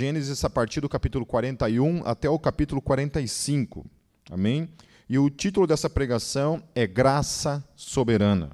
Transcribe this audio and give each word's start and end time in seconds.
Gênesis 0.00 0.42
a 0.46 0.48
partir 0.48 0.80
do 0.80 0.88
capítulo 0.88 1.26
41 1.26 2.00
até 2.06 2.26
o 2.26 2.38
capítulo 2.38 2.80
45. 2.80 3.84
Amém? 4.30 4.66
E 5.06 5.18
o 5.18 5.28
título 5.28 5.66
dessa 5.66 5.90
pregação 5.90 6.62
é 6.74 6.86
Graça 6.86 7.62
Soberana. 7.76 8.48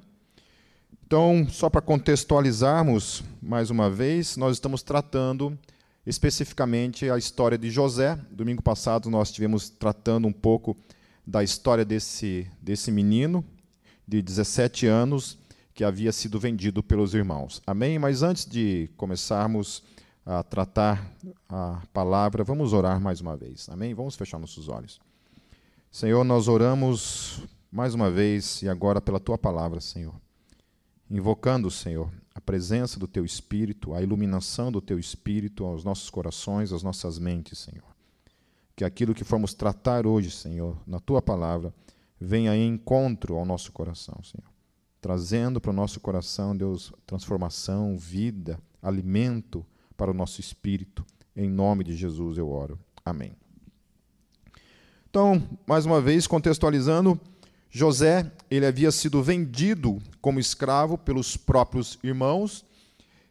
Então, 1.05 1.47
só 1.49 1.69
para 1.69 1.79
contextualizarmos 1.79 3.23
mais 3.41 3.69
uma 3.69 3.89
vez, 3.89 4.35
nós 4.35 4.57
estamos 4.57 4.83
tratando 4.83 5.57
especificamente 6.05 7.09
a 7.09 7.17
história 7.17 7.57
de 7.57 7.71
José. 7.71 8.19
Domingo 8.29 8.61
passado 8.61 9.09
nós 9.09 9.29
estivemos 9.29 9.69
tratando 9.69 10.27
um 10.27 10.33
pouco 10.33 10.75
da 11.25 11.41
história 11.45 11.85
desse, 11.85 12.45
desse 12.61 12.91
menino 12.91 13.41
de 14.05 14.21
17 14.21 14.85
anos 14.85 15.37
que 15.73 15.85
havia 15.85 16.11
sido 16.11 16.41
vendido 16.41 16.83
pelos 16.83 17.13
irmãos. 17.13 17.61
Amém? 17.65 17.97
Mas 17.97 18.21
antes 18.21 18.45
de 18.45 18.89
começarmos 18.97 19.81
a 20.27 20.43
tratar 20.43 21.09
a 21.47 21.81
palavra, 21.93 22.43
vamos 22.43 22.73
orar 22.73 22.99
mais 22.99 23.21
uma 23.21 23.37
vez. 23.37 23.69
Amém? 23.69 23.93
Vamos 23.93 24.17
fechar 24.17 24.37
nossos 24.37 24.67
olhos. 24.67 24.99
Senhor, 25.89 26.21
nós 26.25 26.49
oramos 26.49 27.41
mais 27.71 27.93
uma 27.93 28.11
vez 28.11 28.61
e 28.61 28.67
agora 28.67 28.99
pela 28.99 29.21
tua 29.21 29.37
palavra, 29.37 29.79
Senhor. 29.79 30.13
Invocando, 31.09 31.71
Senhor, 31.71 32.11
a 32.35 32.41
presença 32.41 32.99
do 32.99 33.07
teu 33.07 33.23
espírito, 33.23 33.93
a 33.93 34.01
iluminação 34.01 34.69
do 34.69 34.81
teu 34.81 34.99
espírito 34.99 35.63
aos 35.63 35.85
nossos 35.85 36.09
corações, 36.09 36.73
às 36.73 36.83
nossas 36.83 37.17
mentes, 37.17 37.59
Senhor. 37.59 37.95
Que 38.75 38.83
aquilo 38.83 39.13
que 39.13 39.23
formos 39.23 39.53
tratar 39.53 40.05
hoje, 40.05 40.29
Senhor, 40.29 40.77
na 40.85 40.99
tua 40.99 41.21
palavra, 41.21 41.73
venha 42.19 42.53
em 42.53 42.67
encontro 42.67 43.37
ao 43.37 43.45
nosso 43.45 43.71
coração, 43.71 44.21
Senhor 44.21 44.45
trazendo 44.99 45.61
para 45.61 45.69
o 45.69 45.73
nosso 45.73 46.01
coração, 46.01 46.57
Deus, 46.57 46.91
transformação, 47.05 47.95
vida, 47.95 48.59
alimento 48.81 49.65
para 49.97 50.11
o 50.11 50.13
nosso 50.13 50.39
espírito. 50.39 51.03
Em 51.35 51.49
nome 51.49 51.83
de 51.83 51.95
Jesus 51.95 52.37
eu 52.37 52.49
oro. 52.49 52.79
Amém. 53.03 53.33
Então, 55.09 55.41
mais 55.65 55.85
uma 55.85 55.99
vez, 55.99 56.27
contextualizando, 56.27 57.19
José, 57.69 58.31
ele 58.49 58.65
havia 58.65 58.91
sido 58.91 59.21
vendido 59.23 59.99
como 60.21 60.39
escravo 60.39 60.97
pelos 60.97 61.35
próprios 61.35 61.97
irmãos, 62.03 62.65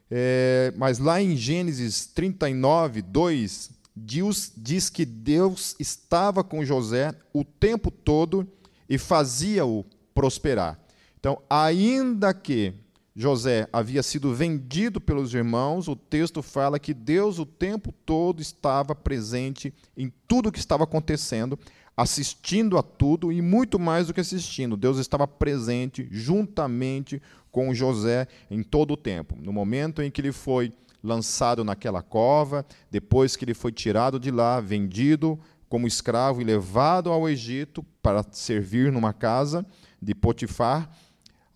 é, 0.09 0.73
mas 0.77 0.99
lá 0.99 1.21
em 1.21 1.35
Gênesis 1.35 2.05
39, 2.07 3.01
2, 3.01 3.71
Deus 3.95 4.51
diz 4.55 4.89
que 4.89 5.05
Deus 5.05 5.75
estava 5.79 6.43
com 6.43 6.63
José 6.63 7.13
o 7.33 7.43
tempo 7.43 7.89
todo 7.89 8.47
e 8.89 8.97
fazia-o 8.97 9.85
prosperar. 10.13 10.79
Então, 11.19 11.41
ainda 11.49 12.33
que 12.33 12.73
José 13.19 13.67
havia 13.73 14.03
sido 14.03 14.31
vendido 14.31 15.01
pelos 15.01 15.33
irmãos, 15.33 15.87
o 15.87 15.95
texto 15.95 16.43
fala 16.43 16.77
que 16.77 16.93
Deus 16.93 17.39
o 17.39 17.47
tempo 17.47 17.91
todo 17.91 18.43
estava 18.43 18.93
presente 18.93 19.73
em 19.97 20.13
tudo 20.27 20.49
o 20.49 20.51
que 20.51 20.59
estava 20.59 20.83
acontecendo, 20.83 21.57
assistindo 21.97 22.77
a 22.77 22.83
tudo 22.83 23.31
e 23.31 23.41
muito 23.41 23.79
mais 23.79 24.05
do 24.05 24.13
que 24.13 24.21
assistindo. 24.21 24.77
Deus 24.77 24.99
estava 24.99 25.27
presente 25.27 26.07
juntamente 26.11 27.19
com 27.51 27.73
José 27.73 28.27
em 28.51 28.61
todo 28.61 28.91
o 28.91 28.97
tempo. 28.97 29.35
No 29.41 29.51
momento 29.51 30.03
em 30.03 30.11
que 30.11 30.21
ele 30.21 30.31
foi 30.31 30.71
lançado 31.03 31.63
naquela 31.63 32.03
cova, 32.03 32.63
depois 32.91 33.35
que 33.35 33.43
ele 33.43 33.55
foi 33.55 33.71
tirado 33.71 34.19
de 34.19 34.29
lá, 34.29 34.59
vendido 34.59 35.39
como 35.67 35.87
escravo 35.87 36.39
e 36.39 36.43
levado 36.43 37.09
ao 37.09 37.27
Egito 37.27 37.83
para 37.99 38.23
servir 38.31 38.91
numa 38.91 39.11
casa 39.11 39.65
de 39.99 40.13
Potifar, 40.13 40.87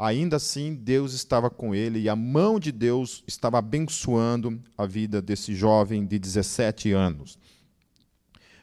ainda 0.02 0.38
assim 0.38 0.74
Deus 0.74 1.14
estava 1.14 1.48
com 1.48 1.76
ele 1.76 2.00
e 2.00 2.10
a 2.10 2.16
mão 2.16 2.60
de 2.60 2.72
Deus 2.72 3.24
estava 3.28 3.60
abençoando 3.60 4.60
a 4.76 4.86
vida 4.86 5.22
desse 5.22 5.54
jovem 5.54 6.06
de 6.06 6.18
17 6.18 6.92
anos. 6.92 7.38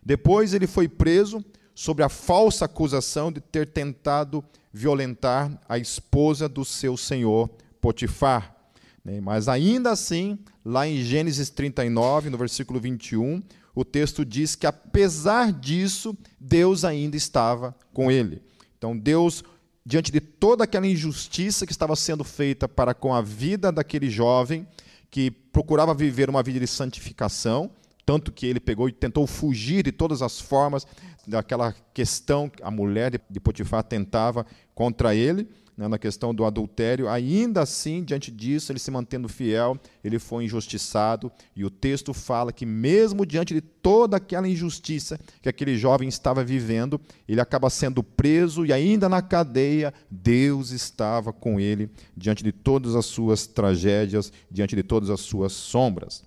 Depois 0.05 0.53
ele 0.53 0.67
foi 0.67 0.89
preso 0.89 1.45
sobre 1.75 2.03
a 2.03 2.09
falsa 2.09 2.65
acusação 2.65 3.31
de 3.31 3.41
ter 3.41 3.69
tentado 3.69 4.45
violentar 4.73 5.57
a 5.69 5.79
esposa 5.79 6.49
do 6.49 6.65
seu 6.65 6.97
senhor 6.97 7.49
Potifar. 7.81 8.57
Né? 9.05 9.21
Mas 9.21 9.49
ainda 9.49 9.93
assim, 9.93 10.41
lá 10.65 10.89
em 10.89 11.01
Gênesis 11.03 11.51
39, 11.51 12.31
no 12.31 12.37
versículo 12.37 12.81
21, 12.81 13.41
o 13.77 13.85
texto 13.85 14.25
diz 14.25 14.57
que 14.57 14.67
apesar 14.67 15.53
disso, 15.53 16.19
Deus 16.41 16.85
ainda 16.85 17.17
estava 17.17 17.77
com 17.93 18.11
ele. 18.11 18.43
Então 18.77 18.99
Deus 18.99 19.45
diante 19.89 20.13
de 20.13 20.21
toda 20.21 20.65
aquela 20.65 20.87
injustiça 20.87 21.65
que 21.65 21.73
estava 21.73 21.97
sendo 21.97 22.23
feita 22.23 22.69
para 22.69 22.93
com 22.93 23.15
a 23.15 23.23
vida 23.23 23.73
daquele 23.73 24.11
jovem 24.11 24.69
que 25.11 25.31
procurava 25.31 25.95
viver 25.95 26.29
uma 26.29 26.43
vida 26.43 26.61
de 26.61 26.67
santificação, 26.67 27.71
tanto 28.05 28.31
que 28.31 28.45
ele 28.45 28.61
pegou 28.61 28.87
e 28.87 28.93
tentou 28.93 29.27
fugir 29.27 29.83
de 29.83 29.91
todas 29.91 30.21
as 30.21 30.39
formas 30.39 30.87
daquela 31.27 31.75
questão 31.95 32.51
que 32.51 32.63
a 32.63 32.71
mulher 32.71 33.19
de 33.31 33.41
Potifar 33.41 33.83
tentava 33.83 34.45
contra 34.75 35.15
ele 35.15 35.49
né, 35.79 35.87
na 35.87 35.97
questão 35.97 36.35
do 36.35 36.45
adultério, 36.45 37.09
ainda 37.09 37.63
assim, 37.63 38.03
diante 38.03 38.33
disso, 38.33 38.73
ele 38.73 38.81
se 38.81 38.91
mantendo 38.91 39.29
fiel, 39.29 39.79
ele 40.03 40.19
foi 40.19 40.45
injustiçado, 40.45 41.31
e 41.55 41.65
o 41.65 41.71
texto 41.71 42.13
fala 42.13 42.53
que, 42.53 42.67
mesmo 42.67 43.25
diante 43.25 43.55
de 43.55 43.61
toda 43.61 44.17
aquela 44.17 44.49
injustiça 44.49 45.21
que 45.41 45.49
aquele 45.49 45.79
jovem 45.79 46.09
estava 46.09 46.43
vivendo, 46.43 47.01
ele 47.29 47.41
acaba 47.41 47.71
sendo 47.71 48.03
preso 48.03 48.67
e, 48.67 48.73
ainda 48.73 49.09
na 49.09 49.23
cadeia, 49.23 49.95
Deus 50.11 50.73
estava 50.73 51.33
com 51.33 51.61
ele, 51.61 51.89
diante 52.17 52.43
de 52.43 52.51
todas 52.51 52.97
as 52.97 53.07
suas 53.07 53.47
tragédias, 53.47 54.33
diante 54.51 54.75
de 54.75 54.83
todas 54.83 55.11
as 55.11 55.21
suas 55.21 55.53
sombras. 55.53 56.25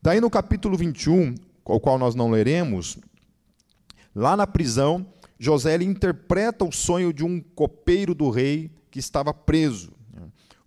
Daí, 0.00 0.22
no 0.22 0.30
capítulo 0.30 0.78
21, 0.78 1.34
o 1.66 1.78
qual 1.78 1.98
nós 1.98 2.14
não 2.14 2.30
leremos, 2.30 2.96
lá 4.14 4.34
na 4.38 4.46
prisão, 4.46 5.06
José 5.42 5.74
interpreta 5.82 6.66
o 6.66 6.70
sonho 6.70 7.14
de 7.14 7.24
um 7.24 7.40
copeiro 7.40 8.14
do 8.14 8.28
rei 8.28 8.70
que 8.90 8.98
estava 8.98 9.32
preso. 9.32 9.90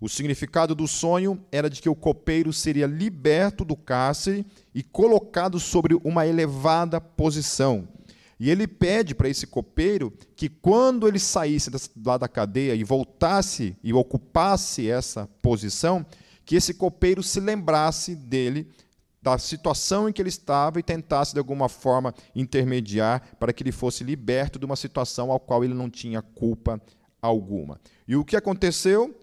O 0.02 0.10
significado 0.10 0.74
do 0.74 0.88
sonho 0.88 1.40
era 1.52 1.70
de 1.70 1.80
que 1.80 1.88
o 1.88 1.96
copeiro 1.96 2.52
seria 2.52 2.88
liberto 2.88 3.64
do 3.64 3.76
cárcere 3.76 4.44
e 4.74 4.82
colocado 4.82 5.60
sobre 5.60 5.96
uma 6.04 6.26
elevada 6.26 7.00
posição. 7.00 7.88
E 8.40 8.50
ele 8.50 8.68
pede 8.68 9.14
para 9.14 9.30
esse 9.30 9.46
copeiro 9.46 10.12
que, 10.36 10.50
quando 10.50 11.08
ele 11.08 11.20
saísse 11.20 11.70
lá 12.04 12.18
da 12.18 12.28
cadeia 12.28 12.74
e 12.74 12.84
voltasse 12.84 13.78
e 13.84 13.94
ocupasse 13.94 14.90
essa 14.90 15.30
posição, 15.40 16.04
que 16.44 16.56
esse 16.56 16.74
copeiro 16.74 17.22
se 17.22 17.40
lembrasse 17.40 18.16
dele 18.16 18.68
da 19.24 19.38
situação 19.38 20.10
em 20.10 20.12
que 20.12 20.22
ele 20.22 20.28
estava 20.28 20.80
e 20.80 20.84
tentasse 20.84 21.34
de 21.34 21.40
alguma 21.40 21.70
forma 21.70 22.14
intermediar 22.36 23.36
para 23.40 23.54
que 23.54 23.64
ele 23.64 23.72
fosse 23.72 24.04
liberto 24.04 24.60
de 24.60 24.66
uma 24.66 24.76
situação 24.76 25.32
ao 25.32 25.40
qual 25.40 25.64
ele 25.64 25.74
não 25.74 25.90
tinha 25.90 26.22
culpa 26.22 26.80
alguma. 27.22 27.80
E 28.06 28.18
o 28.18 28.26
que 28.26 28.36
aconteceu? 28.36 29.18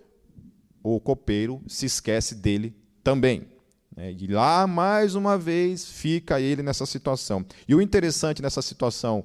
O 0.83 0.99
copeiro 0.99 1.63
se 1.69 1.85
esquece 1.85 2.35
dele 2.35 2.75
também. 3.05 3.47
Né? 3.95 4.17
E 4.19 4.27
lá, 4.27 4.67
mais 4.67 5.15
uma 5.15 5.37
vez, 5.37 5.85
fica 5.85 6.41
ele 6.41 6.63
nessa 6.63 6.87
situação. 6.87 7.45
E 7.69 7.75
o 7.75 7.83
interessante 7.83 8.41
nessa 8.41 8.63
situação, 8.63 9.23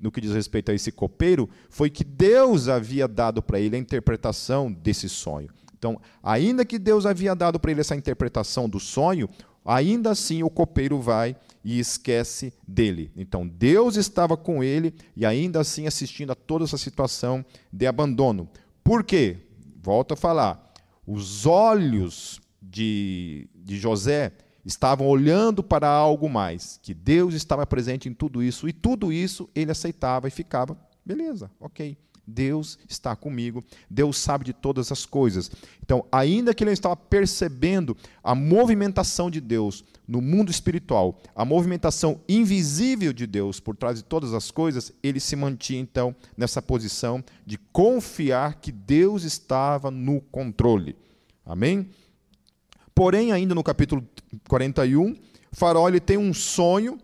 no 0.00 0.10
que 0.10 0.20
diz 0.20 0.32
respeito 0.32 0.72
a 0.72 0.74
esse 0.74 0.90
copeiro, 0.90 1.48
foi 1.70 1.88
que 1.88 2.02
Deus 2.02 2.66
havia 2.66 3.06
dado 3.06 3.40
para 3.40 3.60
ele 3.60 3.76
a 3.76 3.78
interpretação 3.78 4.72
desse 4.72 5.08
sonho. 5.08 5.50
Então, 5.78 6.00
ainda 6.20 6.64
que 6.64 6.80
Deus 6.80 7.06
havia 7.06 7.32
dado 7.36 7.60
para 7.60 7.70
ele 7.70 7.80
essa 7.80 7.94
interpretação 7.94 8.68
do 8.68 8.80
sonho, 8.80 9.28
ainda 9.66 10.10
assim 10.10 10.42
o 10.42 10.50
copeiro 10.50 11.00
vai 11.00 11.36
e 11.64 11.78
esquece 11.78 12.52
dele. 12.66 13.10
Então 13.16 13.46
Deus 13.46 13.96
estava 13.96 14.36
com 14.36 14.62
ele 14.62 14.94
e 15.16 15.26
ainda 15.26 15.60
assim 15.60 15.86
assistindo 15.86 16.30
a 16.30 16.36
toda 16.36 16.64
essa 16.64 16.78
situação 16.78 17.44
de 17.72 17.86
abandono. 17.86 18.48
Por 18.84 19.02
quê? 19.02 19.38
Volto 19.82 20.14
a 20.14 20.16
falar. 20.16 20.72
Os 21.06 21.44
olhos 21.46 22.40
de, 22.62 23.48
de 23.54 23.76
José 23.76 24.32
estavam 24.64 25.06
olhando 25.06 25.62
para 25.62 25.88
algo 25.88 26.28
mais, 26.28 26.80
que 26.82 26.92
Deus 26.92 27.34
estava 27.34 27.64
presente 27.64 28.08
em 28.08 28.12
tudo 28.12 28.42
isso, 28.42 28.68
e 28.68 28.72
tudo 28.72 29.12
isso 29.12 29.48
ele 29.54 29.70
aceitava 29.70 30.26
e 30.26 30.30
ficava, 30.30 30.76
beleza, 31.04 31.48
ok. 31.60 31.96
Deus 32.26 32.78
está 32.88 33.14
comigo, 33.14 33.62
Deus 33.88 34.18
sabe 34.18 34.44
de 34.44 34.52
todas 34.52 34.90
as 34.90 35.06
coisas. 35.06 35.50
Então, 35.82 36.04
ainda 36.10 36.52
que 36.52 36.64
ele 36.64 36.72
estava 36.72 36.96
percebendo 36.96 37.96
a 38.22 38.34
movimentação 38.34 39.30
de 39.30 39.40
Deus 39.40 39.84
no 40.06 40.20
mundo 40.20 40.50
espiritual, 40.50 41.20
a 41.34 41.44
movimentação 41.44 42.20
invisível 42.28 43.12
de 43.12 43.26
Deus 43.26 43.60
por 43.60 43.76
trás 43.76 43.98
de 43.98 44.04
todas 44.04 44.34
as 44.34 44.50
coisas, 44.50 44.92
ele 45.02 45.20
se 45.20 45.36
mantinha 45.36 45.80
então 45.80 46.14
nessa 46.36 46.60
posição 46.60 47.22
de 47.44 47.58
confiar 47.72 48.56
que 48.60 48.72
Deus 48.72 49.22
estava 49.22 49.90
no 49.90 50.20
controle. 50.20 50.96
Amém? 51.44 51.88
Porém, 52.94 53.30
ainda 53.30 53.54
no 53.54 53.62
capítulo 53.62 54.04
41, 54.48 55.14
Faraó 55.52 55.88
ele 55.88 56.00
tem 56.00 56.16
um 56.16 56.32
sonho 56.32 56.98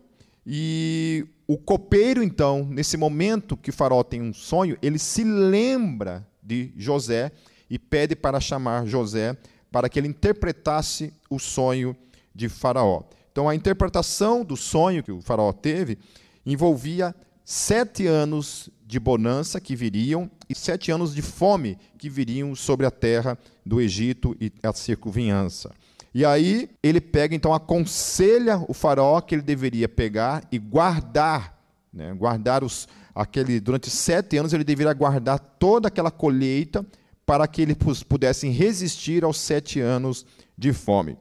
e 0.45 1.25
o 1.53 1.57
copeiro, 1.59 2.23
então, 2.23 2.65
nesse 2.65 2.97
momento 2.97 3.55
que 3.55 3.71
Faraó 3.71 4.03
tem 4.03 4.19
um 4.19 4.33
sonho, 4.33 4.75
ele 4.81 4.97
se 4.97 5.23
lembra 5.23 6.27
de 6.41 6.73
José 6.75 7.31
e 7.69 7.77
pede 7.77 8.15
para 8.15 8.39
chamar 8.39 8.87
José 8.87 9.37
para 9.71 9.87
que 9.87 9.99
ele 9.99 10.07
interpretasse 10.07 11.13
o 11.29 11.37
sonho 11.37 11.95
de 12.33 12.49
Faraó. 12.49 13.03
Então, 13.31 13.47
a 13.47 13.53
interpretação 13.53 14.43
do 14.43 14.57
sonho 14.57 15.03
que 15.03 15.11
o 15.11 15.21
faraó 15.21 15.53
teve 15.53 15.99
envolvia 16.43 17.13
sete 17.45 18.07
anos 18.07 18.67
de 18.83 18.99
bonança 18.99 19.61
que 19.61 19.75
viriam 19.75 20.31
e 20.49 20.55
sete 20.55 20.91
anos 20.91 21.13
de 21.13 21.21
fome 21.21 21.77
que 21.99 22.09
viriam 22.09 22.55
sobre 22.55 22.87
a 22.87 22.91
terra 22.91 23.37
do 23.63 23.79
Egito 23.79 24.35
e 24.41 24.51
a 24.63 24.73
circunviança. 24.73 25.71
E 26.13 26.23
aí 26.23 26.69
ele 26.83 27.01
pega, 27.01 27.33
então, 27.33 27.53
aconselha 27.53 28.63
o 28.67 28.73
faraó 28.73 29.19
que 29.19 29.33
ele 29.33 29.41
deveria 29.41 29.89
pegar 29.89 30.47
e 30.51 30.59
guardar, 30.59 31.57
né, 31.91 32.13
guardar 32.13 32.63
os, 32.63 32.87
aquele, 33.15 33.59
durante 33.59 33.89
sete 33.89 34.37
anos 34.37 34.53
ele 34.53 34.63
deveria 34.63 34.93
guardar 34.93 35.39
toda 35.39 35.87
aquela 35.87 36.11
colheita 36.11 36.85
para 37.25 37.47
que 37.47 37.61
eles 37.61 37.77
pudessem 38.07 38.51
resistir 38.51 39.23
aos 39.23 39.37
sete 39.37 39.79
anos 39.79 40.25
de 40.57 40.71
fome. 40.71 41.17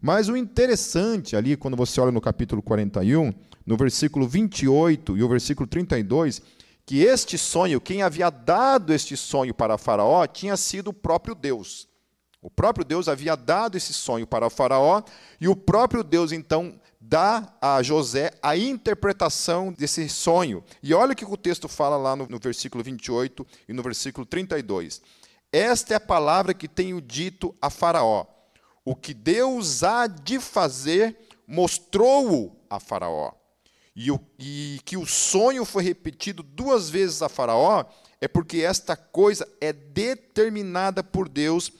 Mas 0.00 0.28
o 0.28 0.36
interessante 0.36 1.34
ali, 1.34 1.56
quando 1.56 1.76
você 1.76 1.98
olha 1.98 2.12
no 2.12 2.20
capítulo 2.20 2.60
41, 2.60 3.32
no 3.64 3.76
versículo 3.76 4.28
28 4.28 5.16
e 5.16 5.22
o 5.22 5.28
versículo 5.28 5.66
32, 5.66 6.42
que 6.84 7.02
este 7.02 7.38
sonho, 7.38 7.80
quem 7.80 8.02
havia 8.02 8.28
dado 8.28 8.92
este 8.92 9.16
sonho 9.16 9.54
para 9.54 9.78
Faraó, 9.78 10.26
tinha 10.26 10.56
sido 10.58 10.88
o 10.88 10.92
próprio 10.92 11.34
Deus. 11.34 11.88
O 12.44 12.50
próprio 12.50 12.84
Deus 12.84 13.08
havia 13.08 13.34
dado 13.36 13.74
esse 13.74 13.94
sonho 13.94 14.26
para 14.26 14.46
o 14.46 14.50
Faraó, 14.50 15.02
e 15.40 15.48
o 15.48 15.56
próprio 15.56 16.04
Deus 16.04 16.30
então 16.30 16.78
dá 17.00 17.50
a 17.58 17.82
José 17.82 18.32
a 18.42 18.54
interpretação 18.54 19.72
desse 19.72 20.06
sonho. 20.10 20.62
E 20.82 20.92
olha 20.92 21.14
o 21.14 21.16
que 21.16 21.24
o 21.24 21.38
texto 21.38 21.68
fala 21.68 21.96
lá 21.96 22.14
no, 22.14 22.26
no 22.28 22.38
versículo 22.38 22.84
28 22.84 23.46
e 23.66 23.72
no 23.72 23.82
versículo 23.82 24.26
32. 24.26 25.00
Esta 25.50 25.94
é 25.94 25.96
a 25.96 26.00
palavra 26.00 26.52
que 26.52 26.68
tenho 26.68 27.00
dito 27.00 27.54
a 27.62 27.70
Faraó. 27.70 28.26
O 28.84 28.94
que 28.94 29.14
Deus 29.14 29.82
há 29.82 30.06
de 30.06 30.38
fazer, 30.38 31.16
mostrou-o 31.46 32.54
a 32.68 32.78
Faraó. 32.78 33.32
E, 33.96 34.10
o, 34.10 34.20
e 34.38 34.80
que 34.84 34.98
o 34.98 35.06
sonho 35.06 35.64
foi 35.64 35.82
repetido 35.82 36.42
duas 36.42 36.90
vezes 36.90 37.22
a 37.22 37.30
Faraó, 37.30 37.86
é 38.20 38.28
porque 38.28 38.58
esta 38.58 38.94
coisa 38.94 39.48
é 39.62 39.72
determinada 39.72 41.02
por 41.02 41.26
Deus 41.26 41.72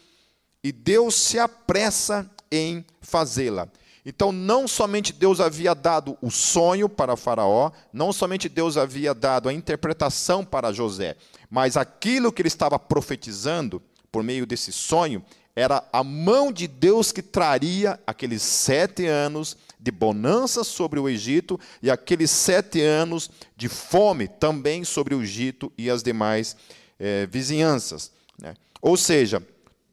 e 0.64 0.72
Deus 0.72 1.14
se 1.14 1.38
apressa 1.38 2.28
em 2.50 2.84
fazê-la. 3.02 3.68
Então, 4.06 4.32
não 4.32 4.66
somente 4.66 5.12
Deus 5.12 5.40
havia 5.40 5.74
dado 5.74 6.16
o 6.22 6.30
sonho 6.30 6.88
para 6.88 7.16
Faraó, 7.16 7.70
não 7.92 8.12
somente 8.12 8.48
Deus 8.48 8.76
havia 8.78 9.14
dado 9.14 9.48
a 9.48 9.52
interpretação 9.52 10.44
para 10.44 10.72
José, 10.72 11.16
mas 11.50 11.76
aquilo 11.76 12.32
que 12.32 12.40
ele 12.40 12.48
estava 12.48 12.78
profetizando 12.78 13.80
por 14.10 14.22
meio 14.22 14.46
desse 14.46 14.72
sonho 14.72 15.22
era 15.56 15.86
a 15.92 16.02
mão 16.02 16.50
de 16.50 16.66
Deus 16.66 17.12
que 17.12 17.22
traria 17.22 17.98
aqueles 18.06 18.42
sete 18.42 19.06
anos 19.06 19.56
de 19.78 19.90
bonança 19.90 20.64
sobre 20.64 20.98
o 20.98 21.08
Egito 21.08 21.60
e 21.82 21.90
aqueles 21.90 22.30
sete 22.30 22.80
anos 22.80 23.30
de 23.56 23.68
fome 23.68 24.28
também 24.28 24.82
sobre 24.82 25.14
o 25.14 25.22
Egito 25.22 25.72
e 25.78 25.88
as 25.88 26.02
demais 26.02 26.56
eh, 26.98 27.26
vizinhanças. 27.30 28.10
Né? 28.38 28.54
Ou 28.82 28.96
seja, 28.96 29.42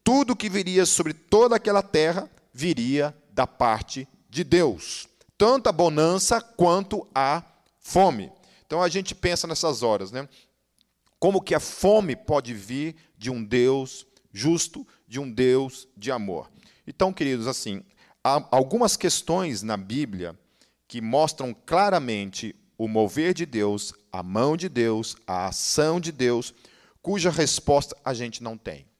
tudo 0.03 0.35
que 0.35 0.49
viria 0.49 0.85
sobre 0.85 1.13
toda 1.13 1.55
aquela 1.55 1.81
terra 1.81 2.29
viria 2.53 3.15
da 3.31 3.47
parte 3.47 4.07
de 4.29 4.43
Deus, 4.43 5.07
tanto 5.37 5.67
a 5.67 5.71
bonança 5.71 6.41
quanto 6.41 7.07
a 7.13 7.43
fome. 7.79 8.31
Então 8.65 8.81
a 8.81 8.89
gente 8.89 9.13
pensa 9.13 9.47
nessas 9.47 9.83
horas, 9.83 10.11
né? 10.11 10.27
Como 11.19 11.41
que 11.41 11.53
a 11.53 11.59
fome 11.59 12.15
pode 12.15 12.53
vir 12.53 12.95
de 13.17 13.29
um 13.29 13.43
Deus 13.43 14.07
justo, 14.31 14.87
de 15.07 15.19
um 15.19 15.29
Deus 15.31 15.87
de 15.95 16.11
amor? 16.11 16.49
Então, 16.87 17.13
queridos, 17.13 17.47
assim, 17.47 17.83
há 18.23 18.43
algumas 18.49 18.97
questões 18.97 19.61
na 19.61 19.77
Bíblia 19.77 20.37
que 20.87 20.99
mostram 20.99 21.53
claramente 21.53 22.55
o 22.77 22.87
mover 22.87 23.33
de 23.33 23.45
Deus, 23.45 23.93
a 24.11 24.23
mão 24.23 24.57
de 24.57 24.67
Deus, 24.67 25.15
a 25.27 25.47
ação 25.47 25.99
de 25.99 26.11
Deus, 26.11 26.53
cuja 27.01 27.29
resposta 27.29 27.95
a 28.03 28.13
gente 28.13 28.41
não 28.41 28.57
tem. 28.57 28.90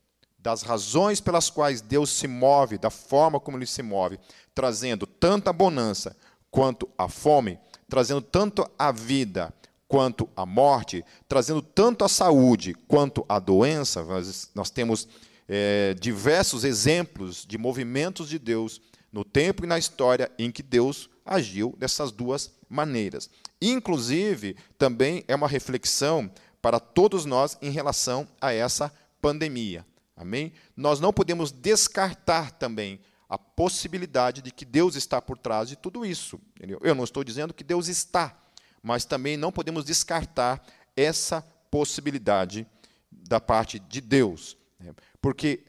Das 0.41 0.63
razões 0.63 1.21
pelas 1.21 1.49
quais 1.49 1.81
Deus 1.81 2.09
se 2.09 2.27
move, 2.27 2.77
da 2.77 2.89
forma 2.89 3.39
como 3.39 3.57
ele 3.57 3.67
se 3.67 3.83
move, 3.83 4.19
trazendo 4.55 5.05
tanto 5.05 5.49
a 5.49 5.53
bonança 5.53 6.15
quanto 6.49 6.89
a 6.97 7.07
fome, 7.07 7.59
trazendo 7.87 8.21
tanto 8.21 8.69
a 8.77 8.91
vida 8.91 9.53
quanto 9.87 10.29
a 10.35 10.45
morte, 10.45 11.03
trazendo 11.27 11.61
tanto 11.61 12.05
a 12.05 12.09
saúde 12.09 12.73
quanto 12.87 13.25
a 13.27 13.39
doença. 13.39 14.03
Nós, 14.03 14.49
nós 14.55 14.69
temos 14.69 15.07
é, 15.47 15.93
diversos 15.99 16.63
exemplos 16.63 17.45
de 17.45 17.57
movimentos 17.57 18.29
de 18.29 18.39
Deus 18.39 18.81
no 19.11 19.25
tempo 19.25 19.65
e 19.65 19.67
na 19.67 19.77
história 19.77 20.31
em 20.39 20.49
que 20.49 20.63
Deus 20.63 21.09
agiu 21.25 21.75
dessas 21.77 22.11
duas 22.11 22.51
maneiras. 22.69 23.29
Inclusive, 23.61 24.55
também 24.77 25.23
é 25.27 25.35
uma 25.35 25.47
reflexão 25.47 26.31
para 26.61 26.79
todos 26.79 27.25
nós 27.25 27.57
em 27.61 27.69
relação 27.69 28.27
a 28.39 28.53
essa 28.53 28.91
pandemia. 29.21 29.85
Amém? 30.21 30.53
Nós 30.77 30.99
não 30.99 31.11
podemos 31.11 31.51
descartar 31.51 32.51
também 32.51 32.99
a 33.27 33.39
possibilidade 33.39 34.41
de 34.43 34.51
que 34.51 34.63
Deus 34.63 34.95
está 34.95 35.19
por 35.19 35.35
trás 35.35 35.67
de 35.67 35.75
tudo 35.75 36.05
isso. 36.05 36.39
Eu 36.81 36.93
não 36.93 37.03
estou 37.03 37.23
dizendo 37.23 37.55
que 37.55 37.63
Deus 37.63 37.87
está, 37.87 38.39
mas 38.83 39.03
também 39.03 39.35
não 39.35 39.51
podemos 39.51 39.83
descartar 39.83 40.63
essa 40.95 41.41
possibilidade 41.71 42.67
da 43.11 43.39
parte 43.39 43.79
de 43.79 43.99
Deus. 43.99 44.55
Né? 44.79 44.93
Porque 45.19 45.63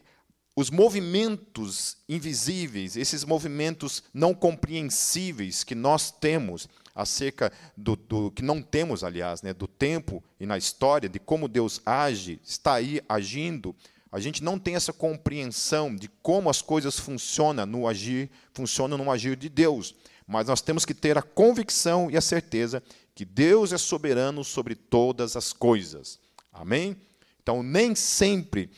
os 0.55 0.69
movimentos 0.69 1.97
invisíveis, 2.07 2.95
esses 2.95 3.25
movimentos 3.25 4.03
não 4.13 4.35
compreensíveis 4.35 5.65
que 5.65 5.75
nós 5.75 6.11
temos 6.11 6.69
acerca 6.95 7.51
do, 7.75 7.97
do, 7.97 8.31
que 8.31 8.43
não 8.43 8.61
temos, 8.61 9.03
aliás, 9.03 9.41
né, 9.41 9.55
do 9.55 9.67
tempo 9.67 10.23
e 10.39 10.45
na 10.45 10.59
história 10.59 11.09
de 11.09 11.19
como 11.19 11.49
Deus 11.49 11.81
age, 11.87 12.39
está 12.45 12.75
aí 12.75 13.01
agindo. 13.09 13.75
A 14.13 14.21
gente 14.21 14.45
não 14.45 14.59
tem 14.59 14.75
essa 14.75 14.93
compreensão 14.93 15.97
de 15.97 16.07
como 16.23 16.51
as 16.51 16.61
coisas 16.61 16.99
funcionam 16.99 17.65
no 17.65 17.89
agir, 17.89 18.31
funcionam 18.53 18.99
no 18.99 19.11
agir 19.11 19.37
de 19.37 19.49
Deus. 19.49 19.95
Mas 20.27 20.47
nós 20.47 20.61
temos 20.61 20.85
que 20.85 20.93
ter 20.93 21.17
a 21.17 21.23
convicção 21.23 22.11
e 22.11 22.17
a 22.17 22.21
certeza 22.21 22.83
que 23.15 23.25
Deus 23.25 23.73
é 23.73 23.79
soberano 23.79 24.45
sobre 24.45 24.75
todas 24.75 25.35
as 25.35 25.55
coisas. 25.55 26.21
Amém? 26.53 26.95
Então, 27.43 27.63
nem 27.63 27.95
sempre 27.95 28.71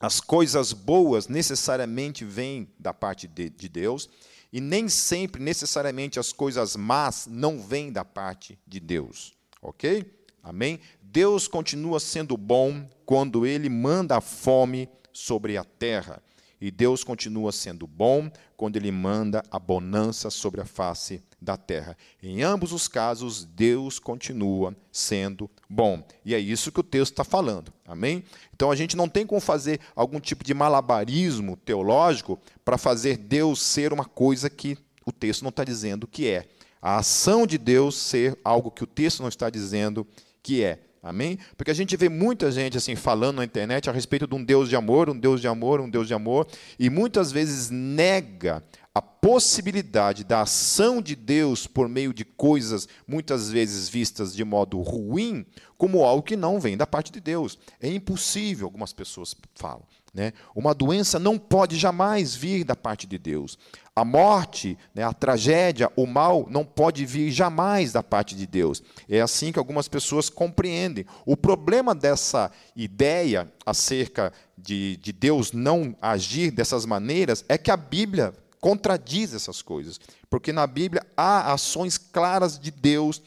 as 0.00 0.20
coisas 0.20 0.72
boas 0.72 1.28
necessariamente 1.28 2.24
vêm 2.24 2.68
da 2.78 2.92
parte 2.92 3.28
de, 3.28 3.50
de, 3.50 3.68
Deus, 3.68 4.08
e 4.52 4.60
nem 4.60 4.88
sempre 4.88 5.42
necessariamente 5.42 6.18
as 6.18 6.32
coisas 6.32 6.76
más 6.76 7.26
não 7.30 7.60
vêm 7.60 7.92
da 7.92 8.04
parte 8.04 8.58
de 8.66 8.80
Deus. 8.80 9.34
Ok? 9.60 10.04
Amém? 10.42 10.80
Deus 11.16 11.48
continua 11.48 11.98
sendo 11.98 12.36
bom 12.36 12.86
quando 13.06 13.46
ele 13.46 13.70
manda 13.70 14.18
a 14.18 14.20
fome 14.20 14.86
sobre 15.14 15.56
a 15.56 15.64
terra. 15.64 16.22
E 16.60 16.70
Deus 16.70 17.02
continua 17.02 17.52
sendo 17.52 17.86
bom 17.86 18.30
quando 18.54 18.76
ele 18.76 18.92
manda 18.92 19.42
a 19.50 19.58
bonança 19.58 20.28
sobre 20.28 20.60
a 20.60 20.66
face 20.66 21.22
da 21.40 21.56
terra. 21.56 21.96
Em 22.22 22.42
ambos 22.42 22.70
os 22.70 22.86
casos, 22.86 23.46
Deus 23.46 23.98
continua 23.98 24.76
sendo 24.92 25.50
bom. 25.70 26.06
E 26.22 26.34
é 26.34 26.38
isso 26.38 26.70
que 26.70 26.80
o 26.80 26.82
texto 26.82 27.12
está 27.12 27.24
falando. 27.24 27.72
Amém? 27.86 28.22
Então 28.54 28.70
a 28.70 28.76
gente 28.76 28.94
não 28.94 29.08
tem 29.08 29.26
como 29.26 29.40
fazer 29.40 29.80
algum 29.94 30.20
tipo 30.20 30.44
de 30.44 30.52
malabarismo 30.52 31.56
teológico 31.56 32.38
para 32.62 32.76
fazer 32.76 33.16
Deus 33.16 33.62
ser 33.62 33.90
uma 33.90 34.04
coisa 34.04 34.50
que 34.50 34.76
o 35.06 35.10
texto 35.10 35.40
não 35.40 35.48
está 35.48 35.64
dizendo 35.64 36.06
que 36.06 36.28
é. 36.28 36.46
A 36.82 36.98
ação 36.98 37.46
de 37.46 37.56
Deus 37.56 37.96
ser 37.96 38.38
algo 38.44 38.70
que 38.70 38.84
o 38.84 38.86
texto 38.86 39.20
não 39.20 39.30
está 39.30 39.48
dizendo 39.48 40.06
que 40.42 40.62
é. 40.62 40.82
Amém? 41.08 41.38
Porque 41.56 41.70
a 41.70 41.74
gente 41.74 41.96
vê 41.96 42.08
muita 42.08 42.50
gente 42.50 42.76
assim 42.76 42.96
falando 42.96 43.36
na 43.36 43.44
internet 43.44 43.88
a 43.88 43.92
respeito 43.92 44.26
de 44.26 44.34
um 44.34 44.42
Deus 44.42 44.68
de 44.68 44.74
amor, 44.74 45.08
um 45.08 45.18
Deus 45.18 45.40
de 45.40 45.46
amor, 45.46 45.80
um 45.80 45.88
Deus 45.88 46.08
de 46.08 46.14
amor, 46.14 46.48
e 46.78 46.90
muitas 46.90 47.30
vezes 47.30 47.70
nega 47.70 48.62
a 48.92 49.00
possibilidade 49.00 50.24
da 50.24 50.40
ação 50.40 51.02
de 51.02 51.14
Deus 51.14 51.66
por 51.66 51.88
meio 51.88 52.14
de 52.14 52.24
coisas 52.24 52.88
muitas 53.06 53.50
vezes 53.50 53.88
vistas 53.88 54.34
de 54.34 54.42
modo 54.42 54.80
ruim, 54.80 55.44
como 55.76 56.02
algo 56.02 56.22
que 56.22 56.34
não 56.34 56.58
vem 56.58 56.76
da 56.76 56.86
parte 56.86 57.12
de 57.12 57.20
Deus. 57.20 57.58
É 57.80 57.88
impossível, 57.88 58.66
algumas 58.66 58.92
pessoas 58.92 59.36
falam. 59.54 59.84
Né? 60.16 60.32
Uma 60.54 60.72
doença 60.72 61.18
não 61.18 61.38
pode 61.38 61.76
jamais 61.76 62.34
vir 62.34 62.64
da 62.64 62.74
parte 62.74 63.06
de 63.06 63.18
Deus. 63.18 63.58
A 63.94 64.02
morte, 64.02 64.78
né, 64.94 65.02
a 65.02 65.12
tragédia, 65.12 65.92
o 65.94 66.06
mal 66.06 66.46
não 66.48 66.64
pode 66.64 67.04
vir 67.04 67.30
jamais 67.30 67.92
da 67.92 68.02
parte 68.02 68.34
de 68.34 68.46
Deus. 68.46 68.82
É 69.10 69.20
assim 69.20 69.52
que 69.52 69.58
algumas 69.58 69.88
pessoas 69.88 70.30
compreendem. 70.30 71.04
O 71.26 71.36
problema 71.36 71.94
dessa 71.94 72.50
ideia 72.74 73.52
acerca 73.66 74.32
de, 74.56 74.96
de 75.02 75.12
Deus 75.12 75.52
não 75.52 75.94
agir 76.00 76.50
dessas 76.50 76.86
maneiras 76.86 77.44
é 77.46 77.58
que 77.58 77.70
a 77.70 77.76
Bíblia 77.76 78.32
contradiz 78.58 79.34
essas 79.34 79.60
coisas. 79.60 80.00
Porque 80.30 80.50
na 80.50 80.66
Bíblia 80.66 81.04
há 81.14 81.52
ações 81.52 81.98
claras 81.98 82.58
de 82.58 82.70
Deus 82.70 83.20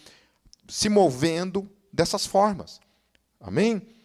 se 0.68 0.90
movendo 0.90 1.70
dessas 1.94 2.26
formas. 2.26 2.80
Amém? 3.40 3.99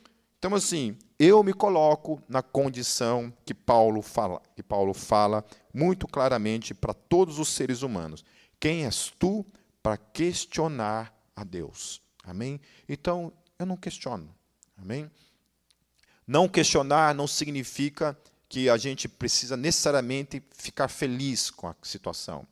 Então, 0.44 0.54
assim, 0.54 0.94
eu 1.18 1.42
me 1.42 1.54
coloco 1.54 2.22
na 2.28 2.42
condição 2.42 3.32
que 3.46 3.54
Paulo 3.54 4.02
fala, 4.02 4.42
que 4.54 4.62
Paulo 4.62 4.92
fala 4.92 5.42
muito 5.72 6.06
claramente 6.06 6.74
para 6.74 6.92
todos 6.92 7.38
os 7.38 7.48
seres 7.48 7.80
humanos. 7.80 8.22
Quem 8.60 8.84
és 8.84 9.10
tu 9.18 9.46
para 9.82 9.96
questionar 9.96 11.18
a 11.34 11.44
Deus? 11.44 12.02
Amém? 12.22 12.60
Então, 12.86 13.32
eu 13.58 13.64
não 13.64 13.74
questiono. 13.74 14.28
Amém? 14.76 15.10
Não 16.26 16.46
questionar 16.46 17.14
não 17.14 17.26
significa 17.26 18.14
que 18.46 18.68
a 18.68 18.76
gente 18.76 19.08
precisa 19.08 19.56
necessariamente 19.56 20.42
ficar 20.52 20.88
feliz 20.88 21.50
com 21.50 21.68
a 21.68 21.76
situação, 21.80 22.46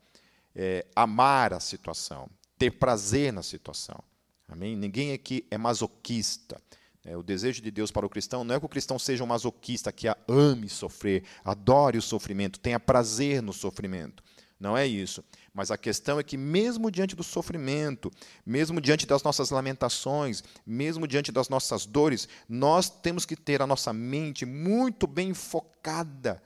é, 0.56 0.86
amar 0.96 1.52
a 1.52 1.60
situação, 1.60 2.30
ter 2.56 2.70
prazer 2.70 3.34
na 3.34 3.42
situação. 3.42 4.02
Amém? 4.48 4.76
Ninguém 4.76 5.12
aqui 5.12 5.46
é 5.50 5.58
masoquista. 5.58 6.58
É, 7.04 7.16
o 7.16 7.22
desejo 7.22 7.60
de 7.60 7.70
Deus 7.70 7.90
para 7.90 8.06
o 8.06 8.10
cristão 8.10 8.44
não 8.44 8.54
é 8.54 8.60
que 8.60 8.66
o 8.66 8.68
cristão 8.68 8.98
seja 8.98 9.24
um 9.24 9.26
masoquista 9.26 9.90
que 9.90 10.06
ame 10.28 10.68
sofrer, 10.68 11.24
adore 11.44 11.98
o 11.98 12.02
sofrimento, 12.02 12.60
tenha 12.60 12.78
prazer 12.78 13.42
no 13.42 13.52
sofrimento. 13.52 14.22
Não 14.62 14.78
é 14.78 14.86
isso. 14.86 15.24
Mas 15.52 15.72
a 15.72 15.76
questão 15.76 16.20
é 16.20 16.22
que, 16.22 16.36
mesmo 16.36 16.88
diante 16.88 17.16
do 17.16 17.24
sofrimento, 17.24 18.12
mesmo 18.46 18.80
diante 18.80 19.04
das 19.04 19.24
nossas 19.24 19.50
lamentações, 19.50 20.44
mesmo 20.64 21.04
diante 21.08 21.32
das 21.32 21.48
nossas 21.48 21.84
dores, 21.84 22.28
nós 22.48 22.88
temos 22.88 23.26
que 23.26 23.34
ter 23.34 23.60
a 23.60 23.66
nossa 23.66 23.92
mente 23.92 24.46
muito 24.46 25.08
bem 25.08 25.34
focada, 25.34 26.40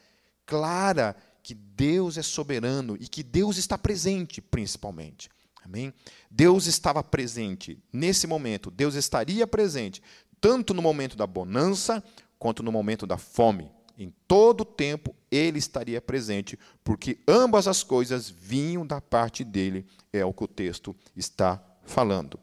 clara, 0.47 1.15
que 1.43 1.53
Deus 1.53 2.17
é 2.17 2.23
soberano 2.23 2.97
e 2.99 3.07
que 3.07 3.23
Deus 3.23 3.59
está 3.59 3.77
presente, 3.77 4.41
principalmente. 4.41 5.29
Amém? 5.63 5.93
Deus 6.31 6.67
estava 6.67 7.03
presente 7.03 7.79
nesse 7.93 8.27
momento, 8.27 8.71
Deus 8.71 8.95
estaria 8.95 9.47
presente 9.47 10.01
tanto 10.40 10.75
no 10.75 10.83
momento 10.83 11.16
da 11.16 11.26
bonança 11.26 12.02
quanto 12.38 12.62
no 12.62 12.73
momento 12.73 13.07
da 13.07 13.16
fome. 13.16 13.71
Em 13.99 14.12
todo 14.28 14.61
o 14.61 14.64
tempo 14.64 15.14
ele 15.31 15.59
estaria 15.59 16.00
presente, 16.00 16.59
porque 16.85 17.19
ambas 17.26 17.66
as 17.66 17.83
coisas 17.83 18.28
vinham 18.28 18.87
da 18.87 19.00
parte 19.00 19.43
dele, 19.43 19.87
é 20.12 20.25
o 20.25 20.35
que 20.35 20.45
o 20.45 20.49
texto 20.49 20.95
está 21.16 21.62
falando. 21.85 22.38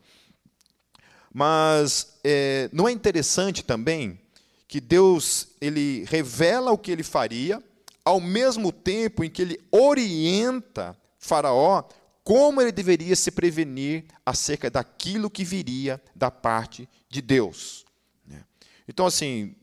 Mas 1.31 2.19
é, 2.23 2.69
não 2.71 2.87
é 2.87 2.91
interessante 2.91 3.63
também 3.63 4.19
que 4.67 4.81
Deus 4.81 5.49
ele 5.61 6.03
revela 6.07 6.71
o 6.71 6.77
que 6.77 6.91
ele 6.91 7.03
faria, 7.03 7.61
ao 8.03 8.19
mesmo 8.19 8.71
tempo 8.71 9.23
em 9.23 9.29
que 9.29 9.41
ele 9.41 9.59
orienta 9.71 10.97
Faraó 11.19 11.83
como 12.23 12.61
ele 12.61 12.71
deveria 12.71 13.15
se 13.15 13.31
prevenir 13.31 14.05
acerca 14.25 14.69
daquilo 14.69 15.29
que 15.29 15.43
viria 15.43 16.01
da 16.15 16.31
parte 16.31 16.87
de 17.09 17.21
Deus. 17.21 17.85
Né? 18.25 18.43
Então, 18.87 19.05
assim, 19.05 19.55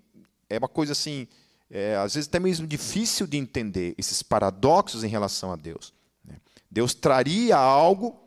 é 0.49 0.59
uma 0.59 0.69
coisa 0.69 0.93
assim, 0.93 1.26
é, 1.71 1.97
às 1.97 2.14
vezes 2.14 2.29
até 2.29 2.38
mesmo 2.38 2.67
difícil 2.67 3.26
de 3.26 3.38
entender 3.38 3.95
esses 3.97 4.23
paradoxos 4.23 5.02
em 5.02 5.09
relação 5.09 5.52
a 5.52 5.57
Deus. 5.57 5.95
Né? 6.25 6.37
Deus 6.71 6.93
traria 6.93 7.57
algo, 7.57 8.21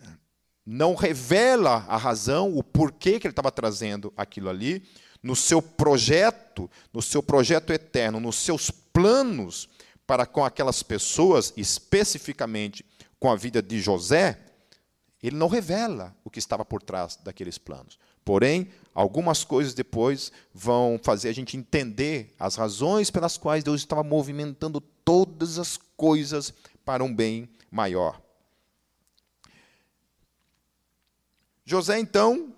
né? 0.00 0.16
não 0.64 0.94
revela 0.94 1.84
a 1.86 1.98
razão, 1.98 2.56
o 2.56 2.62
porquê 2.62 3.20
que 3.20 3.26
ele 3.26 3.32
estava 3.32 3.52
trazendo 3.52 4.12
aquilo 4.16 4.48
ali, 4.48 4.82
no 5.22 5.36
seu 5.36 5.60
projeto, 5.60 6.70
no 6.92 7.02
seu 7.02 7.22
projeto 7.22 7.72
eterno, 7.72 8.20
nos 8.20 8.36
seus 8.36 8.70
planos 8.70 9.68
para 10.06 10.24
com 10.24 10.44
aquelas 10.44 10.82
pessoas, 10.82 11.52
especificamente 11.56 12.84
com 13.18 13.30
a 13.30 13.36
vida 13.36 13.62
de 13.62 13.80
José, 13.80 14.38
ele 15.22 15.36
não 15.36 15.48
revela 15.48 16.14
o 16.24 16.30
que 16.30 16.38
estava 16.38 16.64
por 16.64 16.82
trás 16.82 17.16
daqueles 17.16 17.58
planos. 17.58 17.98
Porém, 18.24 18.70
algumas 18.94 19.44
coisas 19.44 19.72
depois 19.72 20.32
vão 20.52 21.00
fazer 21.02 21.28
a 21.28 21.32
gente 21.32 21.56
entender 21.56 22.34
as 22.38 22.56
razões 22.56 23.10
pelas 23.10 23.36
quais 23.36 23.62
Deus 23.62 23.80
estava 23.80 24.02
movimentando 24.02 24.80
todas 24.80 25.58
as 25.58 25.78
coisas 25.96 26.52
para 26.84 27.04
um 27.04 27.14
bem 27.14 27.48
maior. 27.70 28.20
José, 31.64 31.98
então, 31.98 32.52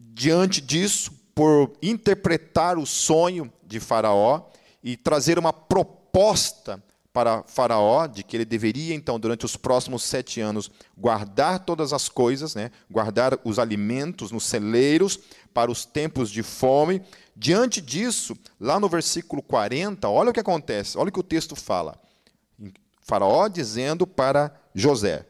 diante 0.00 0.60
disso, 0.60 1.12
por 1.34 1.72
interpretar 1.80 2.76
o 2.76 2.84
sonho 2.84 3.52
de 3.62 3.78
Faraó 3.80 4.50
e 4.82 4.96
trazer 4.96 5.38
uma 5.38 5.52
proposta 5.52 6.82
para 7.18 7.42
Faraó 7.48 8.06
de 8.06 8.22
que 8.22 8.36
ele 8.36 8.44
deveria, 8.44 8.94
então, 8.94 9.18
durante 9.18 9.44
os 9.44 9.56
próximos 9.56 10.04
sete 10.04 10.40
anos, 10.40 10.70
guardar 10.96 11.58
todas 11.58 11.92
as 11.92 12.08
coisas, 12.08 12.54
né, 12.54 12.70
guardar 12.88 13.36
os 13.42 13.58
alimentos 13.58 14.30
nos 14.30 14.44
celeiros 14.44 15.18
para 15.52 15.68
os 15.68 15.84
tempos 15.84 16.30
de 16.30 16.44
fome. 16.44 17.02
Diante 17.34 17.80
disso, 17.80 18.38
lá 18.60 18.78
no 18.78 18.88
versículo 18.88 19.42
40, 19.42 20.08
olha 20.08 20.30
o 20.30 20.32
que 20.32 20.38
acontece, 20.38 20.96
olha 20.96 21.08
o 21.08 21.12
que 21.12 21.18
o 21.18 21.24
texto 21.24 21.56
fala. 21.56 22.00
Faraó 23.00 23.48
dizendo 23.48 24.06
para 24.06 24.54
José: 24.72 25.26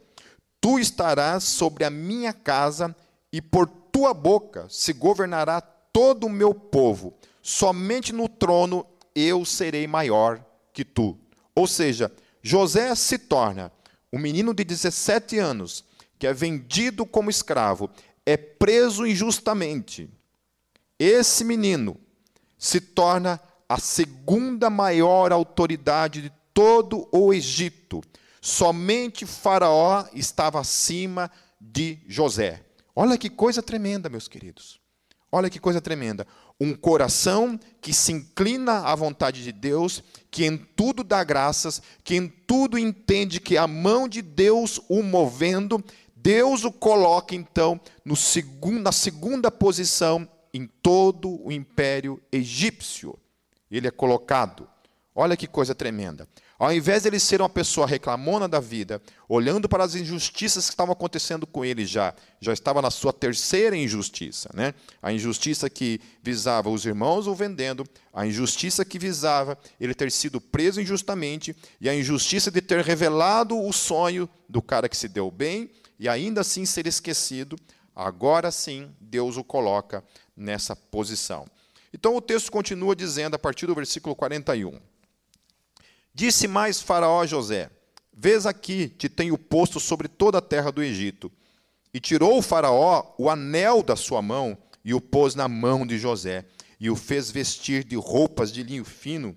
Tu 0.61 0.79
estarás 0.79 1.43
sobre 1.43 1.85
a 1.85 1.91
minha 1.91 2.35
casa, 2.35 2.95
e 3.33 3.41
por 3.41 3.67
tua 3.67 4.13
boca 4.13 4.67
se 4.69 4.93
governará 4.93 5.63
todo 5.63 6.27
o 6.27 6.31
meu 6.31 6.53
povo. 6.53 7.15
Somente 7.41 8.13
no 8.13 8.29
trono 8.29 8.85
eu 9.15 9.43
serei 9.47 9.87
maior 9.87 10.45
que 10.71 10.85
tu. 10.85 11.19
Ou 11.59 11.67
seja, 11.67 12.13
José 12.41 12.95
se 12.95 13.19
torna 13.19 13.73
um 14.13 14.19
menino 14.21 14.55
de 14.55 14.63
17 14.63 15.39
anos, 15.41 15.85
que 16.17 16.25
é 16.25 16.33
vendido 16.33 17.05
como 17.05 17.31
escravo, 17.31 17.91
é 18.25 18.37
preso 18.37 19.05
injustamente. 19.05 20.09
Esse 20.97 21.43
menino 21.43 21.97
se 22.57 22.81
torna 22.81 23.41
a 23.69 23.77
segunda 23.77 24.71
maior 24.71 25.33
autoridade 25.33 26.23
de 26.23 26.33
todo 26.55 27.09
o 27.11 27.35
Egito. 27.35 28.03
Somente 28.41 29.27
Faraó 29.27 30.05
estava 30.15 30.61
acima 30.61 31.29
de 31.61 31.99
José. 32.07 32.65
Olha 32.95 33.19
que 33.19 33.29
coisa 33.29 33.61
tremenda, 33.61 34.09
meus 34.09 34.29
queridos. 34.29 34.78
Olha 35.31 35.51
que 35.51 35.61
coisa 35.61 35.81
tremenda. 35.81 36.27
Um 36.59 36.75
coração 36.75 37.59
que 37.81 37.93
se 37.93 38.13
inclina 38.13 38.81
à 38.81 38.95
vontade 38.95 39.45
de 39.45 39.53
Deus, 39.53 40.03
que 40.31 40.45
em 40.45 40.57
tudo 40.57 41.05
dá 41.05 41.23
graças, 41.23 41.83
que 42.03 42.17
em 42.17 42.29
tudo 42.29 42.79
entende 42.79 43.41
que 43.41 43.57
a 43.57 43.67
mão 43.67 44.09
de 44.09 44.23
Deus 44.23 44.81
o 44.89 45.03
movendo, 45.03 45.85
Deus 46.17 46.65
o 46.65 46.73
coloca 46.73 47.35
então 47.35 47.81
segundo, 48.17 48.81
na 48.81 48.93
segunda 48.93 49.51
posição 49.51 50.29
em 50.53 50.67
todo 50.67 51.45
o 51.47 51.53
império 51.53 52.21
egípcio. 52.33 53.19
Ele 53.71 53.87
é 53.87 53.91
colocado. 53.91 54.67
Olha 55.15 55.37
que 55.37 55.47
coisa 55.47 55.75
tremenda. 55.75 56.27
Ao 56.59 56.73
invés 56.73 57.03
de 57.03 57.09
ele 57.09 57.21
ser 57.21 57.41
uma 57.41 57.49
pessoa 57.49 57.87
reclamona 57.87 58.49
da 58.49 58.59
vida, 58.59 59.01
olhando 59.29 59.69
para 59.69 59.85
as 59.85 59.95
injustiças 59.95 60.65
que 60.67 60.73
estavam 60.73 60.93
acontecendo 60.93 61.47
com 61.47 61.65
ele 61.65 61.87
já, 61.87 62.13
já 62.41 62.53
estava 62.53 62.83
na 62.83 62.91
sua 62.91 63.13
terceira 63.13 63.77
injustiça, 63.77 64.51
né? 64.53 64.75
A 65.01 65.13
injustiça 65.13 65.71
que 65.71 66.01
visava 66.21 66.69
os 66.69 66.85
irmãos 66.85 67.29
o 67.29 67.35
vendendo, 67.35 67.85
a 68.13 68.27
injustiça 68.27 68.85
que 68.85 68.99
visava 68.99 69.57
ele 69.79 69.95
ter 69.95 70.11
sido 70.11 70.41
preso 70.41 70.81
injustamente 70.81 71.55
e 71.81 71.89
a 71.89 71.95
injustiça 71.95 72.51
de 72.51 72.61
ter 72.61 72.85
revelado 72.85 73.57
o 73.57 73.73
sonho 73.73 74.29
do 74.49 74.61
cara 74.61 74.89
que 74.89 74.97
se 74.97 75.07
deu 75.07 75.31
bem 75.31 75.71
e 75.97 76.09
ainda 76.09 76.41
assim 76.41 76.67
ser 76.67 76.89
esquecido. 76.89 77.57
Agora 77.95 78.51
sim, 78.51 78.91
Deus 79.01 79.37
o 79.37 79.45
coloca 79.45 80.03
nessa 80.37 80.75
posição. 80.75 81.47
Então 81.95 82.17
o 82.17 82.21
texto 82.21 82.51
continua 82.51 82.97
dizendo 82.97 83.37
a 83.37 83.39
partir 83.39 83.67
do 83.67 83.77
versículo 83.77 84.17
41. 84.17 84.81
Disse 86.19 86.49
mais 86.49 86.81
Faraó 86.83 87.21
a 87.21 87.27
José: 87.27 87.71
Vês 88.13 88.45
aqui, 88.45 88.89
te 88.89 89.09
tenho 89.09 89.39
posto 89.39 89.79
sobre 89.79 90.09
toda 90.09 90.39
a 90.39 90.43
terra 90.43 90.73
do 90.73 90.83
Egito. 90.83 91.31
E 91.95 92.01
tirou 92.01 92.39
o 92.39 92.43
Faraó 92.43 93.15
o 93.17 93.31
anel 93.31 93.85
da 93.85 93.95
sua 93.95 94.21
mão 94.21 94.59
e 94.85 94.93
o 94.93 95.01
pôs 95.01 95.37
na 95.37 95.47
mão 95.47 95.87
de 95.87 95.97
José, 95.97 96.45
e 96.81 96.91
o 96.91 96.97
fez 96.97 97.31
vestir 97.31 97.85
de 97.85 97.95
roupas 97.95 98.51
de 98.51 98.65
linho 98.65 98.85
fino, 98.85 99.37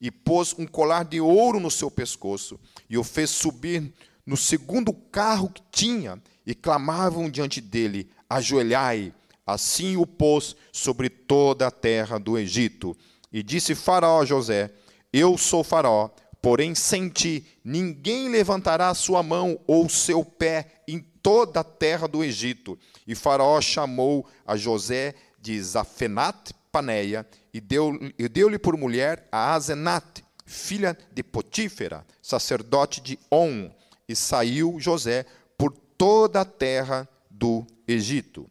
e 0.00 0.10
pôs 0.10 0.54
um 0.58 0.66
colar 0.66 1.04
de 1.04 1.20
ouro 1.20 1.60
no 1.60 1.70
seu 1.70 1.90
pescoço, 1.90 2.58
e 2.88 2.96
o 2.96 3.04
fez 3.04 3.28
subir 3.28 3.92
no 4.24 4.36
segundo 4.36 4.94
carro 4.94 5.50
que 5.50 5.62
tinha, 5.70 6.18
e 6.46 6.54
clamavam 6.54 7.28
diante 7.28 7.60
dele: 7.60 8.08
Ajoelhai. 8.30 9.12
Assim 9.46 9.98
o 9.98 10.06
pôs 10.06 10.56
sobre 10.72 11.10
toda 11.10 11.66
a 11.66 11.70
terra 11.70 12.16
do 12.16 12.38
Egito. 12.38 12.96
E 13.30 13.42
disse 13.42 13.74
Faraó 13.74 14.22
a 14.22 14.24
José: 14.24 14.70
Eu 15.12 15.36
sou 15.36 15.62
Faraó, 15.62 16.10
Porém, 16.42 16.74
sem 16.74 17.08
ti, 17.08 17.46
ninguém 17.64 18.28
levantará 18.28 18.92
sua 18.94 19.22
mão 19.22 19.60
ou 19.64 19.88
seu 19.88 20.24
pé 20.24 20.82
em 20.88 20.98
toda 20.98 21.60
a 21.60 21.64
terra 21.64 22.08
do 22.08 22.24
Egito. 22.24 22.76
E 23.06 23.14
Faraó 23.14 23.60
chamou 23.60 24.26
a 24.44 24.56
José 24.56 25.14
de 25.40 25.62
Zafenat 25.62 26.52
Paneia 26.72 27.24
e 27.54 27.60
deu-lhe 27.60 28.28
deu 28.28 28.58
por 28.58 28.76
mulher 28.76 29.28
a 29.30 29.54
Azenat, 29.54 30.24
filha 30.44 30.98
de 31.12 31.22
Potífera, 31.22 32.04
sacerdote 32.20 33.00
de 33.00 33.16
On. 33.30 33.70
E 34.08 34.16
saiu 34.16 34.80
José 34.80 35.24
por 35.56 35.72
toda 35.96 36.40
a 36.40 36.44
terra 36.44 37.08
do 37.30 37.64
Egito. 37.86 38.50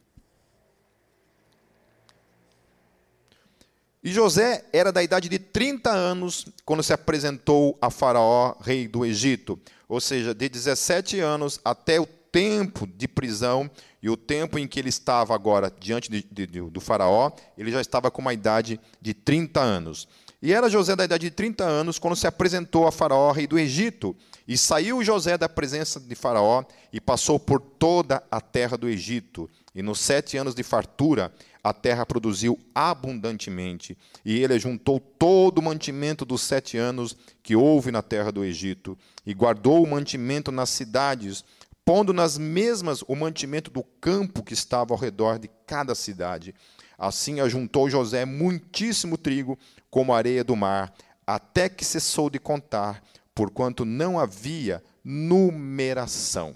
E 4.04 4.12
José 4.12 4.66
era 4.74 4.92
da 4.92 5.04
idade 5.04 5.30
de 5.30 5.38
30 5.38 5.92
anos 5.92 6.48
quando 6.66 6.82
se 6.82 6.92
apresentou 6.92 7.78
a 7.80 7.92
Faraó, 7.92 8.56
rei 8.60 8.88
do 8.88 9.06
Egito. 9.06 9.60
Ou 9.88 10.02
seja, 10.02 10.34
de 10.34 10.50
17 10.50 11.20
anos 11.20 11.60
até 11.64 12.00
o 12.00 12.06
tempo 12.06 12.88
de 12.88 13.08
prisão 13.08 13.70
e 14.02 14.10
o 14.10 14.18
tempo 14.18 14.58
em 14.58 14.68
que 14.68 14.80
ele 14.80 14.90
estava 14.90 15.36
agora 15.36 15.72
diante 15.80 16.10
de, 16.10 16.26
de, 16.32 16.48
de, 16.48 16.62
do 16.62 16.82
Faraó, 16.82 17.32
ele 17.56 17.72
já 17.72 17.80
estava 17.80 18.10
com 18.10 18.22
uma 18.22 18.34
idade 18.34 18.80
de 19.00 19.14
30 19.14 19.60
anos. 19.60 20.08
E 20.42 20.52
era 20.52 20.70
José 20.70 20.96
da 20.96 21.06
idade 21.06 21.30
de 21.30 21.36
30 21.36 21.64
anos 21.64 22.00
quando 22.00 22.16
se 22.16 22.26
apresentou 22.26 22.88
a 22.88 22.92
Faraó, 22.92 23.32
rei 23.32 23.46
do 23.46 23.60
Egito. 23.60 24.16
E 24.48 24.58
saiu 24.58 25.04
José 25.04 25.38
da 25.38 25.48
presença 25.48 26.00
de 26.00 26.16
Faraó 26.16 26.64
e 26.92 27.00
passou 27.00 27.40
por 27.40 27.62
toda 27.62 28.24
a 28.32 28.42
terra 28.42 28.76
do 28.76 28.90
Egito. 28.90 29.48
E 29.76 29.84
nos 29.84 30.00
sete 30.00 30.38
anos 30.38 30.56
de 30.56 30.64
fartura, 30.64 31.32
a 31.64 31.74
terra 31.74 32.06
produziu 32.06 32.60
abundantemente. 32.74 33.98
E 34.26 34.40
ele 34.40 34.58
juntou 34.60 35.00
todo 35.00 35.60
o 35.60 35.62
mantimento 35.62 36.26
dos 36.26 36.42
sete 36.42 36.78
anos 36.78 37.16
que 37.44 37.56
houve 37.56 37.92
na 37.92 38.02
terra 38.02 38.32
do 38.32 38.44
Egito, 38.44 38.98
e 39.26 39.34
guardou 39.34 39.84
o 39.84 39.90
mantimento 39.90 40.52
nas 40.52 40.70
cidades, 40.70 41.44
pondo 41.86 42.14
nas 42.14 42.38
mesmas 42.38 43.04
o 43.08 43.16
mantimento 43.16 43.70
do 43.70 43.84
campo 43.84 44.44
que 44.44 44.54
estava 44.54 44.94
ao 44.94 45.00
redor 45.00 45.38
de 45.38 45.50
cada 45.66 45.94
cidade. 45.94 46.56
Assim 46.98 47.40
ajuntou 47.40 47.90
José 47.90 48.26
muitíssimo 48.26 49.18
trigo, 49.18 49.58
como 49.90 50.14
areia 50.14 50.44
do 50.44 50.56
mar, 50.56 50.94
até 51.26 51.70
que 51.70 51.86
cessou 51.86 52.30
de 52.30 52.40
contar, 52.40 53.04
porquanto 53.34 53.86
não 53.86 54.20
havia 54.20 54.84
numeração. 55.04 56.56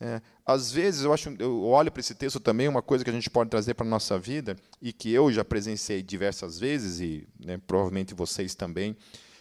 É, 0.00 0.20
às 0.46 0.70
vezes 0.70 1.02
eu 1.02 1.12
acho, 1.12 1.34
eu 1.40 1.64
olho 1.64 1.90
para 1.90 1.98
esse 1.98 2.14
texto 2.14 2.38
também 2.38 2.68
uma 2.68 2.80
coisa 2.80 3.02
que 3.02 3.10
a 3.10 3.12
gente 3.12 3.28
pode 3.28 3.50
trazer 3.50 3.74
para 3.74 3.84
a 3.84 3.90
nossa 3.90 4.16
vida 4.16 4.56
e 4.80 4.92
que 4.92 5.10
eu 5.10 5.32
já 5.32 5.44
presenciei 5.44 6.00
diversas 6.02 6.56
vezes 6.56 7.00
e 7.00 7.26
né, 7.44 7.60
provavelmente 7.66 8.14
vocês 8.14 8.54
também, 8.54 8.96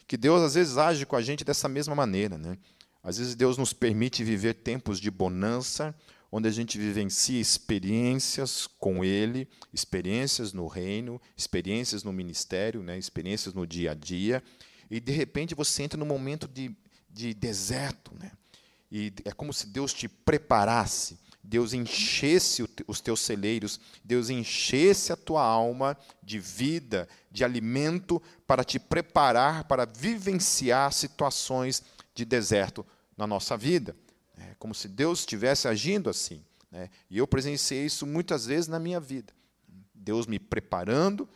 que 0.08 0.18
Deus 0.18 0.42
às 0.42 0.56
vezes 0.56 0.80
age 0.80 1.06
com 1.06 1.16
a 1.16 1.22
gente 1.22 1.46
dessa 1.46 1.70
mesma 1.70 1.94
maneira, 1.94 2.40
né? 2.40 2.58
Às 3.04 3.20
vezes 3.20 3.36
Deus 3.36 3.56
nos 3.56 3.72
permite 3.72 4.24
viver 4.24 4.56
tempos 4.56 5.00
de 5.00 5.12
bonança, 5.12 5.94
onde 6.32 6.48
a 6.48 6.52
gente 6.52 6.76
vivencia 6.80 7.40
experiências 7.40 8.66
com 8.80 9.06
Ele, 9.06 9.48
experiências 9.72 10.54
no 10.54 10.66
reino, 10.66 11.22
experiências 11.38 12.04
no 12.04 12.12
ministério, 12.12 12.82
né, 12.82 12.98
experiências 12.98 13.54
no 13.54 13.68
dia 13.68 13.92
a 13.92 13.94
dia, 13.94 14.42
e 14.90 15.00
de 15.00 15.12
repente 15.12 15.54
você 15.54 15.84
entra 15.84 16.00
num 16.00 16.06
momento 16.06 16.48
de, 16.48 16.76
de 17.12 17.32
deserto, 17.36 18.12
né? 18.20 18.32
E 18.92 19.13
é 19.24 19.32
como 19.32 19.54
se 19.54 19.68
Deus 19.68 19.94
te 19.94 20.08
preparasse, 20.08 21.18
Deus 21.48 21.74
enchesse 21.74 22.68
os 22.88 23.00
teus 23.00 23.20
celeiros, 23.20 23.80
Deus 24.04 24.30
enchesse 24.30 25.13
a 25.13 25.15
tua 25.15 25.44
alma 25.44 25.98
de 26.24 26.39
vida, 26.39 27.08
de 27.32 27.44
alimento, 27.44 28.22
para 28.48 28.63
te 28.63 28.80
preparar 28.80 29.65
para 29.65 29.86
vivenciar 29.86 30.92
situações 30.92 31.84
de 32.13 32.25
deserto 32.25 32.86
na 33.15 33.27
nossa 33.27 33.56
vida. 33.56 33.96
É 34.38 34.56
como 34.58 34.74
se 34.74 34.88
Deus 34.88 35.20
estivesse 35.20 35.68
agindo 35.68 36.10
assim. 36.10 36.44
Né? 36.72 36.89
E 37.10 37.18
eu 37.18 37.27
presenciei 37.27 37.86
isso 37.86 38.06
muitas 38.06 38.46
vezes 38.46 38.68
na 38.68 38.80
minha 38.80 39.00
vida. 39.00 39.34
Deus 39.94 40.27
me 40.27 40.39
preparando 40.39 41.27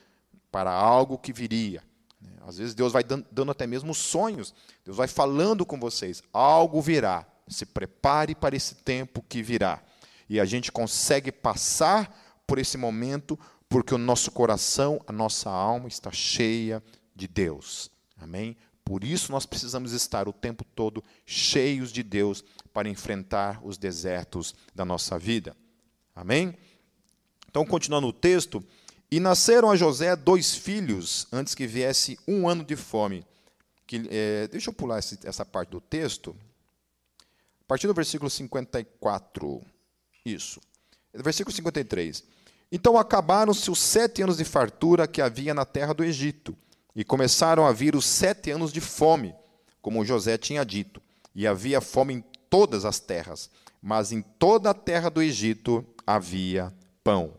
para 0.51 0.72
algo 0.72 1.18
que 1.18 1.32
viria. 1.32 1.84
Né? 2.20 2.32
Às 2.46 2.58
vezes 2.58 2.74
Deus 2.74 2.91
vai 2.91 3.03
dando 3.03 3.51
até 3.51 3.65
mesmo 3.68 3.94
sonhos. 3.94 4.53
Deus 4.84 4.98
vai 4.98 5.08
falando 5.08 5.65
com 5.65 5.79
vocês. 5.79 6.22
Algo 6.34 6.82
virá. 6.82 7.25
Se 7.50 7.65
prepare 7.65 8.36
para 8.36 8.56
esse 8.56 8.75
tempo 8.75 9.24
que 9.27 9.41
virá. 9.41 9.84
E 10.29 10.39
a 10.39 10.46
gente 10.46 10.72
consegue 10.72 11.32
passar 11.32 12.41
por 12.46 12.60
esse 12.60 12.77
momento 12.77 13.38
porque 13.68 13.94
o 13.94 13.98
nosso 13.98 14.32
coração, 14.32 15.01
a 15.06 15.12
nossa 15.12 15.50
alma 15.50 15.88
está 15.88 16.12
cheia 16.12 16.82
de 17.15 17.27
Deus. 17.27 17.91
Amém? 18.18 18.56
Por 18.86 19.03
isso 19.03 19.32
nós 19.32 19.46
precisamos 19.46 19.91
estar 19.91 20.27
o 20.27 20.34
tempo 20.34 20.63
todo 20.63 21.03
cheios 21.25 21.91
de 21.91 22.01
Deus 22.01 22.44
para 22.74 22.89
enfrentar 22.89 23.60
os 23.63 23.77
desertos 23.77 24.56
da 24.74 24.86
nossa 24.86 25.20
vida. 25.20 25.56
Amém? 26.15 26.58
Então, 27.48 27.65
continuando 27.65 28.07
o 28.07 28.14
texto, 28.14 28.64
e 29.12 29.20
nasceram 29.20 29.72
a 29.72 29.75
José 29.75 30.16
dois 30.16 30.55
filhos 30.55 31.27
antes 31.31 31.55
que 31.55 31.66
viesse 31.66 32.18
um 32.27 32.48
ano 32.48 32.64
de 32.64 32.75
fome. 32.75 33.25
Que, 33.88 34.07
é, 34.09 34.48
deixa 34.48 34.70
eu 34.70 34.74
pular 34.74 34.98
essa 34.98 35.44
parte 35.44 35.70
do 35.70 35.81
texto. 35.81 36.35
Partir 37.70 37.86
do 37.86 37.94
versículo 37.94 38.32
54. 38.32 39.62
Isso. 40.25 40.60
Versículo 41.14 41.55
53. 41.55 42.24
Então 42.72 42.98
acabaram-se 42.98 43.70
os 43.70 43.77
sete 43.77 44.24
anos 44.24 44.38
de 44.38 44.44
fartura 44.44 45.08
que 45.08 45.22
havia 45.22 45.53
na 45.53 45.66
terra 45.66 45.94
do 45.94 46.03
Egito 46.03 46.58
e 46.96 47.03
começaram 47.03 47.68
a 47.68 47.72
vir 47.72 47.96
os 47.96 48.08
sete 48.08 48.50
anos 48.50 48.74
de 48.74 48.82
fome, 48.82 49.36
como 49.84 50.03
José 50.03 50.36
tinha 50.36 50.66
dito. 50.66 51.00
E 51.36 51.46
havia 51.46 51.79
fome 51.79 52.16
em 52.16 52.24
todas 52.50 52.86
as 52.86 53.00
terras, 53.00 53.51
mas 53.79 54.12
em 54.12 54.24
toda 54.24 54.72
a 54.72 54.74
terra 54.74 55.12
do 55.12 55.22
Egito 55.22 55.86
havia 56.08 56.74
pão. 57.03 57.36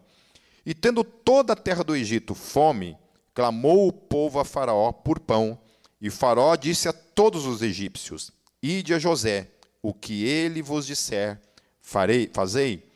E 0.64 0.74
tendo 0.74 1.02
toda 1.02 1.54
a 1.54 1.56
terra 1.56 1.82
do 1.82 1.96
Egito 1.96 2.36
fome, 2.36 2.96
clamou 3.34 3.88
o 3.88 3.92
povo 3.92 4.38
a 4.38 4.44
Faraó 4.44 4.92
por 4.92 5.18
pão. 5.18 5.58
E 6.00 6.08
Faraó 6.08 6.54
disse 6.54 6.88
a 6.88 6.92
todos 6.92 7.46
os 7.46 7.62
egípcios: 7.62 8.30
Ide 8.62 8.94
a 8.94 8.98
José, 9.00 9.50
o 9.82 9.94
que 9.94 10.24
ele 10.24 10.62
vos 10.62 10.86
disser, 10.86 11.40
farei, 11.80 12.30
fazei. 12.32 12.86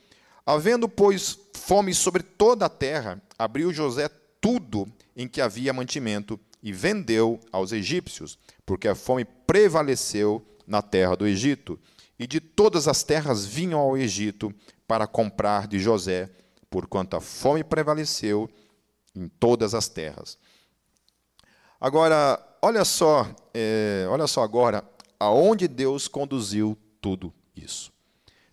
Havendo, 0.47 0.89
pois, 0.89 1.39
fome 1.55 1.95
sobre 1.95 2.23
toda 2.23 2.67
a 2.67 2.69
terra, 2.69 3.23
abriu 3.39 3.73
José 3.73 4.11
tudo 4.41 4.87
em 5.17 5.27
que 5.27 5.41
havia 5.41 5.73
mantimento 5.73 6.39
e 6.63 6.73
vendeu 6.73 7.41
aos 7.51 7.73
egípcios, 7.73 8.39
porque 8.67 8.89
a 8.89 8.95
fome 8.95 9.25
prevaleceu 9.25 10.45
na 10.67 10.83
terra 10.83 11.17
do 11.17 11.27
Egito. 11.27 11.79
E 12.19 12.27
de 12.27 12.41
todas 12.41 12.87
as 12.87 13.03
terras 13.03 13.45
vinham 13.45 13.81
ao 13.81 13.97
Egito 13.97 14.55
para 14.87 15.07
comprar 15.07 15.67
de 15.67 15.79
José, 15.79 16.31
porquanto 16.71 17.17
a 17.17 17.21
fome 17.21 17.65
prevaleceu 17.65 18.49
em 19.15 19.29
todas 19.29 19.75
as 19.75 19.89
terras. 19.89 20.39
Agora, 21.81 22.39
olha 22.63 22.85
só, 22.85 23.29
é, 23.53 24.07
olha 24.09 24.27
só 24.27 24.43
agora 24.43 24.83
aonde 25.25 25.67
Deus 25.69 26.09
conduziu 26.09 26.77
tudo 27.01 27.33
isso. 27.57 27.93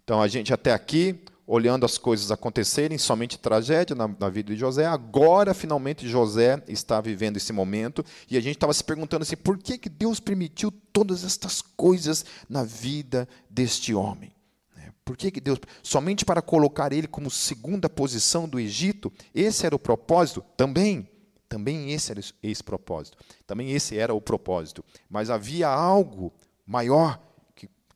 Então 0.03 0.21
a 0.21 0.27
gente 0.27 0.53
até 0.53 0.73
aqui 0.73 1.23
olhando 1.51 1.85
as 1.85 1.97
coisas 1.97 2.31
acontecerem, 2.31 2.97
somente 2.97 3.37
tragédia 3.37 3.93
na, 3.93 4.07
na, 4.07 4.29
vida 4.29 4.53
de 4.53 4.59
José. 4.59 4.85
Agora, 4.85 5.53
finalmente, 5.53 6.07
José 6.07 6.63
está 6.65 7.01
vivendo 7.01 7.35
esse 7.35 7.51
momento 7.51 8.05
e 8.29 8.37
a 8.37 8.41
gente 8.41 8.55
estava 8.55 8.73
se 8.73 8.83
perguntando 8.83 9.23
assim: 9.23 9.35
por 9.35 9.57
que, 9.57 9.77
que 9.77 9.89
Deus 9.89 10.19
permitiu 10.21 10.71
todas 10.93 11.25
estas 11.25 11.61
coisas 11.61 12.23
na 12.47 12.63
vida 12.63 13.27
deste 13.49 13.93
homem? 13.93 14.31
Né? 14.75 14.93
Por 15.03 15.17
que, 15.17 15.29
que 15.29 15.41
Deus. 15.41 15.59
Somente 15.83 16.23
para 16.23 16.41
colocar 16.41 16.93
ele 16.93 17.07
como 17.07 17.29
segunda 17.29 17.89
posição 17.89 18.47
do 18.47 18.57
Egito? 18.57 19.11
Esse 19.35 19.65
era 19.65 19.75
o 19.75 19.79
propósito? 19.79 20.43
Também. 20.55 21.05
Também 21.49 21.91
esse 21.91 22.11
era 22.11 22.21
esse 22.41 22.63
propósito. 22.63 23.17
Também 23.45 23.71
esse 23.73 23.97
era 23.97 24.13
o 24.13 24.21
propósito. 24.21 24.85
Mas 25.09 25.29
havia 25.29 25.67
algo 25.67 26.31
maior 26.71 27.21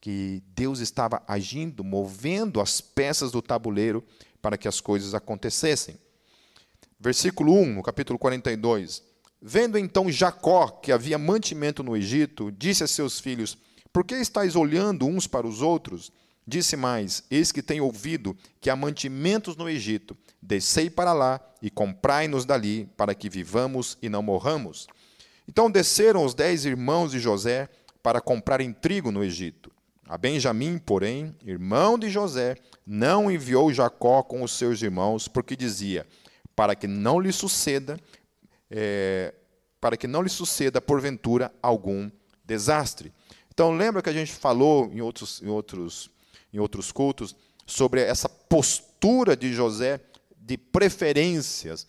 que 0.01 0.43
Deus 0.53 0.79
estava 0.79 1.23
agindo, 1.27 1.83
movendo 1.83 2.61
as 2.61 2.79
peças 2.79 3.31
do 3.31 3.41
tabuleiro 3.41 4.03
para 4.39 4.55
que 4.55 4.67
as 4.67 4.79
coisas 4.79 5.15
acontecessem. 5.15 5.97
Versículo 6.99 7.53
1, 7.53 7.73
no 7.73 7.81
capítulo 7.81 8.19
42. 8.19 9.01
Vendo 9.41 9.79
então 9.79 10.11
Jacó 10.11 10.67
que 10.67 10.91
havia 10.91 11.17
mantimento 11.17 11.81
no 11.81 11.97
Egito, 11.97 12.51
disse 12.51 12.83
a 12.83 12.87
seus 12.87 13.19
filhos: 13.19 13.57
Por 13.91 14.03
que 14.03 14.15
estáis 14.15 14.55
olhando 14.55 15.07
uns 15.07 15.25
para 15.25 15.47
os 15.47 15.61
outros? 15.61 16.11
Disse 16.45 16.75
mais: 16.75 17.23
Eis 17.31 17.51
que 17.51 17.63
tenho 17.63 17.85
ouvido 17.85 18.37
que 18.61 18.69
há 18.69 18.75
mantimentos 18.75 19.55
no 19.55 19.67
Egito. 19.67 20.15
Descei 20.39 20.89
para 20.89 21.13
lá 21.13 21.39
e 21.61 21.71
comprai-nos 21.71 22.45
dali, 22.45 22.87
para 22.95 23.15
que 23.15 23.29
vivamos 23.29 23.97
e 24.01 24.09
não 24.09 24.21
morramos. 24.21 24.85
Então 25.47 25.71
desceram 25.71 26.23
os 26.23 26.35
dez 26.35 26.65
irmãos 26.65 27.11
de 27.11 27.19
José 27.19 27.69
para 28.05 28.21
comprarem 28.21 28.71
trigo 28.71 29.11
no 29.11 29.23
Egito. 29.23 29.71
A 30.07 30.15
Benjamim, 30.15 30.77
porém, 30.77 31.35
irmão 31.43 31.97
de 31.97 32.07
José, 32.07 32.55
não 32.85 33.31
enviou 33.31 33.73
Jacó 33.73 34.21
com 34.21 34.43
os 34.43 34.51
seus 34.51 34.79
irmãos, 34.83 35.27
porque 35.27 35.55
dizia: 35.55 36.05
para 36.55 36.75
que 36.75 36.85
não 36.85 37.19
lhe 37.19 37.31
suceda, 37.31 37.99
é, 38.69 39.33
para 39.81 39.97
que 39.97 40.05
não 40.05 40.21
lhe 40.21 40.29
suceda 40.29 40.79
porventura 40.79 41.51
algum 41.63 42.11
desastre. 42.45 43.11
Então 43.51 43.75
lembra 43.75 44.03
que 44.03 44.09
a 44.09 44.13
gente 44.13 44.33
falou 44.33 44.87
em 44.93 45.01
outros, 45.01 45.41
em 45.41 45.47
outros, 45.47 46.11
em 46.53 46.59
outros 46.59 46.91
cultos 46.91 47.35
sobre 47.65 48.01
essa 48.01 48.29
postura 48.29 49.35
de 49.35 49.51
José 49.51 49.99
de 50.39 50.59
preferências, 50.59 51.87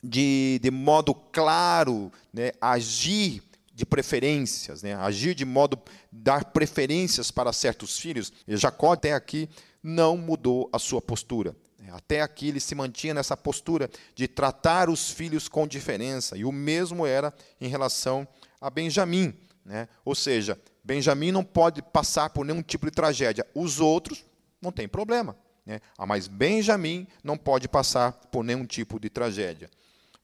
de, 0.00 0.60
de 0.62 0.70
modo 0.70 1.12
claro, 1.12 2.12
né, 2.32 2.52
agir 2.60 3.42
de 3.76 3.84
preferências, 3.84 4.82
né? 4.82 4.94
agir 4.94 5.34
de 5.34 5.44
modo 5.44 5.78
dar 6.10 6.46
preferências 6.46 7.30
para 7.30 7.52
certos 7.52 7.98
filhos. 7.98 8.32
Jacó 8.48 8.94
até 8.94 9.12
aqui 9.12 9.50
não 9.82 10.16
mudou 10.16 10.70
a 10.72 10.78
sua 10.78 11.02
postura. 11.02 11.54
Até 11.92 12.22
aqui 12.22 12.48
ele 12.48 12.58
se 12.58 12.74
mantinha 12.74 13.12
nessa 13.12 13.36
postura 13.36 13.90
de 14.14 14.26
tratar 14.26 14.88
os 14.88 15.10
filhos 15.10 15.46
com 15.46 15.68
diferença, 15.68 16.38
e 16.38 16.44
o 16.44 16.50
mesmo 16.50 17.06
era 17.06 17.32
em 17.60 17.68
relação 17.68 18.26
a 18.58 18.70
Benjamim. 18.70 19.34
Né? 19.62 19.86
Ou 20.04 20.14
seja, 20.14 20.58
Benjamim 20.82 21.30
não 21.30 21.44
pode 21.44 21.82
passar 21.82 22.30
por 22.30 22.46
nenhum 22.46 22.62
tipo 22.62 22.86
de 22.86 22.92
tragédia, 22.92 23.46
os 23.54 23.78
outros 23.78 24.24
não 24.60 24.72
tem 24.72 24.88
problema. 24.88 25.36
Né? 25.66 25.80
Ah, 25.98 26.06
mas 26.06 26.28
Benjamim 26.28 27.06
não 27.22 27.36
pode 27.36 27.68
passar 27.68 28.12
por 28.32 28.42
nenhum 28.42 28.64
tipo 28.64 28.98
de 28.98 29.10
tragédia. 29.10 29.70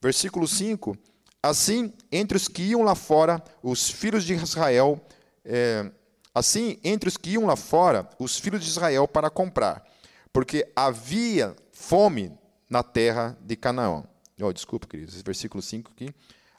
Versículo 0.00 0.48
5: 0.48 0.96
Assim, 1.42 1.92
entre 2.10 2.36
os 2.36 2.46
que 2.46 2.62
iam 2.62 2.82
lá 2.82 2.94
fora, 2.94 3.42
os 3.62 3.90
filhos 3.90 4.22
de 4.24 4.34
Israel, 4.34 5.00
é, 5.44 5.90
assim, 6.32 6.78
entre 6.84 7.08
os 7.08 7.16
que 7.16 7.30
iam 7.30 7.46
lá 7.46 7.56
fora, 7.56 8.08
os 8.18 8.38
filhos 8.38 8.62
de 8.62 8.68
Israel 8.68 9.08
para 9.08 9.28
comprar, 9.28 9.84
porque 10.32 10.70
havia 10.76 11.56
fome 11.72 12.32
na 12.70 12.82
terra 12.82 13.36
de 13.40 13.56
Canaã. 13.56 14.04
Oh, 14.40 14.52
desculpa, 14.52 14.86
queridos, 14.86 15.20
versículo 15.20 15.60
5 15.60 15.90
aqui. 15.90 16.08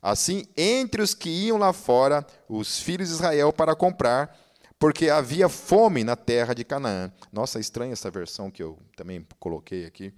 Assim, 0.01 0.43
entre 0.57 1.01
os 1.01 1.13
que 1.13 1.29
iam 1.29 1.57
lá 1.57 1.71
fora, 1.71 2.25
os 2.49 2.79
filhos 2.79 3.07
de 3.07 3.15
Israel 3.15 3.53
para 3.53 3.73
comprar, 3.73 4.37
porque 4.77 5.09
havia 5.09 5.47
fome 5.47 6.03
na 6.03 6.17
terra 6.17 6.53
de 6.53 6.65
Canaã. 6.65 7.09
Nossa, 7.31 7.57
estranha 7.57 7.93
essa 7.93 8.11
versão 8.11 8.51
que 8.51 8.61
eu 8.61 8.77
também 8.97 9.25
coloquei 9.39 9.85
aqui. 9.85 10.13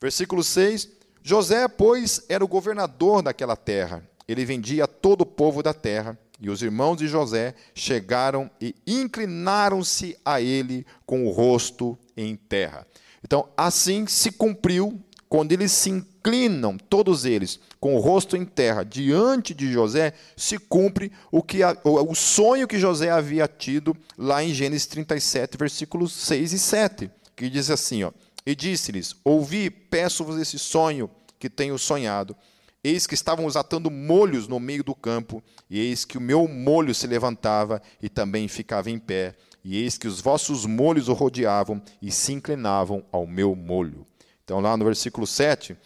Versículo 0.00 0.42
6: 0.42 0.88
José, 1.28 1.68
pois, 1.68 2.24
era 2.26 2.42
o 2.42 2.48
governador 2.48 3.20
daquela 3.20 3.54
terra. 3.54 4.02
Ele 4.26 4.46
vendia 4.46 4.88
todo 4.88 5.20
o 5.20 5.26
povo 5.26 5.62
da 5.62 5.74
terra. 5.74 6.18
E 6.40 6.48
os 6.48 6.62
irmãos 6.62 6.96
de 6.96 7.06
José 7.06 7.54
chegaram 7.74 8.50
e 8.58 8.74
inclinaram-se 8.86 10.16
a 10.24 10.40
ele 10.40 10.86
com 11.04 11.26
o 11.26 11.30
rosto 11.30 11.98
em 12.16 12.34
terra. 12.34 12.86
Então, 13.22 13.46
assim 13.54 14.06
se 14.06 14.32
cumpriu 14.32 14.98
quando 15.28 15.52
eles 15.52 15.70
se 15.70 15.90
inclinam, 15.90 16.78
todos 16.78 17.26
eles, 17.26 17.60
com 17.78 17.94
o 17.94 18.00
rosto 18.00 18.34
em 18.34 18.46
terra, 18.46 18.82
diante 18.82 19.52
de 19.52 19.70
José, 19.70 20.14
se 20.34 20.56
cumpre 20.56 21.12
o, 21.30 21.42
que 21.42 21.58
o 21.84 22.14
sonho 22.14 22.66
que 22.66 22.78
José 22.78 23.10
havia 23.10 23.46
tido 23.46 23.94
lá 24.16 24.42
em 24.42 24.54
Gênesis 24.54 24.86
37, 24.86 25.58
versículos 25.58 26.10
6 26.10 26.54
e 26.54 26.58
7, 26.58 27.10
que 27.36 27.50
diz 27.50 27.68
assim: 27.68 28.04
ó, 28.04 28.12
E 28.46 28.56
disse-lhes: 28.56 29.14
Ouvi, 29.22 29.68
peço-vos 29.68 30.40
esse 30.40 30.58
sonho 30.58 31.10
que 31.38 31.50
tenho 31.50 31.78
sonhado. 31.78 32.36
Eis 32.82 33.06
que 33.06 33.14
estávamos 33.14 33.56
atando 33.56 33.90
molhos 33.90 34.46
no 34.46 34.60
meio 34.60 34.84
do 34.84 34.94
campo, 34.94 35.42
e 35.68 35.78
eis 35.78 36.04
que 36.04 36.16
o 36.16 36.20
meu 36.20 36.46
molho 36.46 36.94
se 36.94 37.06
levantava 37.06 37.82
e 38.00 38.08
também 38.08 38.46
ficava 38.46 38.90
em 38.90 38.98
pé, 38.98 39.34
e 39.64 39.76
eis 39.76 39.98
que 39.98 40.06
os 40.06 40.20
vossos 40.20 40.64
molhos 40.64 41.08
o 41.08 41.12
rodeavam 41.12 41.82
e 42.00 42.10
se 42.12 42.32
inclinavam 42.32 43.04
ao 43.10 43.26
meu 43.26 43.54
molho. 43.54 44.06
Então, 44.44 44.60
lá 44.60 44.76
no 44.76 44.84
versículo 44.84 45.26
7, 45.26 45.76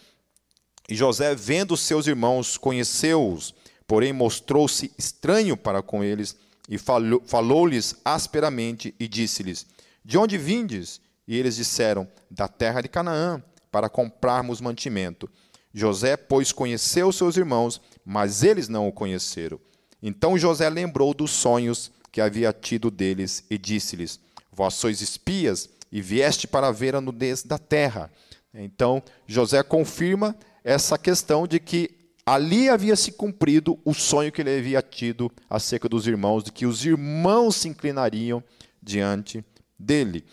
e 0.87 0.95
José, 0.95 1.33
vendo 1.33 1.75
seus 1.75 2.07
irmãos, 2.07 2.57
conheceu-os, 2.57 3.53
porém 3.87 4.13
mostrou-se 4.13 4.91
estranho 4.97 5.57
para 5.57 5.81
com 5.81 6.03
eles, 6.03 6.37
e 6.69 6.77
falou-lhes 6.77 7.95
asperamente, 8.05 8.93
e 8.99 9.07
disse-lhes: 9.07 9.65
De 10.05 10.17
onde 10.17 10.37
vindes? 10.37 11.01
E 11.27 11.37
eles 11.37 11.55
disseram: 11.55 12.07
Da 12.29 12.47
terra 12.47 12.81
de 12.81 12.87
Canaã, 12.87 13.41
para 13.71 13.89
comprarmos 13.89 14.61
mantimento. 14.61 15.29
José, 15.73 16.15
pois, 16.15 16.51
conheceu 16.51 17.11
seus 17.11 17.35
irmãos, 17.35 17.81
mas 18.05 18.43
eles 18.43 18.67
não 18.67 18.87
o 18.87 18.91
conheceram. 18.91 19.59
Então 20.01 20.37
José 20.37 20.69
lembrou 20.69 21.13
dos 21.13 21.31
sonhos 21.31 21.91
que 22.11 22.21
havia 22.21 22.53
tido 22.53 22.91
deles 22.91 23.43
e 23.49 23.57
disse-lhes: 23.57 24.19
Vós 24.51 24.75
sois 24.75 25.01
espias 25.01 25.69
e 25.91 26.01
vieste 26.01 26.45
para 26.45 26.71
ver 26.71 26.95
a 26.95 27.01
nudez 27.01 27.43
da 27.43 27.57
terra. 27.57 28.11
Então, 28.53 29.01
José 29.25 29.63
confirma 29.63 30.35
essa 30.63 30.97
questão 30.97 31.47
de 31.47 31.59
que 31.59 31.89
ali 32.25 32.69
havia 32.69 32.95
se 32.95 33.11
cumprido 33.11 33.79
o 33.83 33.93
sonho 33.93 34.31
que 34.31 34.41
ele 34.41 34.57
havia 34.57 34.81
tido 34.81 35.31
acerca 35.49 35.89
dos 35.89 36.05
irmãos, 36.05 36.43
de 36.43 36.51
que 36.51 36.65
os 36.65 36.85
irmãos 36.85 37.55
se 37.55 37.67
inclinariam 37.67 38.43
diante 38.81 39.43
dele. 39.77 40.23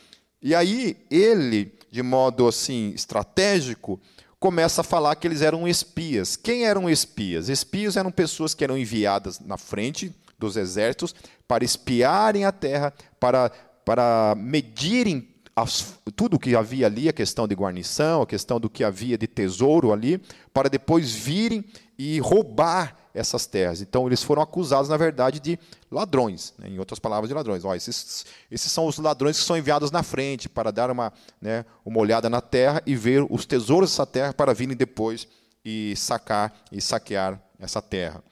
E 0.42 0.54
aí 0.54 0.96
ele, 1.10 1.72
de 1.90 2.02
modo 2.02 2.46
assim 2.46 2.92
estratégico, 2.94 4.00
começa 4.40 4.80
a 4.80 4.84
falar 4.84 5.14
que 5.16 5.28
eles 5.28 5.42
eram 5.42 5.68
espias. 5.68 6.34
Quem 6.34 6.64
eram 6.64 6.88
espias? 6.88 7.50
Espias 7.50 7.98
eram 7.98 8.10
pessoas 8.10 8.54
que 8.54 8.64
eram 8.64 8.76
enviadas 8.76 9.38
na 9.38 9.58
frente 9.58 10.12
dos 10.38 10.56
exércitos 10.56 11.14
para 11.46 11.62
espiarem 11.62 12.46
a 12.46 12.50
terra, 12.50 12.94
para, 13.20 13.50
para 13.84 14.34
medirem 14.34 15.28
as, 15.54 15.98
tudo 16.16 16.36
o 16.36 16.38
que 16.38 16.56
havia 16.56 16.86
ali, 16.86 17.06
a 17.06 17.12
questão 17.12 17.46
de 17.46 17.54
guarnição, 17.54 18.22
a 18.22 18.26
questão 18.26 18.58
do 18.58 18.70
que 18.70 18.82
havia 18.82 19.18
de 19.18 19.26
tesouro 19.26 19.92
ali, 19.92 20.18
para 20.54 20.70
depois 20.70 21.12
virem 21.12 21.62
e 21.98 22.18
roubar 22.18 22.96
essas 23.14 23.46
terras. 23.46 23.80
Então, 23.80 24.06
eles 24.06 24.22
foram 24.22 24.42
acusados, 24.42 24.88
na 24.88 24.96
verdade, 24.96 25.40
de 25.40 25.58
ladrões, 25.90 26.54
né? 26.58 26.68
em 26.68 26.78
outras 26.78 26.98
palavras, 26.98 27.28
de 27.28 27.34
ladrões. 27.34 27.64
Ó, 27.64 27.74
esses, 27.74 28.24
esses 28.50 28.70
são 28.70 28.86
os 28.86 28.98
ladrões 28.98 29.38
que 29.38 29.44
são 29.44 29.56
enviados 29.56 29.90
na 29.90 30.02
frente 30.02 30.48
para 30.48 30.70
dar 30.70 30.90
uma, 30.90 31.12
né, 31.40 31.64
uma 31.84 31.98
olhada 31.98 32.30
na 32.30 32.40
terra 32.40 32.82
e 32.86 32.94
ver 32.94 33.26
os 33.28 33.44
tesouros 33.46 33.90
dessa 33.90 34.06
terra 34.06 34.32
para 34.32 34.54
virem 34.54 34.76
depois 34.76 35.26
e 35.64 35.94
sacar 35.96 36.52
e 36.70 36.80
saquear 36.80 37.40
essa 37.58 37.82
terra. 37.82 38.22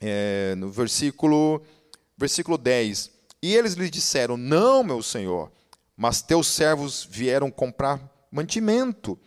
É, 0.00 0.54
no 0.56 0.70
versículo, 0.70 1.62
versículo 2.16 2.56
10. 2.56 3.10
E 3.42 3.54
eles 3.54 3.74
lhe 3.74 3.90
disseram: 3.90 4.36
Não, 4.36 4.84
meu 4.84 5.02
senhor, 5.02 5.50
mas 5.96 6.22
teus 6.22 6.46
servos 6.46 7.06
vieram 7.10 7.50
comprar 7.50 8.00
mantimento. 8.30 9.18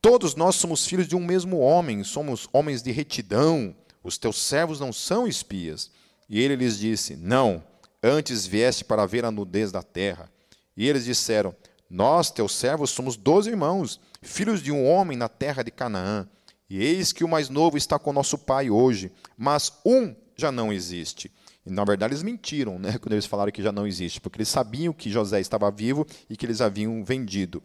Todos 0.00 0.34
nós 0.34 0.54
somos 0.54 0.86
filhos 0.86 1.08
de 1.08 1.16
um 1.16 1.24
mesmo 1.24 1.58
homem, 1.58 2.04
somos 2.04 2.48
homens 2.52 2.82
de 2.82 2.92
retidão. 2.92 3.74
Os 4.06 4.16
teus 4.16 4.40
servos 4.40 4.78
não 4.78 4.92
são 4.92 5.26
espias. 5.26 5.90
E 6.28 6.40
ele 6.40 6.54
lhes 6.54 6.78
disse: 6.78 7.16
Não, 7.16 7.60
antes 8.00 8.46
vieste 8.46 8.84
para 8.84 9.04
ver 9.04 9.24
a 9.24 9.32
nudez 9.32 9.72
da 9.72 9.82
terra. 9.82 10.30
E 10.76 10.88
eles 10.88 11.04
disseram: 11.04 11.52
Nós, 11.90 12.30
teus 12.30 12.54
servos, 12.54 12.90
somos 12.90 13.16
doze 13.16 13.50
irmãos, 13.50 14.00
filhos 14.22 14.62
de 14.62 14.70
um 14.70 14.86
homem 14.86 15.16
na 15.16 15.28
terra 15.28 15.64
de 15.64 15.72
Canaã. 15.72 16.28
E 16.70 16.80
eis 16.80 17.12
que 17.12 17.24
o 17.24 17.28
mais 17.28 17.48
novo 17.48 17.76
está 17.76 17.98
com 17.98 18.12
nosso 18.12 18.38
pai 18.38 18.70
hoje, 18.70 19.10
mas 19.36 19.72
um 19.84 20.14
já 20.36 20.52
não 20.52 20.72
existe. 20.72 21.32
E, 21.64 21.70
na 21.70 21.84
verdade, 21.84 22.12
eles 22.12 22.22
mentiram 22.22 22.78
né, 22.78 22.98
quando 23.02 23.14
eles 23.14 23.26
falaram 23.26 23.50
que 23.50 23.62
já 23.62 23.72
não 23.72 23.88
existe, 23.88 24.20
porque 24.20 24.38
eles 24.38 24.48
sabiam 24.48 24.92
que 24.92 25.10
José 25.10 25.40
estava 25.40 25.68
vivo 25.68 26.06
e 26.30 26.36
que 26.36 26.46
eles 26.46 26.60
haviam 26.60 27.04
vendido. 27.04 27.60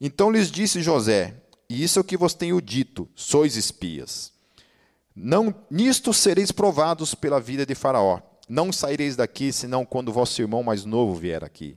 Então 0.00 0.30
lhes 0.30 0.50
disse 0.50 0.80
José: 0.80 1.34
isso 1.68 1.98
é 1.98 2.00
o 2.00 2.04
que 2.04 2.16
vos 2.16 2.32
tenho 2.32 2.58
dito: 2.62 3.06
sois 3.14 3.54
espias. 3.54 4.37
Não, 5.20 5.52
nisto 5.68 6.14
sereis 6.14 6.52
provados 6.52 7.12
pela 7.12 7.40
vida 7.40 7.66
de 7.66 7.74
Faraó. 7.74 8.20
Não 8.48 8.70
saireis 8.72 9.16
daqui, 9.16 9.52
senão 9.52 9.84
quando 9.84 10.12
vosso 10.12 10.40
irmão 10.40 10.62
mais 10.62 10.84
novo 10.84 11.12
vier 11.12 11.42
aqui. 11.42 11.74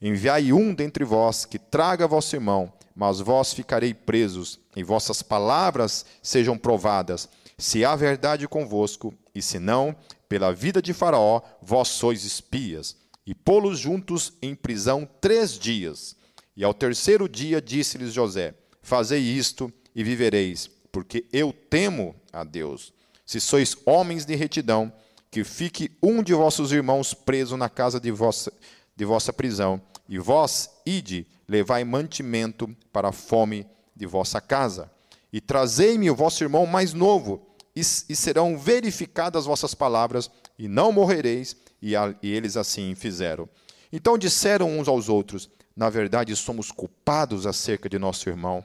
Enviai 0.00 0.52
um 0.52 0.74
dentre 0.74 1.04
vós 1.04 1.44
que 1.44 1.60
traga 1.60 2.08
vosso 2.08 2.34
irmão, 2.34 2.72
mas 2.92 3.20
vós 3.20 3.54
ficarei 3.54 3.94
presos, 3.94 4.58
e 4.74 4.82
vossas 4.82 5.22
palavras 5.22 6.04
sejam 6.20 6.58
provadas, 6.58 7.28
se 7.56 7.84
há 7.84 7.94
verdade 7.94 8.48
convosco, 8.48 9.14
e 9.32 9.40
se 9.40 9.60
não, 9.60 9.94
pela 10.28 10.52
vida 10.52 10.82
de 10.82 10.92
Faraó, 10.92 11.40
vós 11.62 11.86
sois 11.86 12.24
espias, 12.24 12.96
e 13.24 13.32
pô-los 13.32 13.78
juntos 13.78 14.32
em 14.42 14.56
prisão 14.56 15.08
três 15.20 15.56
dias. 15.56 16.16
E 16.56 16.64
ao 16.64 16.74
terceiro 16.74 17.28
dia 17.28 17.62
disse-lhes 17.62 18.12
José: 18.12 18.54
Fazei 18.82 19.20
isto 19.20 19.72
e 19.94 20.02
vivereis, 20.02 20.68
porque 20.92 21.24
eu 21.32 21.52
temo 21.52 22.14
a 22.30 22.44
Deus. 22.44 22.92
Se 23.26 23.40
sois 23.40 23.74
homens 23.86 24.26
de 24.26 24.36
retidão, 24.36 24.92
que 25.30 25.42
fique 25.42 25.90
um 26.02 26.22
de 26.22 26.34
vossos 26.34 26.70
irmãos 26.70 27.14
preso 27.14 27.56
na 27.56 27.70
casa 27.70 27.98
de 27.98 28.10
vossa, 28.10 28.52
de 28.94 29.04
vossa 29.06 29.32
prisão, 29.32 29.80
e 30.06 30.18
vós, 30.18 30.68
ide, 30.84 31.26
levai 31.48 31.82
mantimento 31.84 32.68
para 32.92 33.08
a 33.08 33.12
fome 33.12 33.66
de 33.96 34.04
vossa 34.04 34.42
casa. 34.42 34.90
E 35.32 35.40
trazei-me 35.40 36.10
o 36.10 36.14
vosso 36.14 36.44
irmão 36.44 36.66
mais 36.66 36.92
novo, 36.92 37.46
e, 37.74 37.80
e 37.80 38.14
serão 38.14 38.58
verificadas 38.58 39.40
as 39.40 39.46
vossas 39.46 39.74
palavras, 39.74 40.30
e 40.58 40.68
não 40.68 40.92
morrereis. 40.92 41.56
E, 41.80 41.96
a, 41.96 42.14
e 42.22 42.30
eles 42.30 42.56
assim 42.56 42.94
fizeram. 42.94 43.48
Então 43.90 44.18
disseram 44.18 44.78
uns 44.78 44.86
aos 44.86 45.08
outros: 45.08 45.48
Na 45.74 45.88
verdade, 45.88 46.36
somos 46.36 46.70
culpados 46.70 47.46
acerca 47.46 47.88
de 47.88 47.98
nosso 47.98 48.28
irmão, 48.28 48.62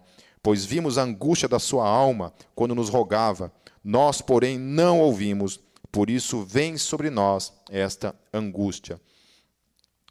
pois 0.47 0.63
vimos 0.63 0.97
a 0.97 1.03
angústia 1.03 1.45
da 1.45 1.59
sua 1.59 1.85
alma 1.85 2.33
quando 2.55 2.73
nos 2.73 2.87
rogava. 2.87 3.51
Nós, 3.83 4.21
porém, 4.21 4.57
não 4.57 5.01
ouvimos, 5.01 5.59
por 5.91 6.09
isso 6.09 6.41
vem 6.41 6.77
sobre 6.77 7.09
nós 7.09 7.51
esta 7.69 8.15
angústia. 8.33 8.97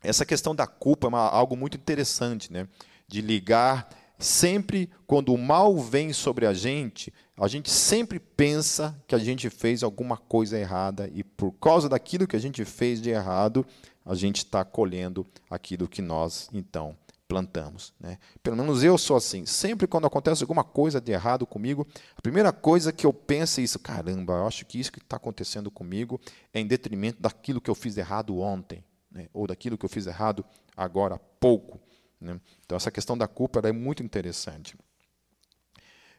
Essa 0.03 0.27
questão 0.27 0.55
da 0.55 0.67
culpa 0.67 1.07
é 1.07 1.09
uma, 1.09 1.27
algo 1.27 1.57
muito 1.57 1.79
interessante, 1.79 2.53
né? 2.53 2.69
de 3.09 3.23
ligar 3.23 3.89
sempre 4.19 4.91
quando 5.07 5.33
o 5.33 5.39
mal 5.39 5.75
vem 5.79 6.13
sobre 6.13 6.45
a 6.45 6.53
gente, 6.53 7.11
a 7.35 7.49
gente 7.49 7.71
sempre 7.71 8.21
pensa 8.21 8.95
que 9.09 9.15
a 9.15 9.19
gente 9.19 9.49
fez 9.49 9.83
alguma 9.83 10.19
coisa 10.19 10.59
errada 10.59 11.11
e 11.15 11.25
por 11.25 11.51
causa 11.53 11.89
daquilo 11.89 12.27
que 12.27 12.37
a 12.37 12.41
gente 12.41 12.63
fez 12.63 13.01
de 13.01 13.09
errado, 13.09 13.65
a 14.05 14.15
gente 14.15 14.45
está 14.45 14.67
colhendo 14.67 15.27
aquilo 15.49 15.89
que 15.89 16.03
nós 16.03 16.51
então 16.53 16.95
plantamos. 17.29 17.93
Né? 17.99 18.19
Pelo 18.43 18.57
menos 18.57 18.83
eu 18.83 18.97
sou 18.97 19.17
assim. 19.17 19.45
Sempre 19.47 19.87
quando 19.87 20.07
acontece 20.07 20.43
alguma 20.43 20.65
coisa 20.65 21.01
de 21.01 21.13
errado 21.13 21.47
comigo, 21.47 21.87
a 22.17 22.23
primeira 22.23 22.53
coisa 22.53 22.93
que 22.93 23.07
eu 23.07 23.13
penso 23.13 23.61
é 23.61 23.65
isso: 23.65 23.79
caramba, 23.79 24.35
eu 24.35 24.47
acho 24.47 24.65
que 24.67 24.79
isso 24.79 24.93
que 24.93 24.99
está 24.99 25.17
acontecendo 25.17 25.71
comigo 25.71 26.21
é 26.53 26.61
em 26.61 26.67
detrimento 26.67 27.21
daquilo 27.21 27.61
que 27.61 27.71
eu 27.71 27.75
fiz 27.75 27.97
errado 27.97 28.39
ontem, 28.39 28.85
né? 29.11 29.29
ou 29.33 29.47
daquilo 29.47 29.77
que 29.77 29.85
eu 29.85 29.91
fiz 29.91 30.07
errado 30.07 30.45
agora 30.77 31.17
há 31.17 31.19
pouco. 31.19 31.81
Né? 32.21 32.41
Então, 32.65 32.77
essa 32.77 32.91
questão 32.91 33.17
da 33.17 33.29
culpa 33.29 33.61
é 33.67 33.73
muito 33.73 34.03
interessante. 34.03 34.77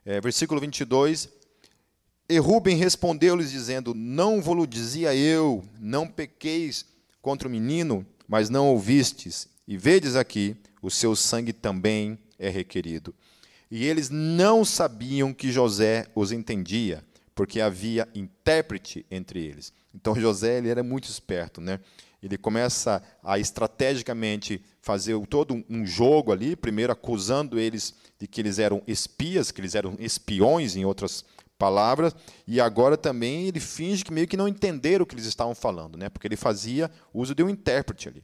É, 0.05 0.21
versículo 0.21 0.59
22. 0.61 1.29
E 2.29 2.37
Rubem 2.39 2.75
respondeu-lhes, 2.75 3.51
dizendo: 3.51 3.93
Não 3.93 4.41
vos 4.41 4.67
dizia 4.67 5.15
eu, 5.15 5.63
não 5.79 6.07
pequeis 6.07 6.85
contra 7.21 7.47
o 7.47 7.51
menino, 7.51 8.05
mas 8.27 8.49
não 8.49 8.67
ouvistes. 8.67 9.47
E 9.67 9.75
vedes 9.75 10.15
aqui, 10.15 10.55
o 10.81 10.89
seu 10.89 11.13
sangue 11.13 11.51
também 11.51 12.17
é 12.39 12.49
requerido. 12.49 13.13
E 13.69 13.85
eles 13.85 14.09
não 14.09 14.63
sabiam 14.63 15.33
que 15.33 15.51
José 15.51 16.07
os 16.15 16.31
entendia, 16.31 17.03
porque 17.35 17.59
havia 17.59 18.07
intérprete 18.15 19.05
entre 19.11 19.43
eles. 19.43 19.73
Então 19.93 20.15
José 20.15 20.57
ele 20.57 20.69
era 20.69 20.81
muito 20.81 21.09
esperto, 21.09 21.59
né? 21.59 21.81
Ele 22.23 22.37
começa 22.37 23.03
a 23.21 23.37
estrategicamente 23.37 24.63
fazer 24.81 25.19
todo 25.27 25.63
um 25.69 25.85
jogo 25.85 26.31
ali, 26.31 26.55
primeiro 26.55 26.93
acusando 26.93 27.59
eles 27.59 27.93
de 28.17 28.25
que 28.25 28.39
eles 28.39 28.59
eram 28.59 28.81
espias, 28.87 29.51
que 29.51 29.59
eles 29.59 29.75
eram 29.75 29.95
espiões, 29.99 30.75
em 30.77 30.85
outras 30.85 31.25
palavras, 31.59 32.15
e 32.47 32.61
agora 32.61 32.95
também 32.95 33.47
ele 33.47 33.59
finge 33.59 34.05
que 34.05 34.13
meio 34.13 34.27
que 34.27 34.37
não 34.37 34.47
entenderam 34.47 35.03
o 35.03 35.05
que 35.05 35.13
eles 35.13 35.25
estavam 35.25 35.53
falando, 35.53 35.97
né? 35.97 36.07
Porque 36.07 36.27
ele 36.27 36.37
fazia 36.37 36.89
uso 37.13 37.35
de 37.35 37.43
um 37.43 37.49
intérprete 37.49 38.07
ali 38.07 38.23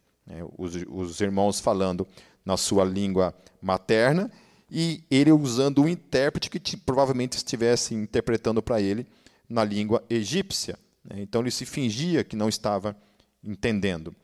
os, 0.57 0.75
os 0.87 1.21
irmãos 1.21 1.59
falando 1.59 2.07
na 2.45 2.57
sua 2.57 2.83
língua 2.83 3.33
materna 3.61 4.31
e 4.69 5.03
ele 5.09 5.31
usando 5.31 5.83
um 5.83 5.87
intérprete 5.87 6.49
que 6.49 6.77
provavelmente 6.77 7.37
estivesse 7.37 7.93
interpretando 7.93 8.61
para 8.61 8.81
ele 8.81 9.05
na 9.47 9.63
língua 9.63 10.03
egípcia. 10.09 10.77
Né? 11.03 11.21
Então 11.21 11.41
ele 11.41 11.51
se 11.51 11.65
fingia 11.65 12.23
que 12.23 12.35
não 12.35 12.49
estava 12.49 12.95
entendendo. 13.43 14.15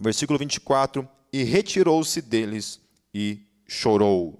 Versículo 0.00 0.38
24: 0.38 1.06
E 1.32 1.42
retirou-se 1.42 2.22
deles 2.22 2.80
e 3.12 3.42
chorou. 3.66 4.38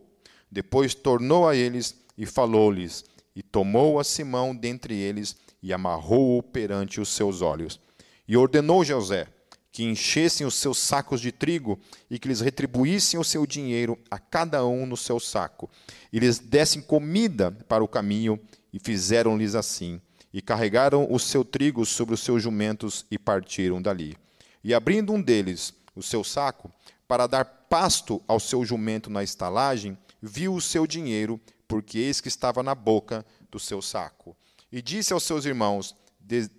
Depois 0.51 0.95
tornou 0.95 1.49
a 1.49 1.57
eles 1.57 1.97
e 2.17 2.27
falou-lhes, 2.27 3.05
e 3.35 3.43
tomou 3.43 3.99
a 3.99 4.05
Simão 4.05 4.55
dentre 4.55 4.95
eles 4.95 5.37
e 5.63 5.73
amarrou-o 5.73 6.43
perante 6.43 7.01
os 7.01 7.09
seus 7.09 7.41
olhos. 7.41 7.81
E 8.27 8.37
ordenou 8.37 8.85
José: 8.85 9.29
que 9.73 9.83
enchessem 9.83 10.47
os 10.47 10.55
seus 10.55 10.79
sacos 10.79 11.19
de 11.19 11.33
trigo 11.33 11.81
e 12.11 12.19
que 12.19 12.29
lhes 12.29 12.43
retribuíssem 12.43 13.19
o 13.19 13.25
seu 13.25 13.47
dinheiro 13.47 13.99
a 14.11 14.19
cada 14.19 14.65
um 14.67 14.85
no 14.85 14.99
seu 14.99 15.19
saco, 15.19 15.69
e 16.13 16.19
lhes 16.19 16.39
dessem 16.39 16.83
comida 16.83 17.51
para 17.51 17.83
o 17.83 17.89
caminho, 17.89 18.39
e 18.71 18.79
fizeram-lhes 18.79 19.55
assim. 19.55 20.01
E 20.33 20.41
carregaram 20.41 21.07
o 21.11 21.19
seu 21.19 21.45
trigo 21.45 21.85
sobre 21.85 22.15
os 22.15 22.21
seus 22.21 22.43
jumentos 22.43 23.05
e 23.11 23.19
partiram 23.19 23.83
dali. 23.83 24.17
E 24.63 24.73
abrindo 24.73 25.13
um 25.13 25.21
deles 25.21 25.75
o 25.95 26.03
seu 26.03 26.23
saco, 26.23 26.71
para 27.07 27.27
dar 27.27 27.45
pasto 27.45 28.23
ao 28.27 28.41
seu 28.41 28.65
jumento 28.65 29.11
na 29.11 29.23
estalagem, 29.23 29.97
viu 30.23 30.55
o 30.55 30.61
seu 30.61 30.87
dinheiro, 30.87 31.41
porque 31.69 31.99
eis 31.99 32.21
que 32.21 32.29
estava 32.29 32.63
na 32.63 32.75
boca 32.75 33.27
do 33.51 33.59
seu 33.59 33.83
saco. 33.83 34.37
E 34.71 34.81
disse 34.81 35.13
aos 35.13 35.23
seus 35.25 35.45
irmãos: 35.45 35.95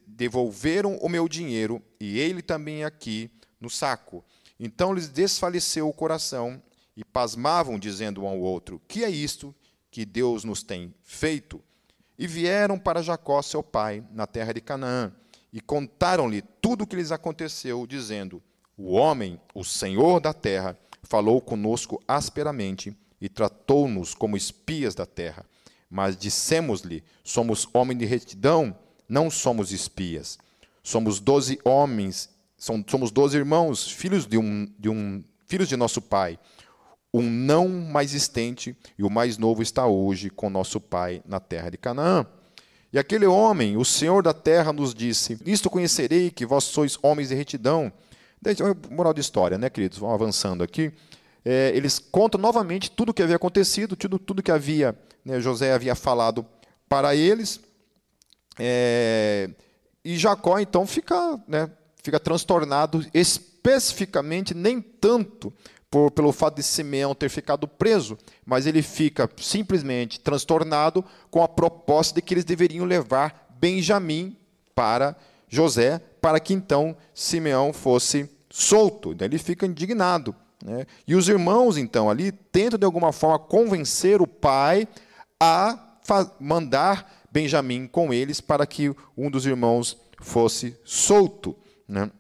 devolveram 0.08 0.98
o 0.98 1.10
meu 1.10 1.28
dinheiro 1.28 1.82
e 2.00 2.20
ele 2.20 2.42
também 2.42 2.84
aqui 2.84 3.32
no 3.60 3.70
saco. 3.70 4.24
Então 4.60 4.94
lhes 4.94 5.10
desfaleceu 5.10 5.90
o 5.90 5.94
coração 5.94 6.62
e 6.96 7.04
pasmavam, 7.04 7.80
dizendo 7.80 8.24
um 8.24 8.28
ao 8.28 8.40
outro: 8.40 8.82
Que 8.88 9.04
é 9.04 9.10
isto 9.10 9.54
que 9.90 10.06
Deus 10.06 10.44
nos 10.44 10.64
tem 10.64 10.94
feito? 11.02 11.62
E 12.18 12.28
vieram 12.28 12.78
para 12.78 13.02
Jacó, 13.02 13.42
seu 13.42 13.64
pai, 13.64 14.04
na 14.12 14.28
terra 14.28 14.54
de 14.54 14.62
Canaã, 14.62 15.12
e 15.52 15.60
contaram-lhe 15.60 16.42
tudo 16.62 16.84
o 16.84 16.88
que 16.88 16.96
lhes 16.96 17.12
aconteceu, 17.12 17.86
dizendo: 17.88 18.42
O 18.78 18.94
homem, 18.94 19.40
o 19.54 19.64
senhor 19.64 20.20
da 20.20 20.34
terra, 20.34 20.78
falou 21.02 21.42
conosco 21.42 22.02
asperamente 22.08 22.96
e 23.20 23.28
tratou-nos 23.28 24.14
como 24.14 24.38
espias 24.38 24.94
da 24.94 25.06
terra. 25.06 25.46
Mas 25.90 26.16
dissemos-lhe: 26.16 27.04
Somos 27.24 27.68
homem 27.74 27.98
de 27.98 28.06
retidão 28.06 28.78
não 29.08 29.30
somos 29.30 29.72
espias. 29.72 30.38
Somos 30.82 31.20
doze 31.20 31.60
homens, 31.64 32.30
somos 32.88 33.12
doze 33.12 33.38
irmãos, 33.38 33.90
filhos 33.90 34.26
de 34.26 34.38
um, 34.38 34.68
de 34.78 34.90
um 34.90 35.24
filhos 35.46 35.70
de 35.70 35.78
nosso 35.78 36.02
pai. 36.02 36.38
Um 37.14 37.22
não 37.30 37.70
mais 37.70 38.12
existente 38.12 38.76
e 38.98 39.04
o 39.04 39.10
mais 39.10 39.38
novo 39.38 39.62
está 39.62 39.86
hoje 39.86 40.30
com 40.30 40.50
nosso 40.50 40.80
pai 40.80 41.22
na 41.26 41.40
terra 41.40 41.70
de 41.70 41.78
Canaã. 41.78 42.26
E 42.92 43.00
aquele 43.00 43.26
homem, 43.26 43.78
o 43.78 43.86
Senhor 43.86 44.22
da 44.24 44.34
terra, 44.34 44.74
nos 44.74 44.94
disse: 44.94 45.38
Isto 45.46 45.70
conhecerei 45.70 46.30
que 46.30 46.46
vós 46.46 46.64
sois 46.64 46.98
homens 47.02 47.30
de 47.30 47.36
retidão. 47.36 47.92
Moral 48.92 49.14
de 49.14 49.22
história, 49.22 49.58
né, 49.58 49.70
queridos? 49.70 49.98
Vamos 49.98 50.16
avançando 50.16 50.64
aqui. 50.64 50.92
É, 51.46 51.72
eles 51.76 52.00
contam 52.00 52.40
novamente 52.40 52.92
tudo 52.92 53.10
o 53.10 53.14
que 53.14 53.24
havia 53.24 53.36
acontecido, 53.36 53.96
tudo, 53.96 54.18
tudo 54.18 54.44
que 54.44 54.52
havia, 54.52 54.98
né, 55.26 55.40
José 55.42 55.74
havia 55.74 55.94
falado 55.94 56.46
para 56.88 57.16
eles. 57.16 57.60
É, 58.60 59.50
e 60.04 60.18
Jacó, 60.18 60.60
então, 60.60 60.86
fica, 60.86 61.40
né, 61.48 61.70
fica 62.04 62.20
transtornado, 62.20 63.06
especificamente, 63.14 64.54
nem 64.54 64.82
tanto 64.82 65.54
por, 65.90 66.12
pelo 66.12 66.32
fato 66.32 66.56
de 66.56 66.64
Simeão 66.64 67.14
ter 67.14 67.30
ficado 67.30 67.68
preso, 67.68 68.18
mas 68.46 68.66
ele 68.66 68.82
fica 68.82 69.30
simplesmente 69.38 70.20
transtornado 70.20 71.06
com 71.30 71.44
a 71.44 71.48
proposta 71.48 72.16
de 72.16 72.22
que 72.22 72.34
eles 72.34 72.46
deveriam 72.46 72.86
levar 72.86 73.48
Benjamim 73.60 74.36
para 74.74 75.16
José, 75.48 76.02
para 76.20 76.40
que 76.40 76.54
então 76.54 76.98
Simeão 77.14 77.72
fosse 77.72 78.30
solto. 78.50 79.14
Daí 79.14 79.28
ele 79.28 79.38
fica 79.38 79.66
indignado. 79.66 80.36
Né? 80.66 80.86
E 81.08 81.14
os 81.16 81.30
irmãos, 81.30 81.78
então, 81.78 82.10
ali 82.10 82.32
tentam 82.32 82.80
de 82.80 82.86
alguma 82.86 83.12
forma 83.12 83.38
convencer 83.38 84.22
o 84.22 84.28
pai 84.28 84.88
a 85.40 85.78
mandar 86.40 87.23
Benjamim 87.34 87.88
com 87.88 88.14
eles 88.14 88.40
para 88.40 88.68
que 88.68 88.96
um 89.18 89.32
dos 89.32 89.48
irmãos 89.48 89.98
fosse 90.22 90.78
solto. 90.86 91.58
Né? 91.88 92.12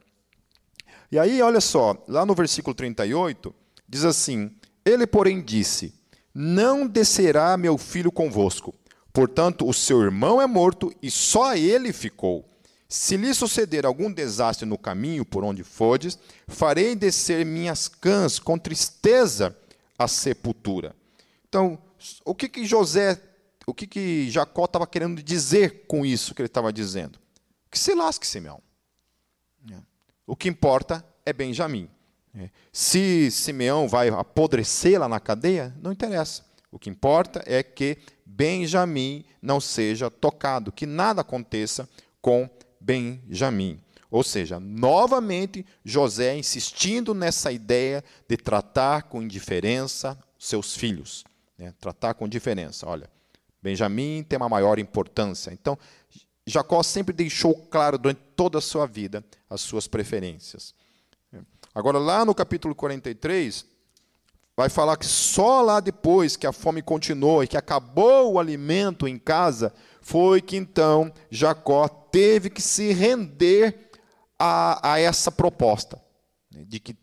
E 1.11 1.19
aí, 1.19 1.39
olha 1.39 1.61
só, 1.61 2.03
lá 2.07 2.25
no 2.25 2.33
versículo 2.33 2.73
38, 2.73 3.53
diz 3.87 4.03
assim: 4.03 4.49
Ele, 4.83 5.05
porém, 5.05 5.39
disse: 5.39 5.93
Não 6.33 6.87
descerá 6.87 7.55
meu 7.57 7.77
filho 7.77 8.11
convosco. 8.11 8.73
Portanto, 9.13 9.69
o 9.69 9.73
seu 9.73 10.01
irmão 10.01 10.41
é 10.41 10.47
morto 10.47 10.91
e 10.99 11.11
só 11.11 11.55
ele 11.55 11.93
ficou. 11.93 12.49
Se 12.89 13.15
lhe 13.15 13.31
suceder 13.35 13.85
algum 13.85 14.11
desastre 14.11 14.67
no 14.67 14.79
caminho 14.79 15.23
por 15.23 15.43
onde 15.43 15.63
fodes, 15.63 16.17
farei 16.47 16.95
descer 16.95 17.45
minhas 17.45 17.87
cãs 17.87 18.39
com 18.39 18.57
tristeza 18.57 19.55
à 19.97 20.07
sepultura. 20.07 20.95
Então, 21.47 21.77
o 22.25 22.33
que, 22.33 22.49
que 22.49 22.65
José 22.65 23.21
o 23.65 23.73
que, 23.73 23.87
que 23.87 24.29
Jacó 24.29 24.65
estava 24.65 24.85
querendo 24.85 25.21
dizer 25.21 25.85
com 25.87 26.05
isso 26.05 26.35
que 26.35 26.41
ele 26.41 26.47
estava 26.47 26.71
dizendo? 26.71 27.19
Que 27.71 27.79
se 27.79 27.93
lasque 27.95 28.27
Simeão. 28.27 28.61
É. 29.71 29.77
O 30.27 30.35
que 30.35 30.49
importa 30.49 31.05
é 31.25 31.31
Benjamim. 31.31 31.89
É. 32.35 32.49
Se 32.71 33.29
Simeão 33.31 33.87
vai 33.87 34.09
apodrecer 34.09 34.99
lá 34.99 35.07
na 35.07 35.19
cadeia, 35.19 35.75
não 35.81 35.91
interessa. 35.91 36.43
O 36.71 36.79
que 36.79 36.89
importa 36.89 37.43
é 37.45 37.61
que 37.61 37.99
Benjamim 38.25 39.23
não 39.41 39.61
seja 39.61 40.09
tocado, 40.09 40.71
que 40.71 40.85
nada 40.85 41.21
aconteça 41.21 41.87
com 42.21 42.49
Benjamim. 42.79 43.79
Ou 44.09 44.23
seja, 44.23 44.59
novamente 44.59 45.65
José 45.83 46.37
insistindo 46.37 47.13
nessa 47.13 47.51
ideia 47.51 48.03
de 48.27 48.37
tratar 48.37 49.03
com 49.03 49.21
indiferença 49.21 50.17
seus 50.37 50.75
filhos. 50.75 51.23
Né? 51.57 51.73
Tratar 51.79 52.13
com 52.13 52.27
diferença. 52.27 52.87
Olha, 52.87 53.09
Benjamim 53.63 54.25
tem 54.27 54.35
uma 54.35 54.49
maior 54.49 54.77
importância. 54.77 55.49
Então, 55.53 55.79
Jacó 56.45 56.83
sempre 56.83 57.15
deixou 57.15 57.55
claro 57.55 57.97
durante 57.97 58.19
toda 58.35 58.57
a 58.57 58.61
sua 58.61 58.85
vida 58.85 59.23
as 59.49 59.61
suas 59.61 59.87
preferências. 59.87 60.75
Agora, 61.73 61.97
lá 61.97 62.25
no 62.25 62.35
capítulo 62.35 62.75
43, 62.75 63.65
vai 64.55 64.67
falar 64.67 64.97
que 64.97 65.05
só 65.05 65.61
lá 65.61 65.79
depois 65.79 66.35
que 66.35 66.45
a 66.45 66.51
fome 66.51 66.81
continuou 66.81 67.41
e 67.41 67.47
que 67.47 67.55
acabou 67.55 68.33
o 68.33 68.39
alimento 68.39 69.07
em 69.07 69.17
casa, 69.17 69.73
foi 70.01 70.41
que 70.41 70.57
então 70.57 71.11
Jacó 71.31 71.87
teve 71.87 72.49
que 72.49 72.61
se 72.61 72.91
render 72.91 73.89
a, 74.37 74.91
a 74.93 74.99
essa 74.99 75.31
proposta, 75.31 75.99
né, 76.51 76.65
de 76.67 76.81
que 76.81 76.97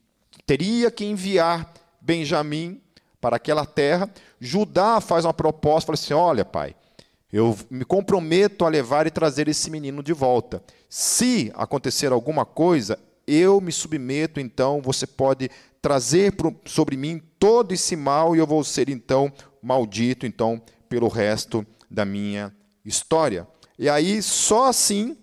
teria 0.47 0.91
que 0.91 1.07
enviar 1.07 1.73
Benjamim 2.01 2.83
para 3.21 3.37
aquela 3.37 3.67
terra. 3.67 4.11
Judá 4.41 5.01
faz 5.01 5.25
uma 5.25 5.35
proposta, 5.35 5.89
fala 5.89 5.95
assim: 5.95 6.15
olha, 6.15 6.45
pai, 6.45 6.75
eu 7.33 7.57
me 7.71 7.85
comprometo 7.85 8.65
a 8.65 8.69
levar 8.69 9.07
e 9.07 9.11
trazer 9.11 9.49
esse 9.49 9.71
menino 9.71 10.03
de 10.03 10.13
volta. 10.13 10.63
Se 10.89 11.53
acontecer 11.55 12.11
alguma 12.11 12.45
coisa, 12.45 12.99
eu 13.27 13.61
me 13.61 13.71
submeto, 13.71 14.41
então 14.41 14.81
você 14.81 15.07
pode 15.07 15.51
trazer 15.81 16.35
sobre 16.65 16.97
mim 16.97 17.23
todo 17.39 17.73
esse 17.73 17.95
mal 17.95 18.35
e 18.35 18.39
eu 18.39 18.47
vou 18.47 18.65
ser 18.65 18.89
então 18.89 19.33
maldito 19.63 20.27
então 20.27 20.61
pelo 20.89 21.09
resto 21.09 21.65
da 21.91 22.05
minha 22.05 22.55
história. 22.85 23.47
E 23.79 23.89
aí 23.89 24.23
só 24.23 24.69
assim, 24.69 25.17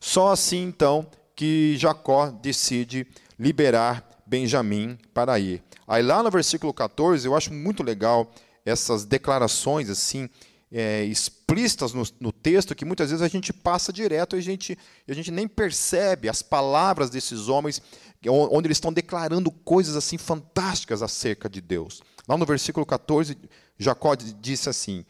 só 0.00 0.32
assim 0.32 0.64
então 0.64 1.06
que 1.36 1.76
Jacó 1.78 2.30
decide 2.30 3.06
liberar 3.38 4.11
Benjamim 4.32 4.98
para 5.12 5.38
ir. 5.38 5.62
Aí 5.86 6.02
lá 6.02 6.22
no 6.22 6.30
versículo 6.30 6.72
14, 6.72 7.26
eu 7.26 7.36
acho 7.36 7.52
muito 7.52 7.82
legal 7.82 8.32
essas 8.64 9.04
declarações 9.04 9.90
assim 9.90 10.26
é, 10.72 11.04
explícitas 11.04 11.92
no, 11.92 12.02
no, 12.18 12.32
texto 12.32 12.74
que 12.74 12.86
muitas 12.86 13.10
vezes 13.10 13.22
a 13.22 13.28
gente 13.28 13.52
passa 13.52 13.92
direto 13.92 14.34
e 14.34 14.38
a 14.38 14.42
gente, 14.42 14.78
a 15.06 15.12
gente 15.12 15.30
nem 15.30 15.46
percebe 15.46 16.30
as 16.30 16.40
palavras 16.40 17.10
desses 17.10 17.50
homens, 17.50 17.82
onde 18.26 18.68
eles 18.68 18.76
estão 18.78 18.90
declarando 18.90 19.50
coisas 19.50 19.96
assim 19.96 20.16
fantásticas 20.16 21.02
acerca 21.02 21.46
de 21.46 21.60
Deus. 21.60 22.00
Lá 22.26 22.38
no 22.38 22.46
versículo 22.46 22.86
14, 22.86 23.36
Jacó 23.78 24.14
disse 24.14 24.70
assim: 24.70 25.04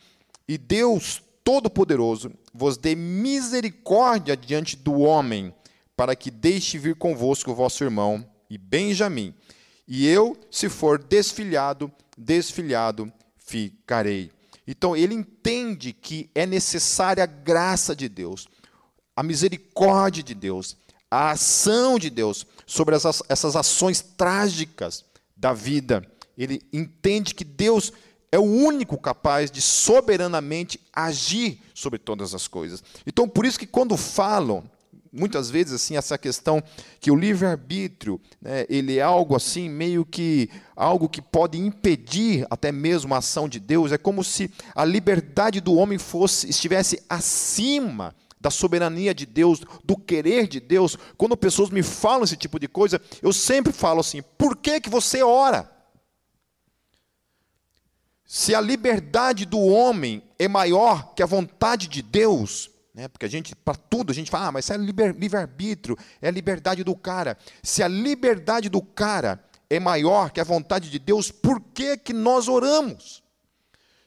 E 0.48 0.58
Deus 0.58 1.22
Todo-Poderoso 1.44 2.32
vos 2.52 2.76
dê 2.76 2.96
misericórdia 2.96 4.36
diante 4.36 4.76
do 4.76 4.98
homem, 4.98 5.54
para 5.96 6.16
que 6.16 6.28
deixe 6.28 6.76
vir 6.76 6.96
convosco 6.96 7.52
o 7.52 7.54
vosso 7.54 7.84
irmão 7.84 8.31
e 8.52 8.58
Benjamim. 8.58 9.34
E 9.88 10.06
eu, 10.06 10.38
se 10.50 10.68
for 10.68 11.02
desfilhado, 11.02 11.90
desfilhado 12.18 13.10
ficarei. 13.38 14.30
Então 14.66 14.94
ele 14.94 15.14
entende 15.14 15.94
que 15.94 16.30
é 16.34 16.44
necessária 16.44 17.24
a 17.24 17.26
graça 17.26 17.96
de 17.96 18.10
Deus, 18.10 18.46
a 19.16 19.22
misericórdia 19.22 20.22
de 20.22 20.34
Deus, 20.34 20.76
a 21.10 21.30
ação 21.30 21.98
de 21.98 22.10
Deus 22.10 22.46
sobre 22.66 22.94
essas, 22.94 23.22
essas 23.26 23.56
ações 23.56 24.02
trágicas 24.02 25.02
da 25.34 25.54
vida. 25.54 26.06
Ele 26.36 26.60
entende 26.72 27.34
que 27.34 27.44
Deus 27.44 27.90
é 28.30 28.38
o 28.38 28.42
único 28.42 28.98
capaz 28.98 29.50
de 29.50 29.62
soberanamente 29.62 30.78
agir 30.92 31.58
sobre 31.74 31.98
todas 31.98 32.34
as 32.34 32.46
coisas. 32.46 32.84
Então, 33.06 33.26
por 33.26 33.46
isso 33.46 33.58
que 33.58 33.66
quando 33.66 33.96
falam 33.96 34.70
muitas 35.12 35.50
vezes 35.50 35.74
assim 35.74 35.96
essa 35.96 36.16
questão 36.16 36.62
que 36.98 37.10
o 37.10 37.16
livre 37.16 37.46
arbítrio 37.46 38.18
né, 38.40 38.64
ele 38.68 38.98
é 38.98 39.02
algo 39.02 39.36
assim 39.36 39.68
meio 39.68 40.06
que 40.06 40.48
algo 40.74 41.08
que 41.08 41.20
pode 41.20 41.58
impedir 41.58 42.46
até 42.48 42.72
mesmo 42.72 43.14
a 43.14 43.18
ação 43.18 43.48
de 43.48 43.60
Deus. 43.60 43.92
É 43.92 43.98
como 43.98 44.24
se 44.24 44.50
a 44.74 44.84
liberdade 44.84 45.60
do 45.60 45.74
homem 45.74 45.98
fosse 45.98 46.48
estivesse 46.48 47.02
acima 47.08 48.14
da 48.40 48.50
soberania 48.50 49.14
de 49.14 49.26
Deus 49.26 49.60
do 49.84 49.96
querer 49.96 50.48
de 50.48 50.58
Deus. 50.58 50.96
Quando 51.16 51.36
pessoas 51.36 51.70
me 51.70 51.82
falam 51.82 52.24
esse 52.24 52.36
tipo 52.36 52.58
de 52.58 52.66
coisa 52.66 53.00
eu 53.20 53.32
sempre 53.32 53.72
falo 53.72 54.00
assim 54.00 54.22
por 54.38 54.56
que 54.56 54.80
que 54.80 54.88
você 54.88 55.22
ora? 55.22 55.70
Se 58.24 58.54
a 58.54 58.62
liberdade 58.62 59.44
do 59.44 59.60
homem 59.60 60.22
é 60.38 60.48
maior 60.48 61.12
que 61.14 61.22
a 61.22 61.26
vontade 61.26 61.86
de 61.86 62.00
Deus, 62.00 62.71
né? 62.94 63.08
Porque 63.08 63.26
a 63.26 63.28
gente, 63.28 63.54
para 63.56 63.74
tudo, 63.74 64.12
a 64.12 64.14
gente 64.14 64.30
fala, 64.30 64.48
ah, 64.48 64.52
mas 64.52 64.66
isso 64.66 64.72
é 64.74 64.76
livre-arbítrio, 64.76 65.96
é 66.20 66.28
a 66.28 66.30
liberdade 66.30 66.84
do 66.84 66.94
cara. 66.94 67.38
Se 67.62 67.82
a 67.82 67.88
liberdade 67.88 68.68
do 68.68 68.82
cara 68.82 69.42
é 69.70 69.80
maior 69.80 70.30
que 70.30 70.40
a 70.40 70.44
vontade 70.44 70.90
de 70.90 70.98
Deus, 70.98 71.30
por 71.30 71.60
que, 71.60 71.96
que 71.96 72.12
nós 72.12 72.48
oramos? 72.48 73.22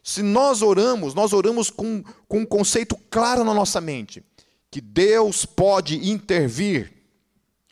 Se 0.03 0.21
nós 0.21 0.61
oramos, 0.61 1.15
nós 1.15 1.33
oramos 1.33 1.71
com, 1.71 2.03
com 2.27 2.39
um 2.39 2.45
conceito 2.45 2.95
claro 3.09 3.43
na 3.43 3.55
nossa 3.55 3.81
mente: 3.81 4.23
que 4.69 4.79
Deus 4.79 5.45
pode 5.45 6.07
intervir 6.07 6.93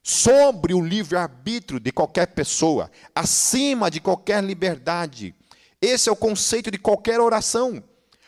sobre 0.01 0.73
o 0.73 0.81
livre-arbítrio 0.81 1.79
de 1.79 1.91
qualquer 1.91 2.27
pessoa, 2.27 2.89
acima 3.13 3.91
de 3.91 4.01
qualquer 4.01 4.43
liberdade. 4.43 5.35
Esse 5.79 6.09
é 6.09 6.11
o 6.11 6.15
conceito 6.15 6.71
de 6.71 6.79
qualquer 6.79 7.19
oração, 7.19 7.83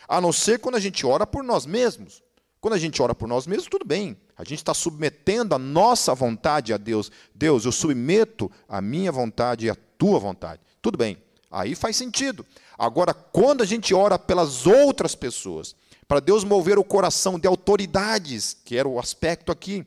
a 0.08 0.22
não 0.22 0.32
ser 0.32 0.60
quando 0.60 0.76
a 0.76 0.80
gente 0.80 1.04
ora 1.04 1.26
por 1.26 1.44
nós 1.44 1.66
mesmos. 1.66 2.25
Quando 2.66 2.74
a 2.74 2.80
gente 2.80 3.00
ora 3.00 3.14
por 3.14 3.28
nós 3.28 3.46
mesmos, 3.46 3.68
tudo 3.68 3.86
bem. 3.86 4.18
A 4.36 4.44
gente 4.44 4.58
está 4.58 4.74
submetendo 4.74 5.54
a 5.54 5.60
nossa 5.60 6.16
vontade 6.16 6.74
a 6.74 6.78
Deus. 6.78 7.12
Deus, 7.32 7.64
eu 7.64 7.72
submeto 7.72 8.52
a 8.68 8.82
minha 8.82 9.12
vontade 9.12 9.68
e 9.68 9.70
a 9.70 9.78
tua 10.00 10.20
vontade. 10.20 10.60
Tudo 10.82 10.98
bem. 10.98 11.16
Aí 11.52 11.76
faz 11.76 11.96
sentido. 11.96 12.44
Agora, 12.76 13.14
quando 13.14 13.62
a 13.62 13.68
gente 13.68 13.94
ora 13.94 14.18
pelas 14.18 14.66
outras 14.66 15.14
pessoas, 15.14 15.76
para 16.08 16.20
Deus 16.20 16.44
mover 16.44 16.80
o 16.80 16.84
coração 16.84 17.38
de 17.38 17.48
autoridades, 17.48 18.58
que 18.66 18.76
era 18.76 18.88
o 18.88 18.98
aspecto 18.98 19.52
aqui? 19.52 19.86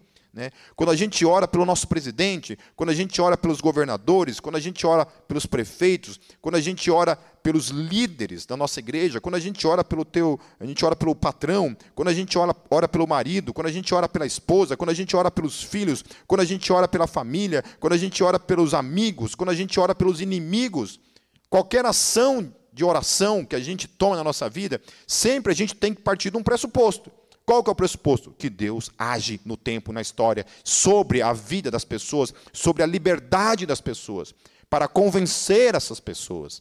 Quando 0.76 0.90
a 0.90 0.96
gente 0.96 1.24
ora 1.24 1.48
pelo 1.48 1.64
nosso 1.64 1.88
presidente, 1.88 2.58
quando 2.76 2.90
a 2.90 2.94
gente 2.94 3.20
ora 3.20 3.36
pelos 3.36 3.60
governadores, 3.60 4.40
quando 4.40 4.56
a 4.56 4.60
gente 4.60 4.86
ora 4.86 5.04
pelos 5.04 5.46
prefeitos, 5.46 6.20
quando 6.40 6.54
a 6.54 6.60
gente 6.60 6.90
ora 6.90 7.16
pelos 7.16 7.68
líderes 7.68 8.46
da 8.46 8.56
nossa 8.56 8.78
igreja, 8.78 9.20
quando 9.20 9.36
a 9.36 9.40
gente 9.40 9.66
ora 9.66 9.82
pelo 9.82 10.04
teu, 10.04 10.38
a 10.60 10.66
gente 10.66 10.84
ora 10.84 10.94
pelo 10.94 11.14
patrão, 11.14 11.76
quando 11.94 12.08
a 12.08 12.14
gente 12.14 12.36
ora, 12.38 12.54
ora 12.70 12.86
pelo 12.86 13.06
marido, 13.06 13.52
quando 13.52 13.66
a 13.66 13.72
gente 13.72 13.94
ora 13.94 14.08
pela 14.08 14.26
esposa, 14.26 14.76
quando 14.76 14.90
a 14.90 14.94
gente 14.94 15.16
ora 15.16 15.30
pelos 15.30 15.62
filhos, 15.62 16.04
quando 16.26 16.42
a 16.42 16.44
gente 16.44 16.72
ora 16.72 16.86
pela 16.86 17.06
família, 17.06 17.64
quando 17.80 17.94
a 17.94 17.96
gente 17.96 18.22
ora 18.22 18.38
pelos 18.38 18.74
amigos, 18.74 19.34
quando 19.34 19.50
a 19.50 19.54
gente 19.54 19.80
ora 19.80 19.94
pelos 19.94 20.20
inimigos, 20.20 21.00
qualquer 21.48 21.84
ação 21.86 22.52
de 22.72 22.84
oração 22.84 23.44
que 23.44 23.56
a 23.56 23.60
gente 23.60 23.88
toma 23.88 24.14
na 24.14 24.22
nossa 24.22 24.48
vida, 24.48 24.80
sempre 25.06 25.52
a 25.52 25.56
gente 25.56 25.74
tem 25.74 25.92
que 25.92 26.00
partir 26.00 26.30
de 26.30 26.36
um 26.36 26.42
pressuposto. 26.42 27.10
Qual 27.48 27.64
que 27.64 27.70
é 27.70 27.72
o 27.72 27.74
pressuposto? 27.74 28.30
Que 28.32 28.50
Deus 28.50 28.90
age 28.98 29.40
no 29.42 29.56
tempo, 29.56 29.90
na 29.90 30.02
história, 30.02 30.44
sobre 30.62 31.22
a 31.22 31.32
vida 31.32 31.70
das 31.70 31.82
pessoas, 31.82 32.34
sobre 32.52 32.82
a 32.82 32.86
liberdade 32.86 33.64
das 33.64 33.80
pessoas, 33.80 34.34
para 34.68 34.86
convencer 34.86 35.74
essas 35.74 35.98
pessoas 35.98 36.60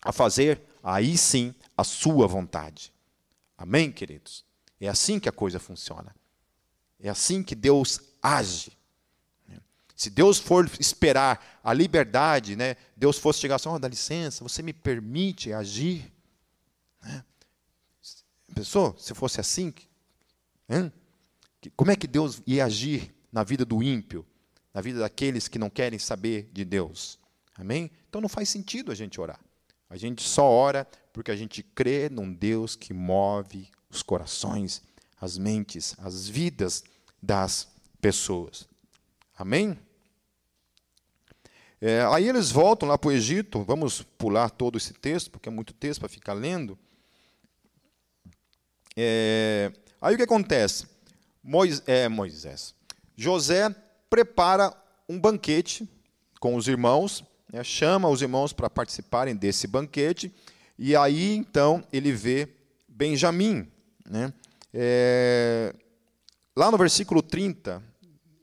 a 0.00 0.12
fazer, 0.12 0.62
aí 0.80 1.18
sim, 1.18 1.52
a 1.76 1.82
sua 1.82 2.28
vontade. 2.28 2.92
Amém, 3.58 3.90
queridos? 3.90 4.44
É 4.80 4.86
assim 4.86 5.18
que 5.18 5.28
a 5.28 5.32
coisa 5.32 5.58
funciona. 5.58 6.14
É 7.00 7.08
assim 7.08 7.42
que 7.42 7.56
Deus 7.56 8.00
age. 8.22 8.78
Se 9.96 10.08
Deus 10.08 10.38
for 10.38 10.70
esperar 10.78 11.58
a 11.64 11.72
liberdade, 11.72 12.54
né, 12.54 12.76
Deus 12.96 13.18
fosse 13.18 13.40
chegar 13.40 13.56
assim, 13.56 13.68
oh, 13.68 13.76
dá 13.76 13.88
licença, 13.88 14.44
você 14.44 14.62
me 14.62 14.72
permite 14.72 15.52
agir. 15.52 16.12
Né? 17.02 17.24
Pensou? 18.54 18.94
Se 18.96 19.12
fosse 19.12 19.40
assim, 19.40 19.74
como 21.76 21.90
é 21.90 21.96
que 21.96 22.06
Deus 22.06 22.42
ia 22.46 22.64
agir 22.64 23.14
na 23.32 23.42
vida 23.42 23.64
do 23.64 23.82
ímpio, 23.82 24.26
na 24.72 24.80
vida 24.80 25.00
daqueles 25.00 25.48
que 25.48 25.58
não 25.58 25.70
querem 25.70 25.98
saber 25.98 26.48
de 26.52 26.64
Deus? 26.64 27.18
Amém? 27.54 27.90
Então 28.08 28.20
não 28.20 28.28
faz 28.28 28.48
sentido 28.48 28.92
a 28.92 28.94
gente 28.94 29.20
orar. 29.20 29.40
A 29.88 29.96
gente 29.96 30.22
só 30.22 30.44
ora 30.44 30.86
porque 31.12 31.30
a 31.30 31.36
gente 31.36 31.62
crê 31.62 32.08
num 32.08 32.32
Deus 32.32 32.76
que 32.76 32.92
move 32.92 33.68
os 33.88 34.02
corações, 34.02 34.82
as 35.20 35.38
mentes, 35.38 35.94
as 35.98 36.28
vidas 36.28 36.84
das 37.22 37.68
pessoas. 38.00 38.68
Amém? 39.36 39.78
É, 41.80 42.02
aí 42.10 42.28
eles 42.28 42.50
voltam 42.50 42.88
lá 42.88 42.98
para 42.98 43.08
o 43.08 43.12
Egito. 43.12 43.62
Vamos 43.62 44.02
pular 44.02 44.50
todo 44.50 44.76
esse 44.76 44.92
texto, 44.92 45.30
porque 45.30 45.48
é 45.48 45.52
muito 45.52 45.72
texto 45.72 46.00
para 46.00 46.08
ficar 46.08 46.32
lendo. 46.32 46.78
É, 48.96 49.72
Aí 50.00 50.14
o 50.14 50.16
que 50.16 50.24
acontece? 50.24 50.86
Moisés, 51.42 51.82
é, 51.86 52.08
Moisés. 52.08 52.74
José 53.16 53.74
prepara 54.10 54.72
um 55.08 55.18
banquete 55.18 55.88
com 56.40 56.54
os 56.56 56.68
irmãos, 56.68 57.24
né, 57.52 57.62
chama 57.64 58.08
os 58.08 58.20
irmãos 58.20 58.52
para 58.52 58.68
participarem 58.68 59.34
desse 59.34 59.66
banquete, 59.66 60.32
e 60.78 60.94
aí 60.94 61.34
então 61.34 61.82
ele 61.92 62.12
vê 62.12 62.48
Benjamim. 62.88 63.70
Né? 64.04 64.32
É, 64.72 65.74
lá 66.54 66.70
no 66.70 66.76
versículo 66.76 67.22
30, 67.22 67.82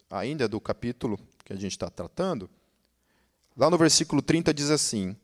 ainda 0.10 0.48
do 0.48 0.60
capítulo 0.60 1.20
que 1.46 1.54
a 1.54 1.56
gente 1.56 1.72
está 1.72 1.90
tratando, 1.90 2.50
lá 3.56 3.70
no 3.70 3.78
versículo 3.78 4.22
30 4.22 4.54
diz 4.54 4.70
assim: 4.70 5.16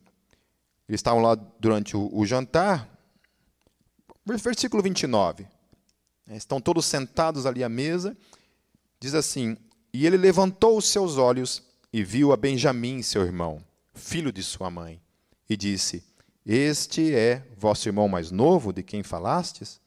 eles 0.88 1.00
estavam 1.00 1.22
lá 1.22 1.36
durante 1.36 1.96
o, 1.96 2.10
o 2.12 2.26
jantar, 2.26 2.90
versículo 4.26 4.82
29. 4.82 5.48
Né, 6.30 6.38
estão 6.38 6.62
todos 6.62 6.86
sentados 6.86 7.48
ali 7.48 7.64
à 7.64 7.68
mesa. 7.68 8.16
Diz 9.00 9.16
assim: 9.16 9.58
E 9.92 10.06
ele 10.06 10.16
levantou 10.16 10.78
os 10.78 10.86
seus 10.86 11.18
olhos 11.18 11.64
e 11.92 12.04
viu 12.04 12.32
a 12.32 12.38
Benjamim, 12.38 13.02
seu 13.02 13.24
irmão, 13.24 13.62
filho 13.96 14.32
de 14.32 14.44
sua 14.44 14.70
mãe, 14.70 15.02
e 15.50 15.58
disse: 15.58 16.04
Este 16.46 17.14
é 17.16 17.44
vosso 17.58 17.90
irmão 17.90 18.08
mais 18.08 18.30
novo, 18.30 18.72
de 18.72 18.84
quem 18.84 19.02
falastes? 19.02 19.82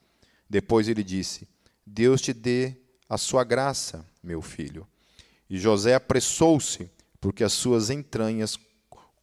Depois 0.49 0.89
ele 0.89 1.03
disse: 1.03 1.47
Deus 1.85 2.19
te 2.19 2.33
dê 2.33 2.75
a 3.07 3.17
sua 3.17 3.45
graça, 3.45 4.05
meu 4.21 4.41
filho. 4.41 4.85
E 5.49 5.57
José 5.57 5.95
apressou-se, 5.95 6.91
porque 7.21 7.43
as 7.43 7.53
suas 7.53 7.89
entranhas 7.89 8.59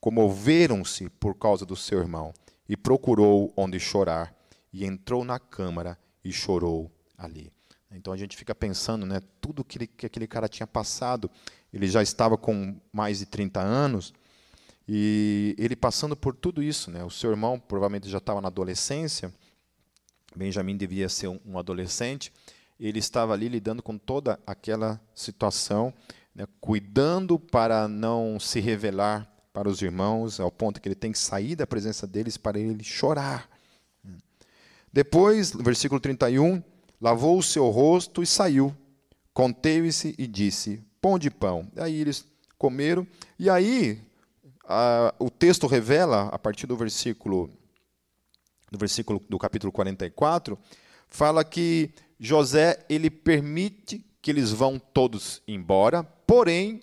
comoveram-se 0.01 1.11
por 1.11 1.35
causa 1.35 1.67
do 1.67 1.77
seu 1.77 1.99
irmão, 1.99 2.33
e 2.67 2.77
procurou 2.77 3.53
onde 3.57 3.79
chorar, 3.79 4.35
e 4.73 4.87
entrou 4.87 5.23
na 5.23 5.39
câmara 5.39 5.99
e 6.25 6.33
chorou 6.33 6.91
ali. 7.21 7.53
Então 7.93 8.13
a 8.13 8.17
gente 8.17 8.37
fica 8.37 8.55
pensando, 8.55 9.05
né, 9.05 9.21
tudo 9.41 9.65
que, 9.65 9.79
ele, 9.79 9.87
que 9.87 10.07
aquele 10.07 10.27
cara 10.27 10.49
tinha 10.49 10.67
passado, 10.67 11.31
ele 11.73 11.89
já 11.89 12.03
estava 12.03 12.39
com 12.39 12.81
mais 12.93 13.19
de 13.19 13.27
30 13.27 13.61
anos, 13.61 14.13
E 14.89 15.55
ele 15.59 15.77
passando 15.77 16.17
por 16.17 16.35
tudo 16.35 16.61
isso, 16.63 16.91
né? 16.91 17.05
O 17.05 17.11
seu 17.11 17.31
irmão 17.31 17.61
provavelmente 17.61 18.09
já 18.09 18.19
estava 18.19 18.41
na 18.41 18.49
adolescência, 18.49 19.33
Benjamin 20.35 20.77
devia 20.77 21.09
ser 21.09 21.29
um, 21.29 21.39
um 21.45 21.59
adolescente, 21.59 22.33
ele 22.79 22.99
estava 22.99 23.33
ali 23.33 23.49
lidando 23.49 23.83
com 23.83 23.99
toda 23.99 24.41
aquela 24.47 25.01
situação, 25.15 25.93
né? 26.35 26.47
cuidando 26.61 27.39
para 27.39 27.87
não 27.87 28.41
se 28.41 28.59
revelar 28.59 29.31
para 29.53 29.69
os 29.69 29.83
irmãos, 29.83 30.41
ao 30.41 30.51
ponto 30.51 30.81
que 30.81 30.89
ele 30.89 30.95
tem 30.95 31.13
que 31.13 31.19
sair 31.19 31.55
da 31.55 31.67
presença 31.67 32.07
deles 32.07 32.37
para 32.37 32.59
ele 32.59 32.83
chorar. 32.83 33.49
Depois, 34.93 35.53
versículo 35.53 36.01
31, 36.01 36.63
lavou 37.01 37.39
o 37.39 37.43
seu 37.43 37.69
rosto 37.71 38.23
e 38.23 38.27
saiu, 38.27 38.75
conteve-se 39.33 40.15
e 40.19 40.27
disse: 40.27 40.83
Pão 41.01 41.19
de 41.19 41.31
pão. 41.31 41.71
Aí 41.77 42.01
eles 42.01 42.25
comeram, 42.59 43.07
e 43.39 43.49
aí 43.49 44.03
a, 44.65 45.15
o 45.19 45.31
texto 45.31 45.67
revela, 45.67 46.29
a 46.29 46.39
partir 46.39 46.67
do 46.67 46.77
versículo, 46.77 47.51
do 48.71 48.79
versículo 48.79 49.21
do 49.29 49.39
capítulo 49.39 49.73
44, 49.73 50.59
fala 51.09 51.43
que 51.43 51.91
José 52.19 52.85
ele 52.89 53.11
permite 53.11 54.05
que 54.23 54.31
eles 54.31 54.53
vão 54.53 54.79
todos 54.79 55.43
embora, 55.49 56.05
porém, 56.05 56.83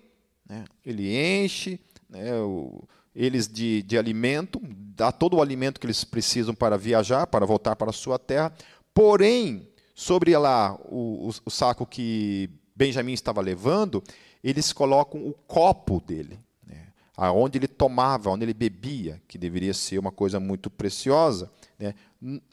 né, 0.49 0.65
ele 0.83 1.15
enche 1.15 1.79
né, 2.09 2.33
o, 2.41 2.83
eles 3.15 3.47
de, 3.47 3.83
de 3.83 3.97
alimento, 3.97 4.59
dá 4.95 5.11
todo 5.11 5.37
o 5.37 5.41
alimento 5.41 5.79
que 5.79 5.85
eles 5.85 6.03
precisam 6.03 6.53
para 6.53 6.77
viajar, 6.77 7.27
para 7.27 7.45
voltar 7.45 7.75
para 7.75 7.91
a 7.91 7.93
sua 7.93 8.17
terra, 8.17 8.51
porém, 8.93 9.67
sobre 9.97 10.37
lá 10.37 10.77
o, 10.85 11.27
o, 11.27 11.31
o 11.45 11.49
saco 11.49 11.83
que 11.83 12.51
Benjamim 12.75 13.13
estava 13.13 13.41
levando, 13.41 14.03
eles 14.43 14.71
colocam 14.71 15.27
o 15.27 15.33
copo 15.47 15.99
dele, 15.99 16.39
né, 16.63 16.89
aonde 17.17 17.57
ele 17.57 17.67
tomava, 17.67 18.29
onde 18.29 18.45
ele 18.45 18.53
bebia, 18.53 19.19
que 19.27 19.39
deveria 19.39 19.73
ser 19.73 19.97
uma 19.97 20.11
coisa 20.11 20.39
muito 20.39 20.69
preciosa. 20.69 21.51
Né, 21.79 21.95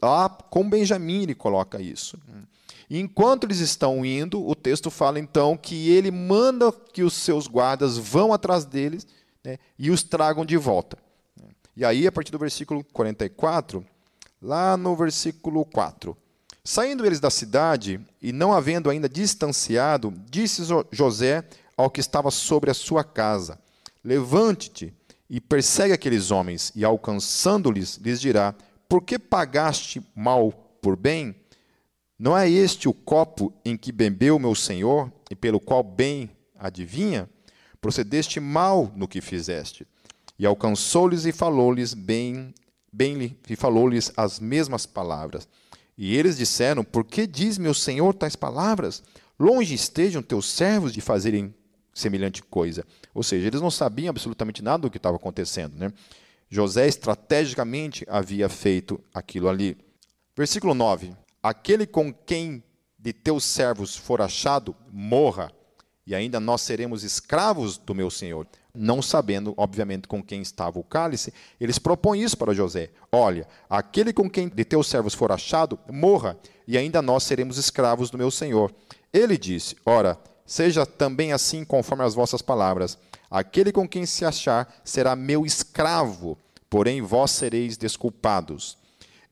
lá 0.00 0.30
com 0.30 0.66
Benjamim 0.66 1.24
ele 1.24 1.34
coloca 1.34 1.82
isso. 1.82 2.18
E 2.88 2.98
enquanto 2.98 3.44
eles 3.44 3.58
estão 3.58 4.06
indo, 4.06 4.42
o 4.42 4.54
texto 4.54 4.90
fala 4.90 5.18
então 5.18 5.54
que 5.54 5.90
ele 5.90 6.10
manda 6.10 6.72
que 6.72 7.02
os 7.02 7.12
seus 7.12 7.46
guardas 7.46 7.98
vão 7.98 8.32
atrás 8.32 8.64
deles 8.64 9.06
né, 9.44 9.58
e 9.78 9.90
os 9.90 10.02
tragam 10.02 10.46
de 10.46 10.56
volta. 10.56 10.96
E 11.76 11.84
aí, 11.84 12.06
a 12.06 12.12
partir 12.12 12.32
do 12.32 12.38
versículo 12.38 12.82
44, 12.84 13.84
lá 14.40 14.78
no 14.78 14.96
versículo 14.96 15.62
4. 15.66 16.16
Saindo 16.64 17.04
eles 17.04 17.20
da 17.20 17.30
cidade, 17.30 18.00
e 18.22 18.32
não 18.32 18.52
havendo 18.52 18.88
ainda 18.88 19.08
distanciado, 19.08 20.14
disse 20.30 20.62
José 20.90 21.44
ao 21.76 21.90
que 21.90 22.00
estava 22.00 22.30
sobre 22.30 22.70
a 22.70 22.74
sua 22.74 23.04
casa: 23.04 23.58
Levante-te 24.02 24.92
e 25.28 25.40
persegue 25.40 25.92
aqueles 25.92 26.30
homens, 26.30 26.72
e 26.74 26.84
alcançando-lhes, 26.84 27.96
lhes 27.96 28.20
dirá: 28.20 28.54
Por 28.88 29.02
que 29.02 29.18
pagaste 29.18 30.02
mal 30.14 30.52
por 30.80 30.96
bem? 30.96 31.36
Não 32.18 32.36
é 32.36 32.48
este 32.48 32.88
o 32.88 32.94
copo 32.94 33.52
em 33.64 33.76
que 33.76 33.92
bebeu 33.92 34.38
meu 34.38 34.54
senhor, 34.54 35.12
e 35.30 35.34
pelo 35.34 35.60
qual 35.60 35.82
bem 35.82 36.30
adivinha? 36.58 37.28
procedeste 37.84 38.40
mal 38.40 38.90
no 38.96 39.06
que 39.06 39.20
fizeste. 39.20 39.86
E 40.38 40.46
alcançou-lhes 40.46 41.26
e 41.26 41.32
falou-lhes 41.32 41.92
bem, 41.92 42.54
bem 42.90 43.36
e 43.46 43.54
falou-lhes 43.54 44.10
as 44.16 44.40
mesmas 44.40 44.86
palavras. 44.86 45.46
E 45.96 46.16
eles 46.16 46.36
disseram: 46.36 46.84
Por 46.84 47.04
que 47.04 47.26
diz 47.26 47.58
meu 47.58 47.74
senhor 47.74 48.14
tais 48.14 48.36
palavras? 48.36 49.02
Longe 49.38 49.74
estejam 49.74 50.22
teus 50.22 50.46
servos 50.48 50.92
de 50.92 51.00
fazerem 51.00 51.54
semelhante 51.92 52.42
coisa. 52.42 52.84
Ou 53.12 53.22
seja, 53.22 53.46
eles 53.46 53.60
não 53.60 53.70
sabiam 53.70 54.10
absolutamente 54.10 54.62
nada 54.62 54.82
do 54.82 54.90
que 54.90 54.96
estava 54.96 55.16
acontecendo. 55.16 55.76
Né? 55.76 55.92
José 56.48 56.86
estrategicamente 56.86 58.04
havia 58.08 58.48
feito 58.48 59.00
aquilo 59.12 59.48
ali. 59.48 59.76
Versículo 60.36 60.74
9: 60.74 61.12
Aquele 61.42 61.86
com 61.86 62.12
quem 62.12 62.62
de 62.98 63.12
teus 63.12 63.44
servos 63.44 63.96
for 63.96 64.20
achado, 64.20 64.74
morra 64.90 65.52
e 66.06 66.14
ainda 66.14 66.38
nós 66.38 66.62
seremos 66.62 67.02
escravos 67.02 67.78
do 67.78 67.94
meu 67.94 68.10
senhor. 68.10 68.46
Não 68.76 69.00
sabendo, 69.00 69.54
obviamente, 69.56 70.08
com 70.08 70.20
quem 70.20 70.42
estava 70.42 70.80
o 70.80 70.82
cálice, 70.82 71.32
eles 71.60 71.78
propõem 71.78 72.24
isso 72.24 72.36
para 72.36 72.52
José: 72.52 72.90
Olha, 73.12 73.46
aquele 73.70 74.12
com 74.12 74.28
quem 74.28 74.48
de 74.48 74.64
teus 74.64 74.88
servos 74.88 75.14
for 75.14 75.30
achado, 75.30 75.78
morra, 75.88 76.36
e 76.66 76.76
ainda 76.76 77.00
nós 77.00 77.22
seremos 77.22 77.56
escravos 77.56 78.10
do 78.10 78.18
meu 78.18 78.32
senhor. 78.32 78.74
Ele 79.12 79.38
disse: 79.38 79.76
Ora, 79.86 80.18
seja 80.44 80.84
também 80.84 81.32
assim 81.32 81.64
conforme 81.64 82.02
as 82.02 82.14
vossas 82.14 82.42
palavras. 82.42 82.98
Aquele 83.30 83.70
com 83.70 83.88
quem 83.88 84.04
se 84.06 84.24
achar 84.24 84.74
será 84.84 85.14
meu 85.14 85.46
escravo, 85.46 86.36
porém 86.68 87.00
vós 87.00 87.30
sereis 87.30 87.76
desculpados. 87.76 88.76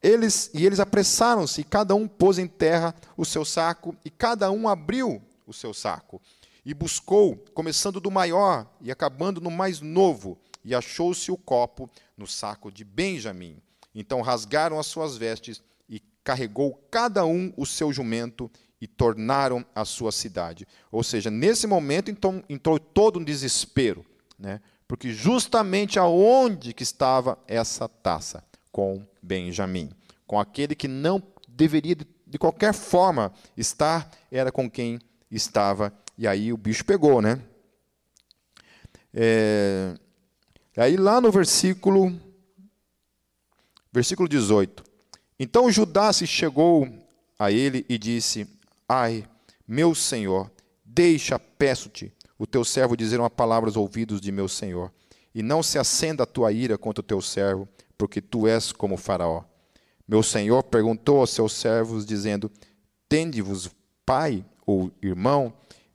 Eles 0.01 0.51
e 0.55 0.65
eles 0.65 0.79
apressaram-se, 0.79 1.63
e 1.63 1.65
cada 1.65 1.97
um 1.97 2.07
pôs 2.07 2.39
em 2.39 2.47
terra 2.47 2.95
o 3.17 3.25
seu 3.25 3.45
saco, 3.45 3.97
e 4.05 4.11
cada 4.11 4.53
um 4.53 4.69
abriu 4.69 5.21
o 5.49 5.53
seu 5.53 5.75
saco 5.75 6.21
e 6.65 6.73
buscou, 6.73 7.37
começando 7.55 8.01
do 8.01 8.11
maior 8.11 8.67
e 8.81 8.91
acabando 8.91 9.41
no 9.41 9.51
mais 9.51 9.81
novo, 9.81 10.39
e 10.65 10.75
achou-se 10.75 11.31
o 11.31 11.37
copo 11.37 11.91
no 12.17 12.27
saco 12.27 12.71
de 12.71 12.85
Benjamim. 12.85 13.61
Então 13.95 14.21
rasgaram 14.21 14.79
as 14.79 14.87
suas 14.87 15.17
vestes 15.17 15.61
e 15.89 16.01
carregou 16.23 16.81
cada 16.91 17.25
um 17.25 17.53
o 17.57 17.67
seu 17.67 17.93
jumento 17.93 18.51
e 18.81 18.87
tornaram 18.87 19.65
a 19.75 19.85
sua 19.85 20.13
cidade. 20.13 20.67
Ou 20.91 21.03
seja, 21.03 21.31
nesse 21.31 21.67
momento 21.67 22.11
então 22.11 22.43
entrou 22.49 22.79
todo 22.79 23.19
um 23.19 23.25
desespero, 23.25 24.05
né? 24.39 24.61
Porque 24.87 25.13
justamente 25.13 25.99
aonde 25.99 26.73
que 26.73 26.83
estava 26.83 27.39
essa 27.47 27.89
taça 27.89 28.45
com 28.71 29.07
Benjamim, 29.23 29.91
com 30.27 30.39
aquele 30.39 30.75
que 30.75 30.89
não 30.89 31.23
deveria 31.49 31.97
de 32.27 32.39
qualquer 32.39 32.75
forma 32.75 33.33
estar, 33.57 34.11
era 34.31 34.51
com 34.51 34.71
quem 34.71 34.99
estava 35.31 35.93
e 36.17 36.27
aí 36.27 36.53
o 36.53 36.57
bicho 36.57 36.85
pegou, 36.85 37.21
né? 37.21 37.41
É, 39.15 39.95
aí 40.77 40.97
lá 40.97 41.21
no 41.21 41.31
versículo, 41.31 42.19
versículo 43.93 44.29
18. 44.29 44.85
Então 45.39 45.71
Judá 45.71 46.13
se 46.13 46.27
chegou 46.27 46.89
a 47.39 47.51
ele 47.51 47.85
e 47.89 47.99
disse: 47.99 48.47
Ai, 48.89 49.25
meu 49.67 49.95
senhor, 49.95 50.51
deixa, 50.85 51.39
peço-te, 51.39 52.13
o 52.39 52.47
teu 52.47 52.65
servo 52.65 52.97
dizer 52.97 53.21
uma 53.21 53.31
palavra 53.31 53.69
aos 53.69 53.77
ouvidos 53.77 54.21
de 54.21 54.33
meu 54.33 54.49
senhor, 54.49 54.93
e 55.35 55.43
não 55.43 55.63
se 55.63 55.79
acenda 55.79 56.23
a 56.23 56.27
tua 56.27 56.53
ira 56.53 56.79
contra 56.79 57.01
o 57.01 57.07
teu 57.07 57.21
servo, 57.21 57.69
porque 57.97 58.21
tu 58.21 58.47
és 58.47 58.73
como 58.73 58.97
Faraó. 58.97 59.45
Meu 60.07 60.23
senhor 60.23 60.63
perguntou 60.65 61.21
aos 61.21 61.31
seus 61.31 61.53
servos, 61.53 62.05
dizendo: 62.05 62.51
Tende-vos 63.09 63.71
pai 64.05 64.45
ou 64.67 64.91
irmão? 65.01 65.53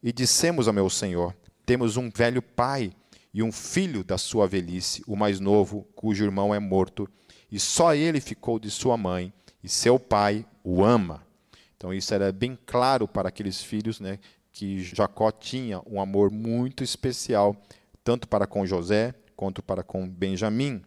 E 0.07 0.13
dissemos 0.13 0.69
ao 0.69 0.73
meu 0.73 0.89
senhor: 0.89 1.35
Temos 1.65 1.97
um 1.97 2.09
velho 2.09 2.41
pai 2.41 2.93
e 3.33 3.43
um 3.43 3.51
filho 3.51 4.05
da 4.05 4.17
sua 4.17 4.47
velhice, 4.47 5.03
o 5.05 5.17
mais 5.17 5.37
novo, 5.37 5.85
cujo 5.97 6.23
irmão 6.23 6.55
é 6.55 6.59
morto, 6.59 7.09
e 7.51 7.59
só 7.59 7.93
ele 7.93 8.21
ficou 8.21 8.57
de 8.57 8.71
sua 8.71 8.95
mãe, 8.95 9.33
e 9.61 9.67
seu 9.67 9.99
pai 9.99 10.45
o 10.63 10.81
ama. 10.81 11.27
Então 11.75 11.93
isso 11.93 12.13
era 12.13 12.31
bem 12.31 12.57
claro 12.65 13.05
para 13.05 13.27
aqueles 13.27 13.61
filhos, 13.61 13.99
né, 13.99 14.17
que 14.53 14.81
Jacó 14.81 15.29
tinha 15.29 15.81
um 15.85 15.99
amor 15.99 16.31
muito 16.31 16.85
especial, 16.85 17.53
tanto 18.01 18.29
para 18.29 18.47
com 18.47 18.65
José 18.65 19.13
quanto 19.35 19.61
para 19.61 19.83
com 19.83 20.07
Benjamim. 20.07 20.81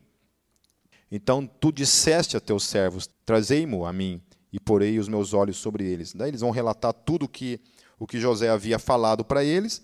Então 1.12 1.46
tu 1.46 1.70
disseste 1.70 2.38
a 2.38 2.40
teus 2.40 2.64
servos: 2.64 3.06
Trazei-mo 3.26 3.84
a 3.84 3.92
mim, 3.92 4.22
e 4.50 4.58
porei 4.58 4.98
os 4.98 5.08
meus 5.08 5.34
olhos 5.34 5.58
sobre 5.58 5.84
eles. 5.84 6.14
Daí 6.14 6.30
eles 6.30 6.40
vão 6.40 6.50
relatar 6.50 6.94
tudo 6.94 7.26
o 7.26 7.28
que 7.28 7.60
o 8.00 8.06
que 8.06 8.18
José 8.18 8.48
havia 8.48 8.78
falado 8.78 9.22
para 9.22 9.44
eles. 9.44 9.82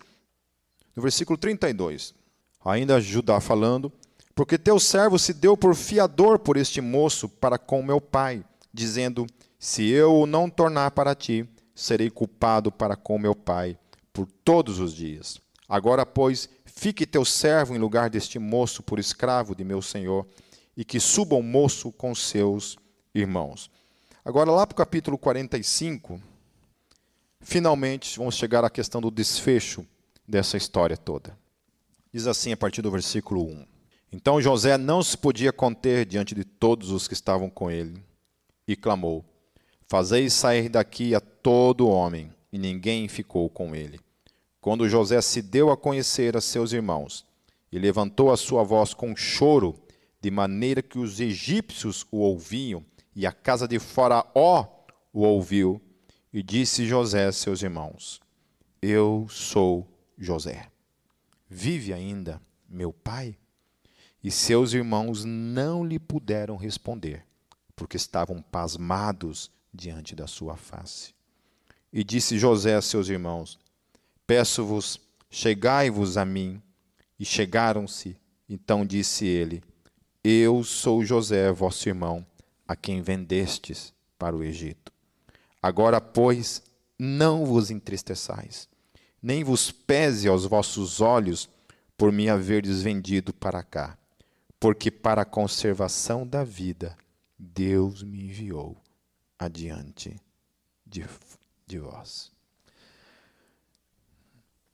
No 0.97 1.03
versículo 1.03 1.37
32, 1.37 2.15
ainda 2.65 2.99
Judá 2.99 3.39
falando: 3.39 3.93
Porque 4.35 4.57
teu 4.57 4.81
servo 4.81 5.19
se 5.19 5.35
deu 5.35 5.57
por 5.57 5.77
fiador 5.77 6.39
por 6.39 6.57
este 6.57 6.81
moço 6.81 7.29
para 7.29 7.59
com 7.59 7.83
meu 7.83 8.01
pai, 8.01 8.43
dizendo: 8.73 9.27
Se 9.59 9.87
eu 9.87 10.15
o 10.17 10.27
não 10.27 10.49
tornar 10.49 10.93
para 10.93 11.15
ti, 11.15 11.47
serei 11.75 12.09
culpado 12.09 12.73
para 12.73 12.97
com 12.97 13.19
meu 13.19 13.35
pai 13.35 13.79
por 14.15 14.27
todos 14.27 14.81
os 14.81 14.95
dias. 14.95 15.39
Agora, 15.69 16.07
pois, 16.07 16.49
fique 16.65 17.05
teu 17.05 17.25
servo 17.25 17.75
em 17.75 17.79
lugar 17.79 18.09
deste 18.09 18.39
moço 18.39 18.83
por 18.83 18.99
escravo 18.99 19.55
de 19.55 19.63
meu 19.63 19.83
senhor, 19.83 20.27
e 20.75 20.85
que 20.85 20.99
suba 20.99 21.37
o 21.37 21.43
moço 21.43 21.93
com 21.93 22.15
seus 22.15 22.79
irmãos. 23.15 23.71
Agora, 24.25 24.51
lá 24.51 24.67
para 24.67 24.75
o 24.75 24.77
capítulo 24.77 25.19
45, 25.19 26.21
Finalmente, 27.49 28.19
vamos 28.19 28.35
chegar 28.35 28.65
à 28.65 28.69
questão 28.69 29.01
do 29.01 29.09
desfecho 29.09 29.87
dessa 30.27 30.57
história 30.57 30.97
toda. 30.97 31.39
Diz 32.13 32.27
assim 32.27 32.51
a 32.51 32.57
partir 32.57 32.83
do 32.83 32.91
versículo 32.91 33.47
1. 33.47 33.65
Então 34.11 34.43
José 34.43 34.77
não 34.77 35.01
se 35.01 35.17
podia 35.17 35.53
conter 35.53 36.05
diante 36.05 36.35
de 36.35 36.45
todos 36.45 36.91
os 36.91 37.07
que 37.07 37.15
estavam 37.15 37.49
com 37.49 37.71
ele, 37.71 38.03
e 38.67 38.75
clamou: 38.75 39.25
Fazeis 39.87 40.33
sair 40.33 40.69
daqui 40.69 41.15
a 41.15 41.21
todo 41.21 41.89
homem, 41.89 42.33
e 42.53 42.59
ninguém 42.59 43.07
ficou 43.07 43.49
com 43.49 43.77
ele. 43.77 44.01
Quando 44.61 44.89
José 44.89 45.21
se 45.21 45.41
deu 45.41 45.71
a 45.71 45.77
conhecer 45.77 46.37
a 46.37 46.41
seus 46.41 46.73
irmãos, 46.73 47.25
e 47.71 47.79
levantou 47.79 48.33
a 48.33 48.37
sua 48.37 48.65
voz 48.65 48.93
com 48.93 49.15
choro, 49.15 49.79
de 50.21 50.33
maneira 50.33 50.83
que 50.83 50.99
os 50.99 51.21
egípcios 51.21 52.05
o 52.11 52.19
ouviam, 52.19 52.85
e 53.15 53.25
a 53.25 53.31
casa 53.31 53.69
de 53.69 53.79
Faraó 53.79 54.67
o 55.13 55.21
ouviu, 55.21 55.81
e 56.37 56.43
disse 56.43 56.85
José 56.85 57.25
a 57.25 57.33
seus 57.33 57.63
irmãos: 57.63 58.21
Eu 58.83 59.27
sou 59.31 59.89
José. 60.19 60.71
Vive 61.49 61.95
ainda 61.95 62.43
meu 62.69 62.93
pai? 62.93 63.39
E 64.23 64.31
seus 64.31 64.75
irmãos 64.75 65.25
não 65.25 65.83
lhe 65.83 65.99
puderam 65.99 66.55
responder, 66.55 67.25
porque 67.75 67.97
estavam 67.97 68.43
pasmados 68.43 69.51
diante 69.73 70.15
da 70.15 70.27
sua 70.27 70.59
face. 70.59 71.15
E 71.91 72.05
disse 72.05 72.39
José 72.39 72.75
a 72.75 72.83
seus 72.83 73.09
irmãos: 73.09 73.59
Peço-vos, 74.27 75.01
chegai-vos 75.31 76.19
a 76.19 76.27
mim. 76.27 76.61
E 77.19 77.25
chegaram-se. 77.25 78.15
Então 78.47 78.85
disse 78.85 79.25
ele: 79.25 79.63
Eu 80.23 80.63
sou 80.63 81.03
José, 81.03 81.51
vosso 81.51 81.89
irmão, 81.89 82.27
a 82.69 82.77
quem 82.77 83.01
vendestes 83.01 83.95
para 84.19 84.37
o 84.37 84.45
Egito. 84.45 84.96
Agora, 85.63 86.01
pois, 86.01 86.63
não 86.99 87.45
vos 87.45 87.71
entristeçais, 87.71 88.69
nem 89.23 89.43
vos 89.43 89.71
pese 89.71 90.29
aos 90.29 90.45
vossos 90.45 91.01
olhos 91.01 91.49
por 91.97 92.13
me 92.13 92.29
haverdes 92.29 92.83
vendido 92.83 93.33
para 93.33 93.63
cá, 93.63 93.99
porque 94.61 94.91
para 94.91 95.23
a 95.23 95.27
conservação 95.27 96.27
da 96.27 96.45
vida 96.45 96.97
Deus 97.39 98.03
me 98.03 98.25
enviou 98.25 98.77
adiante 99.39 100.21
de, 100.85 101.05
de 101.67 101.79
vós. 101.79 102.31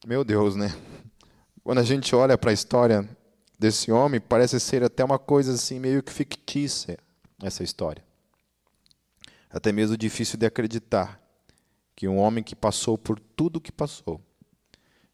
Meu 0.07 0.24
Deus, 0.24 0.57
né? 0.57 0.68
Quando 1.62 1.78
a 1.78 1.85
gente 1.85 2.14
olha 2.14 2.37
para 2.37 2.51
a 2.51 2.55
história 2.55 3.09
desse 3.59 3.93
homem, 3.93 4.20
parece 4.20 4.59
ser 4.59 4.83
até 4.83 5.05
uma 5.05 5.18
coisa 5.18 5.53
assim 5.53 5.78
meio 5.78 6.03
que 6.03 6.12
fictícia 6.12 6.99
essa 7.41 7.62
história. 7.62 8.05
Até 9.53 9.70
mesmo 9.70 9.96
difícil 9.98 10.38
de 10.38 10.46
acreditar 10.46 11.20
que 11.94 12.09
um 12.09 12.16
homem 12.16 12.42
que 12.42 12.57
passou 12.57 12.96
por 12.96 13.20
tudo 13.20 13.57
o 13.57 13.61
que 13.61 13.70
passou, 13.70 14.18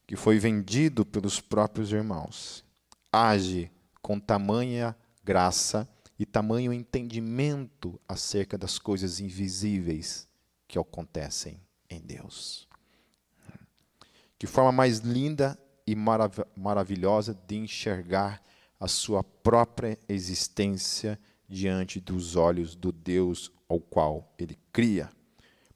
que 0.07 0.15
foi 0.15 0.39
vendido 0.39 1.05
pelos 1.05 1.41
próprios 1.41 1.91
irmãos, 1.91 2.65
age 3.13 3.71
com 4.01 4.19
tamanha 4.21 4.97
graça 5.25 5.89
e 6.19 6.25
tamanho 6.25 6.73
entendimento 6.73 8.01
acerca 8.09 8.57
das 8.57 8.79
coisas 8.79 9.19
invisíveis 9.19 10.29
que 10.69 10.79
acontecem 10.79 11.61
em 11.91 12.01
Deus. 12.01 12.69
Que 14.39 14.47
forma 14.47 14.71
mais 14.71 14.99
linda 14.99 15.59
e 15.85 15.97
marav 15.97 16.45
maravilhosa 16.57 17.35
de 17.47 17.57
enxergar 17.57 18.41
a 18.79 18.87
sua 18.87 19.25
própria 19.25 19.99
existência 20.09 21.19
diante 21.49 22.01
dos 22.01 22.37
olhos 22.37 22.75
do 22.75 22.93
Deus 22.93 23.51
ao 23.69 23.81
qual 23.81 24.33
ele 24.39 24.59
cria. 24.73 25.11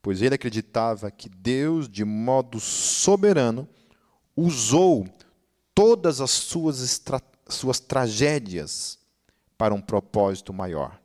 Pois 0.01 0.21
ele 0.21 0.35
acreditava 0.35 1.09
que 1.09 1.29
Deus, 1.29 1.89
de 1.89 2.03
modo 2.03 2.59
soberano, 2.59 3.67
usou 4.35 5.07
todas 5.73 6.21
as 6.21 6.31
suas, 6.31 7.01
suas 7.47 7.79
tragédias 7.79 8.99
para 9.57 9.73
um 9.73 9.81
propósito 9.81 10.53
maior: 10.53 10.99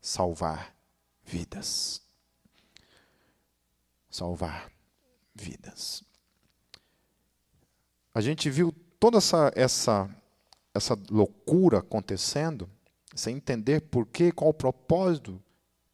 salvar 0.00 0.74
vidas. 1.24 2.02
Salvar 4.10 4.70
vidas. 5.34 6.02
A 8.14 8.20
gente 8.20 8.50
viu 8.50 8.74
toda 8.98 9.18
essa, 9.18 9.52
essa, 9.54 10.10
essa 10.74 10.98
loucura 11.08 11.78
acontecendo, 11.78 12.68
sem 13.18 13.36
entender 13.36 13.80
por 13.82 14.06
quê, 14.06 14.32
qual 14.32 14.50
o 14.50 14.54
propósito 14.54 15.42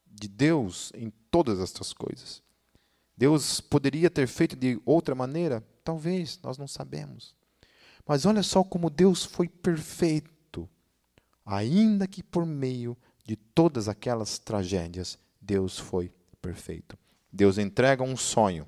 de 0.06 0.28
Deus 0.28 0.92
em 0.94 1.12
todas 1.30 1.58
estas 1.58 1.92
coisas. 1.92 2.42
Deus 3.16 3.60
poderia 3.60 4.10
ter 4.10 4.26
feito 4.26 4.56
de 4.56 4.80
outra 4.84 5.14
maneira? 5.14 5.64
Talvez, 5.82 6.38
nós 6.42 6.58
não 6.58 6.66
sabemos. 6.66 7.34
Mas 8.06 8.26
olha 8.26 8.42
só 8.42 8.62
como 8.62 8.90
Deus 8.90 9.24
foi 9.24 9.48
perfeito. 9.48 10.68
Ainda 11.44 12.06
que 12.06 12.22
por 12.22 12.44
meio 12.44 12.96
de 13.24 13.36
todas 13.36 13.88
aquelas 13.88 14.38
tragédias, 14.38 15.18
Deus 15.40 15.78
foi 15.78 16.12
perfeito. 16.40 16.98
Deus 17.32 17.58
entrega 17.58 18.02
um 18.02 18.16
sonho 18.16 18.66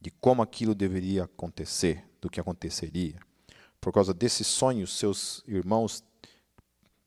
de 0.00 0.10
como 0.10 0.42
aquilo 0.42 0.74
deveria 0.74 1.24
acontecer, 1.24 2.04
do 2.20 2.30
que 2.30 2.40
aconteceria. 2.40 3.18
Por 3.80 3.92
causa 3.92 4.12
desse 4.12 4.44
sonho, 4.44 4.86
seus 4.86 5.42
irmãos 5.46 6.02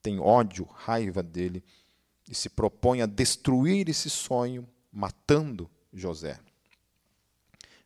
têm 0.01 0.19
ódio, 0.19 0.67
raiva 0.73 1.21
dele 1.21 1.63
e 2.29 2.35
se 2.35 2.49
propõem 2.49 3.01
a 3.01 3.05
destruir 3.05 3.89
esse 3.89 4.09
sonho, 4.09 4.67
matando 4.91 5.69
José. 5.93 6.39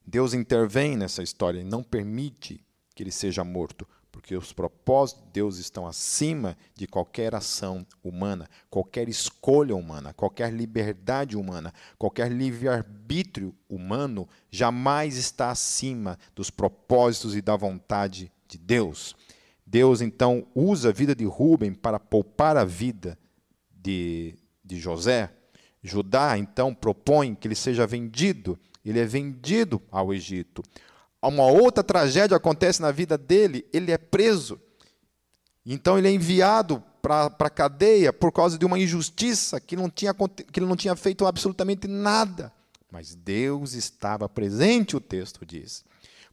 Deus 0.05 0.33
intervém 0.33 0.95
nessa 0.95 1.23
história 1.23 1.59
e 1.59 1.63
não 1.63 1.81
permite 1.81 2.63
que 2.93 3.01
ele 3.01 3.11
seja 3.11 3.43
morto, 3.43 3.87
porque 4.11 4.37
os 4.37 4.53
propósitos 4.53 5.25
de 5.25 5.31
Deus 5.31 5.57
estão 5.57 5.85
acima 5.85 6.55
de 6.75 6.87
qualquer 6.87 7.35
ação 7.35 7.85
humana, 8.03 8.47
qualquer 8.69 9.09
escolha 9.09 9.75
humana, 9.75 10.13
qualquer 10.13 10.53
liberdade 10.53 11.35
humana, 11.35 11.73
qualquer 11.97 12.31
livre-arbítrio 12.31 13.53
humano 13.67 14.29
jamais 14.49 15.17
está 15.17 15.49
acima 15.49 16.17
dos 16.33 16.49
propósitos 16.49 17.35
e 17.35 17.41
da 17.41 17.55
vontade 17.55 18.31
de 18.47 18.57
Deus. 18.57 19.15
Deus 19.65 20.01
então 20.01 20.45
usa 20.53 20.89
a 20.89 20.91
vida 20.91 21.15
de 21.15 21.25
Rubem 21.25 21.73
para 21.73 21.99
poupar 21.99 22.55
a 22.57 22.65
vida 22.65 23.17
de, 23.71 24.35
de 24.63 24.79
José. 24.79 25.31
Judá 25.81 26.37
então 26.37 26.73
propõe 26.73 27.35
que 27.35 27.47
ele 27.47 27.55
seja 27.55 27.85
vendido, 27.85 28.57
ele 28.83 28.99
é 28.99 29.05
vendido 29.05 29.81
ao 29.91 30.13
Egito 30.13 30.63
uma 31.27 31.45
outra 31.45 31.83
tragédia 31.83 32.37
acontece 32.37 32.81
na 32.81 32.91
vida 32.91 33.17
dele, 33.17 33.65
ele 33.73 33.91
é 33.91 33.97
preso. 33.97 34.59
Então 35.65 35.97
ele 35.97 36.07
é 36.07 36.11
enviado 36.11 36.83
para 37.01 37.25
a 37.25 37.49
cadeia 37.49 38.13
por 38.13 38.31
causa 38.31 38.57
de 38.57 38.65
uma 38.65 38.79
injustiça 38.79 39.59
que, 39.59 39.75
não 39.75 39.89
tinha, 39.89 40.13
que 40.13 40.59
ele 40.59 40.67
não 40.67 40.75
tinha 40.75 40.95
feito 40.95 41.25
absolutamente 41.25 41.87
nada. 41.87 42.51
Mas 42.91 43.15
Deus 43.15 43.73
estava 43.73 44.29
presente, 44.29 44.95
o 44.95 45.01
texto 45.01 45.45
diz. 45.45 45.83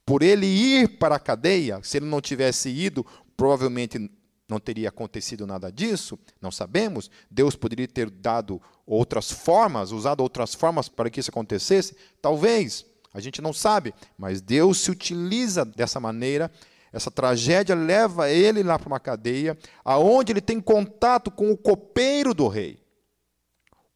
Por 0.05 0.23
ele 0.23 0.47
ir 0.47 0.99
para 0.99 1.17
a 1.17 1.21
cadeia, 1.21 1.81
se 1.83 1.97
ele 1.97 2.07
não 2.07 2.21
tivesse 2.21 2.69
ido, 2.69 3.07
provavelmente 3.37 4.11
não 4.49 4.59
teria 4.59 4.89
acontecido 4.89 5.47
nada 5.47 5.71
disso, 5.71 6.19
não 6.41 6.51
sabemos. 6.51 7.11
Deus 7.31 7.57
poderia 7.57 7.89
ter 7.89 8.11
dado 8.11 8.61
outras 8.87 9.31
formas, 9.31 9.93
usado 9.93 10.21
outras 10.21 10.55
formas 10.55 10.89
para 10.89 11.09
que 11.09 11.21
isso 11.21 11.31
acontecesse, 11.31 11.97
talvez. 12.21 12.85
A 13.15 13.21
gente 13.21 13.41
não 13.41 13.53
sabe, 13.53 13.95
mas 14.17 14.41
Deus 14.41 14.79
se 14.81 14.91
utiliza 14.91 15.65
dessa 15.65 16.01
maneira. 16.01 16.51
Essa 16.93 17.11
tragédia 17.11 17.75
leva 17.75 18.31
ele 18.31 18.63
lá 18.63 18.79
para 18.79 18.89
uma 18.89 19.01
cadeia, 19.01 19.57
aonde 19.85 20.33
ele 20.33 20.41
tem 20.41 20.61
contato 20.61 21.31
com 21.31 21.51
o 21.51 21.57
copeiro 21.57 22.35
do 22.35 22.49
rei, 22.49 22.83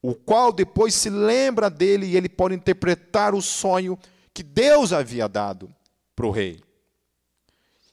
o 0.01 0.15
qual 0.15 0.51
depois 0.53 0.95
se 0.95 1.11
lembra 1.11 1.69
dele 1.69 2.07
e 2.07 2.17
ele 2.17 2.29
pode 2.29 2.55
interpretar 2.55 3.35
o 3.35 3.43
sonho 3.43 3.99
que 4.33 4.43
Deus 4.43 4.93
havia 4.93 5.29
dado 5.29 5.75
para 6.17 6.27
o 6.27 6.31
rei. 6.31 6.61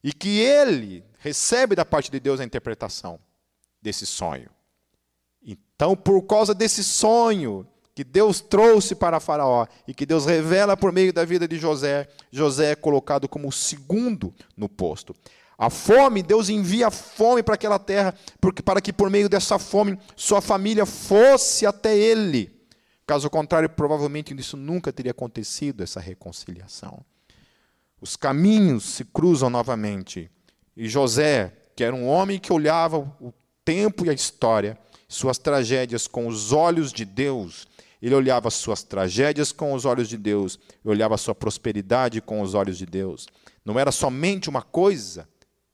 E 0.01 0.13
que 0.13 0.39
ele 0.39 1.03
recebe 1.19 1.75
da 1.75 1.85
parte 1.85 2.09
de 2.09 2.19
Deus 2.19 2.39
a 2.39 2.43
interpretação 2.43 3.19
desse 3.81 4.05
sonho. 4.05 4.49
Então, 5.45 5.95
por 5.95 6.21
causa 6.23 6.53
desse 6.53 6.83
sonho, 6.83 7.67
que 7.93 8.03
Deus 8.03 8.41
trouxe 8.41 8.95
para 8.95 9.19
Faraó 9.19 9.67
e 9.87 9.93
que 9.93 10.05
Deus 10.05 10.25
revela 10.25 10.75
por 10.75 10.91
meio 10.91 11.13
da 11.13 11.23
vida 11.23 11.47
de 11.47 11.57
José, 11.57 12.07
José 12.31 12.71
é 12.71 12.75
colocado 12.75 13.27
como 13.29 13.49
o 13.49 13.51
segundo 13.51 14.33
no 14.57 14.67
posto. 14.67 15.15
A 15.57 15.69
fome, 15.69 16.23
Deus 16.23 16.49
envia 16.49 16.89
fome 16.89 17.43
para 17.43 17.55
aquela 17.55 17.77
terra, 17.77 18.15
porque 18.41 18.63
para 18.63 18.81
que 18.81 18.91
por 18.91 19.09
meio 19.09 19.29
dessa 19.29 19.59
fome 19.59 19.99
sua 20.15 20.41
família 20.41 20.85
fosse 20.85 21.65
até 21.65 21.95
ele. 21.95 22.51
Caso 23.05 23.29
contrário, 23.29 23.69
provavelmente 23.69 24.33
isso 24.37 24.57
nunca 24.57 24.91
teria 24.91 25.11
acontecido, 25.11 25.83
essa 25.83 25.99
reconciliação. 25.99 27.05
Os 28.03 28.17
caminhos 28.17 28.83
se 28.83 29.05
cruzam 29.05 29.49
novamente. 29.49 30.29
E 30.75 30.89
José, 30.89 31.53
que 31.73 31.85
era 31.85 31.95
um 31.95 32.05
homem 32.05 32.37
que 32.37 32.51
olhava 32.51 32.97
o 32.97 33.33
tempo 33.63 34.05
e 34.05 34.09
a 34.09 34.13
história, 34.13 34.77
suas 35.07 35.37
tragédias 35.37 36.05
com 36.05 36.27
os 36.27 36.51
olhos 36.51 36.91
de 36.91 37.05
Deus, 37.05 37.65
ele 38.01 38.13
olhava 38.13 38.49
as 38.49 38.55
suas 38.55 38.83
tragédias 38.83 39.53
com 39.53 39.71
os 39.71 39.85
olhos 39.85 40.09
de 40.09 40.17
Deus, 40.17 40.59
olhava 40.83 41.15
sua 41.15 41.33
prosperidade 41.33 42.19
com 42.19 42.41
os 42.41 42.53
olhos 42.53 42.77
de 42.77 42.85
Deus. 42.85 43.25
Não 43.63 43.79
era 43.79 43.89
somente 43.89 44.49
uma 44.49 44.61
coisa 44.61 45.25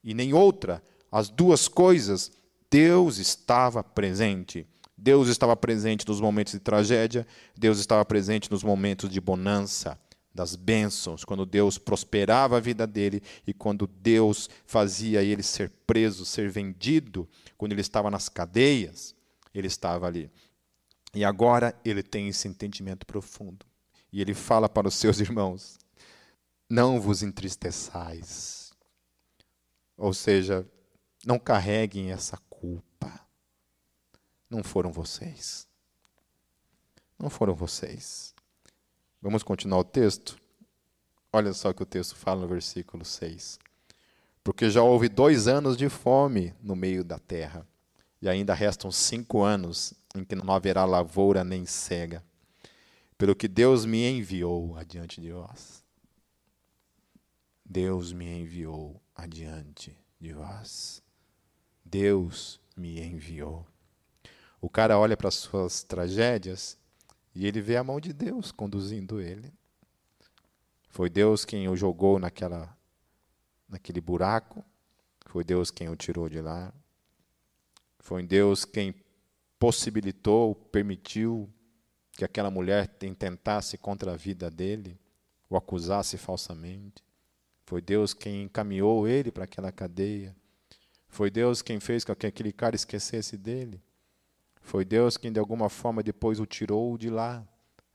e 0.04 0.14
nem 0.14 0.32
outra, 0.32 0.84
as 1.12 1.30
duas 1.30 1.68
coisas, 1.68 2.32
Deus 2.70 3.18
estava 3.18 3.84
presente. 3.84 4.68
Deus 4.96 5.30
estava 5.30 5.56
presente 5.56 6.08
nos 6.08 6.22
momentos 6.22 6.54
de 6.54 6.60
tragédia, 6.60 7.26
Deus 7.58 7.80
estava 7.80 8.06
presente 8.06 8.52
nos 8.52 8.62
momentos 8.62 9.10
de 9.10 9.20
bonança 9.20 9.98
das 10.40 10.56
bênçãos, 10.56 11.26
quando 11.26 11.46
Deus 11.46 11.78
prosperava 11.78 12.56
a 12.56 12.62
vida 12.62 12.88
dele 12.88 13.22
e 13.46 13.54
quando 13.54 13.86
Deus 13.86 14.50
fazia 14.66 15.22
ele 15.22 15.44
ser 15.44 15.70
preso, 15.86 16.26
ser 16.26 16.50
vendido, 16.50 17.28
quando 17.58 17.74
ele 17.74 17.82
estava 17.82 18.10
nas 18.10 18.30
cadeias, 18.30 19.14
ele 19.54 19.68
estava 19.68 20.08
ali. 20.08 20.32
E 21.14 21.26
agora 21.26 21.78
ele 21.84 22.02
tem 22.02 22.30
esse 22.30 22.48
entendimento 22.48 23.06
profundo. 23.06 23.66
E 24.14 24.22
ele 24.22 24.34
fala 24.34 24.70
para 24.70 24.88
os 24.88 24.96
seus 24.96 25.20
irmãos: 25.20 25.78
Não 26.70 27.02
vos 27.02 27.22
entristeçais. 27.22 28.72
Ou 29.98 30.14
seja, 30.14 30.66
não 31.26 31.38
carreguem 31.38 32.12
essa 32.12 32.38
culpa. 32.50 33.28
Não 34.50 34.64
foram 34.64 34.90
vocês. 34.90 35.68
Não 37.20 37.30
foram 37.30 37.54
vocês. 37.54 38.34
Vamos 39.22 39.44
continuar 39.44 39.80
o 39.80 39.84
texto? 39.84 40.40
Olha 41.34 41.52
só 41.52 41.72
o 41.72 41.74
que 41.74 41.84
o 41.84 41.86
texto 41.86 42.16
fala 42.16 42.40
no 42.40 42.48
versículo 42.48 43.04
6. 43.04 43.60
Porque 44.42 44.70
já 44.70 44.82
houve 44.82 45.10
dois 45.10 45.46
anos 45.46 45.76
de 45.76 45.90
fome 45.90 46.56
no 46.62 46.74
meio 46.74 47.04
da 47.04 47.20
terra, 47.20 47.68
e 48.22 48.30
ainda 48.30 48.54
restam 48.54 48.90
cinco 48.90 49.44
anos 49.44 49.94
em 50.16 50.24
que 50.24 50.36
não 50.36 50.54
haverá 50.54 50.86
lavoura 50.86 51.44
nem 51.44 51.66
cega, 51.66 52.24
pelo 53.18 53.36
que 53.36 53.50
Deus 53.50 53.86
me 53.86 54.10
enviou 54.10 54.78
adiante 54.78 55.20
de 55.20 55.34
vós. 55.34 55.84
Deus 57.66 58.14
me 58.14 58.26
enviou 58.26 59.02
adiante 59.14 59.98
de 60.18 60.32
vós. 60.32 61.04
Deus 61.84 62.58
me 62.76 63.02
enviou. 63.02 63.68
O 64.62 64.70
cara 64.70 64.98
olha 64.98 65.18
para 65.18 65.28
as 65.28 65.36
suas 65.36 65.84
tragédias 65.84 66.79
e 67.40 67.48
ele 67.48 67.62
vê 67.62 67.78
a 67.78 67.84
mão 67.86 68.02
de 68.02 68.12
Deus 68.12 68.52
conduzindo 68.52 69.22
ele. 69.22 69.54
Foi 70.90 71.10
Deus 71.10 71.46
quem 71.46 71.70
o 71.70 71.76
jogou 71.76 72.20
naquela, 72.20 72.78
naquele 73.66 74.02
buraco. 74.02 74.62
Foi 75.26 75.42
Deus 75.42 75.72
quem 75.72 75.88
o 75.88 75.96
tirou 75.96 76.28
de 76.28 76.42
lá. 76.42 76.74
Foi 77.98 78.22
Deus 78.28 78.66
quem 78.66 78.94
possibilitou, 79.58 80.54
permitiu 80.54 81.50
que 82.12 82.26
aquela 82.26 82.52
mulher 82.52 82.88
tentasse 82.88 83.78
contra 83.78 84.12
a 84.12 84.18
vida 84.18 84.52
dele, 84.52 85.00
o 85.50 85.56
acusasse 85.56 86.18
falsamente. 86.18 87.02
Foi 87.66 87.82
Deus 87.82 88.14
quem 88.14 88.44
encaminhou 88.44 89.08
ele 89.08 89.32
para 89.32 89.46
aquela 89.46 89.72
cadeia. 89.72 90.36
Foi 91.08 91.32
Deus 91.32 91.62
quem 91.62 91.80
fez 91.80 92.04
com 92.04 92.14
que 92.14 92.28
aquele 92.28 92.52
cara 92.52 92.76
esquecesse 92.76 93.38
dele. 93.38 93.82
Foi 94.70 94.86
Deus 94.86 95.18
quem 95.18 95.32
de 95.32 95.40
alguma 95.40 95.68
forma 95.68 96.04
depois 96.04 96.40
o 96.40 96.46
tirou 96.46 96.96
de 96.96 97.10
lá, 97.10 97.44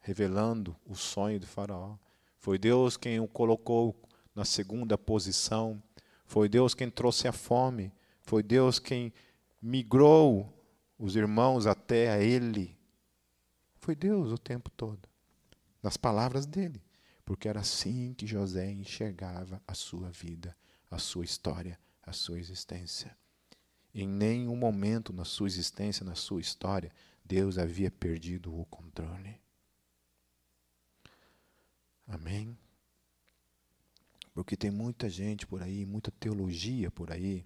revelando 0.00 0.76
o 0.84 0.96
sonho 0.96 1.38
de 1.38 1.46
Faraó. 1.46 1.96
Foi 2.40 2.58
Deus 2.58 2.96
quem 2.96 3.20
o 3.20 3.28
colocou 3.28 3.94
na 4.34 4.44
segunda 4.44 4.98
posição. 4.98 5.80
Foi 6.26 6.48
Deus 6.48 6.74
quem 6.74 6.90
trouxe 6.90 7.28
a 7.28 7.32
fome. 7.32 7.92
Foi 8.22 8.42
Deus 8.42 8.80
quem 8.80 9.12
migrou 9.62 10.52
os 10.98 11.14
irmãos 11.14 11.64
até 11.64 12.10
a 12.10 12.18
Ele. 12.18 12.76
Foi 13.76 13.94
Deus 13.94 14.32
o 14.32 14.36
tempo 14.36 14.68
todo, 14.68 15.08
nas 15.80 15.96
palavras 15.96 16.44
dele, 16.44 16.82
porque 17.24 17.46
era 17.46 17.60
assim 17.60 18.14
que 18.14 18.26
José 18.26 18.68
enxergava 18.68 19.62
a 19.64 19.74
sua 19.74 20.10
vida, 20.10 20.56
a 20.90 20.98
sua 20.98 21.24
história, 21.24 21.78
a 22.02 22.12
sua 22.12 22.40
existência. 22.40 23.16
Em 23.94 24.08
nenhum 24.08 24.56
momento 24.56 25.12
na 25.12 25.24
sua 25.24 25.46
existência, 25.46 26.04
na 26.04 26.14
sua 26.14 26.40
história, 26.40 26.90
Deus 27.24 27.58
havia 27.58 27.90
perdido 27.90 28.58
o 28.58 28.64
controle. 28.66 29.40
Amém? 32.06 32.58
Porque 34.34 34.56
tem 34.56 34.70
muita 34.70 35.08
gente 35.08 35.46
por 35.46 35.62
aí, 35.62 35.86
muita 35.86 36.10
teologia 36.10 36.90
por 36.90 37.12
aí, 37.12 37.44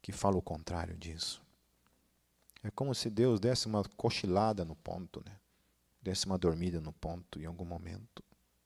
que 0.00 0.12
fala 0.12 0.36
o 0.36 0.42
contrário 0.42 0.96
disso. 0.96 1.42
É 2.62 2.70
como 2.70 2.94
se 2.94 3.10
Deus 3.10 3.40
desse 3.40 3.66
uma 3.66 3.82
cochilada 3.96 4.64
no 4.64 4.76
ponto, 4.76 5.20
né? 5.26 5.36
desse 6.02 6.26
uma 6.26 6.36
dormida 6.36 6.80
no 6.80 6.92
ponto 6.92 7.40
em 7.40 7.44
algum 7.44 7.64
momento. 7.64 8.22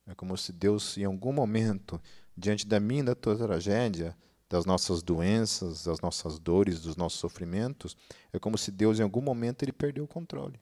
É 0.07 0.15
como 0.15 0.37
se 0.37 0.53
Deus, 0.53 0.97
em 0.97 1.05
algum 1.05 1.33
momento, 1.33 2.01
diante 2.37 2.67
da 2.67 2.81
minha 2.81 3.05
da 3.05 3.15
tua 3.15 3.37
tragédia, 3.37 4.17
das 4.49 4.65
nossas 4.65 5.03
doenças, 5.03 5.85
das 5.85 6.01
nossas 6.01 6.39
dores, 6.39 6.81
dos 6.81 6.97
nossos 6.97 7.19
sofrimentos, 7.19 7.97
é 8.33 8.39
como 8.39 8.57
se 8.57 8.71
Deus, 8.71 8.99
em 8.99 9.03
algum 9.03 9.21
momento, 9.21 9.63
ele 9.63 9.73
perdeu 9.73 10.05
o 10.05 10.09
controle. 10.09 10.61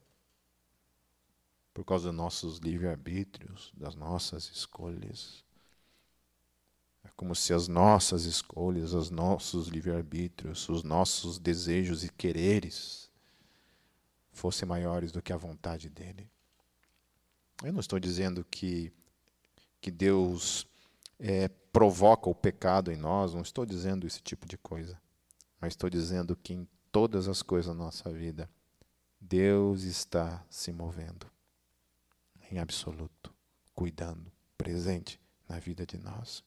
Por 1.73 1.85
causa 1.85 2.09
dos 2.09 2.17
nossos 2.17 2.59
livre-arbítrios, 2.59 3.73
das 3.77 3.95
nossas 3.95 4.51
escolhas. 4.51 5.45
É 7.03 7.09
como 7.17 7.35
se 7.35 7.53
as 7.53 7.69
nossas 7.69 8.25
escolhas, 8.25 8.95
os 8.95 9.11
nossos 9.11 9.69
livre-arbítrios, 9.69 10.69
os 10.69 10.83
nossos 10.83 11.39
desejos 11.39 12.05
e 12.05 12.09
quereres 12.09 13.11
fossem 14.33 14.67
maiores 14.67 15.13
do 15.13 15.21
que 15.21 15.33
a 15.33 15.37
vontade 15.37 15.91
dele. 15.91 16.29
Eu 17.63 17.73
não 17.73 17.81
estou 17.81 18.01
dizendo 18.01 18.45
que, 18.51 18.93
que 19.81 19.91
Deus 19.91 20.67
é, 21.19 21.49
provoca 21.73 22.29
o 22.29 22.35
pecado 22.35 22.93
em 22.93 22.97
nós, 22.97 23.35
não 23.35 23.43
estou 23.43 23.67
dizendo 23.67 24.07
esse 24.07 24.23
tipo 24.23 24.47
de 24.47 24.57
coisa, 24.57 25.01
mas 25.61 25.73
estou 25.73 25.91
dizendo 25.91 26.37
que 26.37 26.55
em 26.55 26.69
todas 26.93 27.29
as 27.29 27.43
coisas 27.43 27.75
da 27.75 27.75
nossa 27.75 28.13
vida, 28.13 28.49
Deus 29.21 29.83
está 29.83 30.45
se 30.51 30.73
movendo, 30.73 31.27
em 32.51 32.59
absoluto, 32.59 33.35
cuidando, 33.75 34.31
presente 34.57 35.21
na 35.49 35.59
vida 35.59 35.85
de 35.87 35.99
nós. 35.99 36.45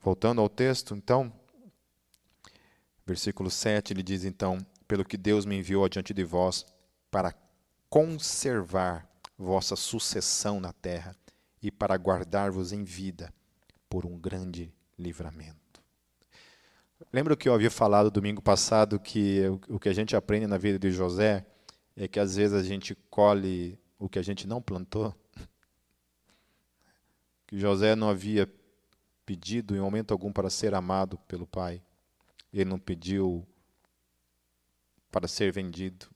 Voltando 0.00 0.40
ao 0.40 0.48
texto, 0.48 0.94
então, 0.94 1.32
versículo 3.06 3.50
7, 3.50 3.92
ele 3.92 4.02
diz 4.02 4.24
então: 4.24 4.58
Pelo 4.86 5.04
que 5.04 5.16
Deus 5.16 5.46
me 5.46 5.56
enviou 5.56 5.84
adiante 5.84 6.12
de 6.12 6.24
vós 6.24 6.66
para 7.10 7.34
conservar 7.88 9.08
vossa 9.38 9.76
sucessão 9.76 10.60
na 10.60 10.72
terra 10.72 11.16
e 11.64 11.70
para 11.70 11.96
guardar-vos 11.96 12.72
em 12.72 12.84
vida 12.84 13.32
por 13.88 14.04
um 14.04 14.18
grande 14.18 14.70
livramento. 14.98 15.82
Lembra 17.10 17.34
que 17.34 17.48
eu 17.48 17.54
havia 17.54 17.70
falado 17.70 18.10
domingo 18.10 18.42
passado 18.42 19.00
que 19.00 19.40
o 19.70 19.80
que 19.80 19.88
a 19.88 19.94
gente 19.94 20.14
aprende 20.14 20.46
na 20.46 20.58
vida 20.58 20.78
de 20.78 20.90
José 20.90 21.46
é 21.96 22.06
que 22.06 22.20
às 22.20 22.36
vezes 22.36 22.54
a 22.54 22.62
gente 22.62 22.94
colhe 23.08 23.78
o 23.98 24.10
que 24.10 24.18
a 24.18 24.22
gente 24.22 24.46
não 24.46 24.60
plantou? 24.60 25.14
Que 27.46 27.58
José 27.58 27.94
não 27.94 28.08
havia 28.08 28.50
pedido 29.26 29.76
em 29.76 29.80
momento 29.80 30.12
algum 30.12 30.32
para 30.32 30.48
ser 30.48 30.74
amado 30.74 31.18
pelo 31.28 31.46
pai. 31.46 31.82
Ele 32.50 32.64
não 32.64 32.78
pediu 32.78 33.46
para 35.10 35.28
ser 35.28 35.52
vendido. 35.52 36.06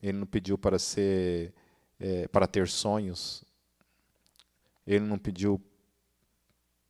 Ele 0.00 0.18
não 0.18 0.26
pediu 0.26 0.56
para 0.56 0.78
ser 0.78 1.52
é, 1.98 2.28
para 2.28 2.46
ter 2.46 2.68
sonhos. 2.68 3.44
Ele 4.86 5.04
não 5.04 5.18
pediu 5.18 5.60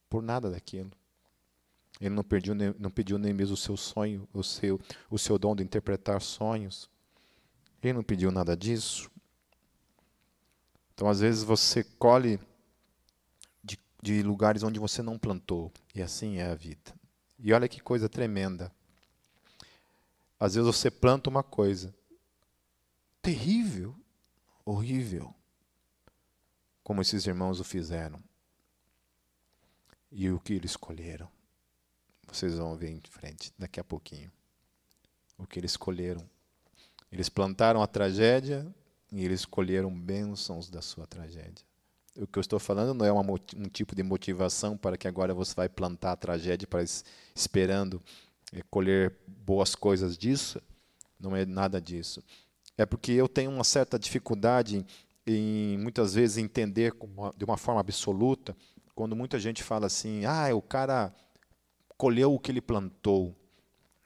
por 0.09 0.23
nada 0.23 0.51
daquilo. 0.51 0.91
Ele 2.01 2.15
não 2.15 2.25
pediu, 2.25 2.55
nem, 2.55 2.75
não 2.79 2.91
pediu 2.91 3.19
nem 3.19 3.33
mesmo 3.33 3.55
o 3.55 3.57
seu 3.57 3.77
sonho, 3.77 4.29
o 4.33 4.43
seu, 4.43 4.81
o 5.11 5.19
seu 5.19 5.39
dom 5.39 5.55
de 5.55 5.63
interpretar 5.63 6.21
sonhos. 6.21 6.91
Ele 7.83 7.93
não 7.95 8.03
pediu 8.03 8.31
nada 8.31 8.57
disso. 8.57 9.11
Então, 10.95 11.09
às 11.09 11.21
vezes, 11.21 11.43
você 11.43 11.85
colhe 11.85 12.39
de, 13.63 13.79
de 14.03 14.23
lugares 14.23 14.63
onde 14.63 14.79
você 14.79 15.03
não 15.03 15.19
plantou. 15.19 15.73
E 15.95 16.03
assim 16.03 16.39
é 16.39 16.47
a 16.47 16.55
vida. 16.55 16.93
E 17.39 17.53
olha 17.53 17.69
que 17.69 17.81
coisa 17.81 18.09
tremenda. 18.09 18.73
Às 20.39 20.55
vezes 20.55 20.67
você 20.67 20.91
planta 20.91 21.31
uma 21.31 21.43
coisa 21.43 21.95
terrível, 23.21 23.95
horrível, 24.65 25.33
como 26.83 27.01
esses 27.01 27.27
irmãos 27.27 27.61
o 27.61 27.65
fizeram 27.65 28.23
e 30.11 30.31
o 30.31 30.39
que 30.39 30.55
eles 30.55 30.73
escolheram. 30.73 31.29
Vocês 32.31 32.55
vão 32.55 32.77
ver 32.77 32.91
em 32.91 33.01
frente 33.11 33.53
daqui 33.59 33.81
a 33.81 33.85
pouquinho. 33.85 34.31
O 35.39 35.47
que 35.47 35.59
eles 35.59 35.73
escolheram. 35.73 36.29
Eles 37.11 37.29
plantaram 37.29 37.83
a 37.83 37.87
tragédia 37.87 38.67
e 39.11 39.25
eles 39.25 39.41
escolheram 39.41 39.93
bênçãos 39.93 40.71
da 40.71 40.81
sua 40.81 41.07
tragédia. 41.07 41.65
O 42.17 42.27
que 42.27 42.39
eu 42.39 42.41
estou 42.43 42.59
falando 42.59 42.95
não 42.95 43.07
é 43.07 43.13
uma, 43.13 43.23
um 43.23 43.69
tipo 43.71 43.95
de 43.95 44.03
motivação 44.03 44.77
para 44.77 44.99
que 44.99 45.09
agora 45.09 45.35
você 45.35 45.55
vai 45.55 45.69
plantar 45.69 46.13
a 46.13 46.17
tragédia 46.17 46.69
para 46.69 46.83
esperando 47.35 48.03
colher 48.71 49.17
boas 49.27 49.75
coisas 49.75 50.17
disso. 50.17 50.61
Não 51.19 51.35
é 51.35 51.47
nada 51.47 51.81
disso. 51.81 52.23
É 52.77 52.85
porque 52.85 53.13
eu 53.13 53.29
tenho 53.29 53.51
uma 53.51 53.65
certa 53.65 53.99
dificuldade 53.99 54.85
em 55.27 55.79
muitas 55.79 56.15
vezes 56.15 56.39
entender 56.39 56.93
de 57.37 57.45
uma 57.45 57.57
forma 57.57 57.81
absoluta 57.81 58.57
quando 58.95 59.17
muita 59.17 59.39
gente 59.39 59.63
fala 59.63 59.87
assim, 59.87 60.25
ah, 60.25 60.55
o 60.55 60.61
cara 60.61 61.15
colheu 61.97 62.35
o 62.35 62.39
que 62.39 62.51
ele 62.51 62.61
plantou. 62.61 63.37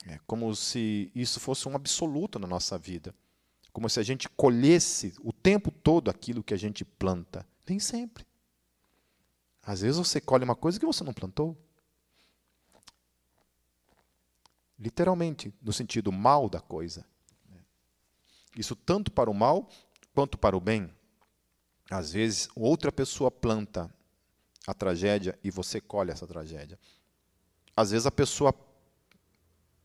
É 0.06 0.18
como 0.26 0.54
se 0.54 1.10
isso 1.14 1.40
fosse 1.40 1.68
um 1.68 1.74
absoluto 1.74 2.38
na 2.38 2.46
nossa 2.46 2.78
vida. 2.78 3.14
Como 3.72 3.88
se 3.90 3.98
a 3.98 4.02
gente 4.02 4.28
colhesse 4.28 5.14
o 5.22 5.32
tempo 5.32 5.70
todo 5.70 6.08
aquilo 6.08 6.42
que 6.42 6.54
a 6.54 6.56
gente 6.56 6.84
planta. 6.84 7.46
Nem 7.68 7.78
sempre. 7.78 8.24
Às 9.62 9.80
vezes 9.80 9.98
você 9.98 10.20
colhe 10.20 10.44
uma 10.44 10.54
coisa 10.54 10.78
que 10.78 10.86
você 10.86 11.02
não 11.02 11.12
plantou. 11.12 11.56
Literalmente, 14.78 15.52
no 15.60 15.72
sentido 15.72 16.12
mal 16.12 16.48
da 16.48 16.60
coisa. 16.60 17.04
Isso 18.56 18.76
tanto 18.76 19.10
para 19.10 19.30
o 19.30 19.34
mal 19.34 19.68
quanto 20.14 20.38
para 20.38 20.56
o 20.56 20.60
bem. 20.60 20.90
Às 21.90 22.12
vezes, 22.12 22.48
outra 22.54 22.90
pessoa 22.90 23.30
planta 23.30 23.90
a 24.66 24.74
tragédia 24.74 25.38
e 25.42 25.50
você 25.50 25.80
colhe 25.80 26.10
essa 26.10 26.26
tragédia. 26.26 26.78
Às 27.76 27.90
vezes, 27.90 28.06
a 28.06 28.10
pessoa 28.10 28.54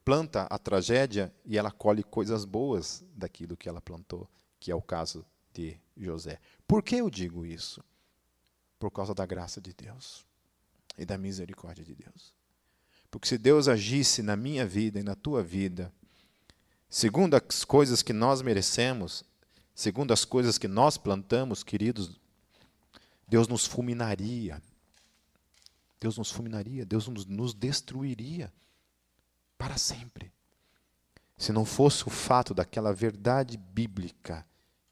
planta 0.03 0.43
a 0.49 0.57
tragédia 0.57 1.33
e 1.45 1.57
ela 1.57 1.71
colhe 1.71 2.03
coisas 2.03 2.43
boas 2.43 3.03
daquilo 3.15 3.55
que 3.55 3.69
ela 3.69 3.79
plantou, 3.79 4.27
que 4.59 4.71
é 4.71 4.75
o 4.75 4.81
caso 4.81 5.25
de 5.53 5.77
José. 5.95 6.39
Por 6.67 6.81
que 6.81 6.95
eu 6.95 7.09
digo 7.09 7.45
isso? 7.45 7.83
Por 8.79 8.89
causa 8.89 9.13
da 9.13 9.25
graça 9.25 9.61
de 9.61 9.73
Deus 9.73 10.25
e 10.97 11.05
da 11.05 11.17
misericórdia 11.17 11.85
de 11.85 11.93
Deus. 11.93 12.33
Porque 13.11 13.27
se 13.27 13.37
Deus 13.37 13.67
agisse 13.67 14.23
na 14.23 14.35
minha 14.35 14.65
vida 14.65 14.99
e 14.99 15.03
na 15.03 15.15
tua 15.15 15.43
vida, 15.43 15.93
segundo 16.89 17.35
as 17.35 17.63
coisas 17.63 18.01
que 18.01 18.13
nós 18.13 18.41
merecemos, 18.41 19.23
segundo 19.73 20.11
as 20.11 20.25
coisas 20.25 20.57
que 20.57 20.67
nós 20.67 20.97
plantamos, 20.97 21.63
queridos, 21.63 22.19
Deus 23.27 23.47
nos 23.47 23.65
fulminaria. 23.65 24.61
Deus 25.99 26.17
nos 26.17 26.31
fulminaria, 26.31 26.85
Deus 26.85 27.07
nos, 27.07 27.53
destruiria 27.53 28.51
para 29.57 29.77
sempre. 29.77 30.33
Se 31.37 31.51
não 31.51 31.63
fosse 31.63 32.05
o 32.07 32.09
fato 32.09 32.53
daquela 32.53 32.91
verdade 32.91 33.55
bíblica 33.55 34.45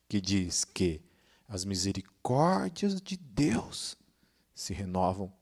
que 0.07 0.21
diz 0.21 0.63
que 0.63 1.01
as 1.47 1.65
misericórdias 1.65 3.01
de 3.01 3.17
Deus 3.17 3.97
se 4.53 4.73
renovam 4.73 5.33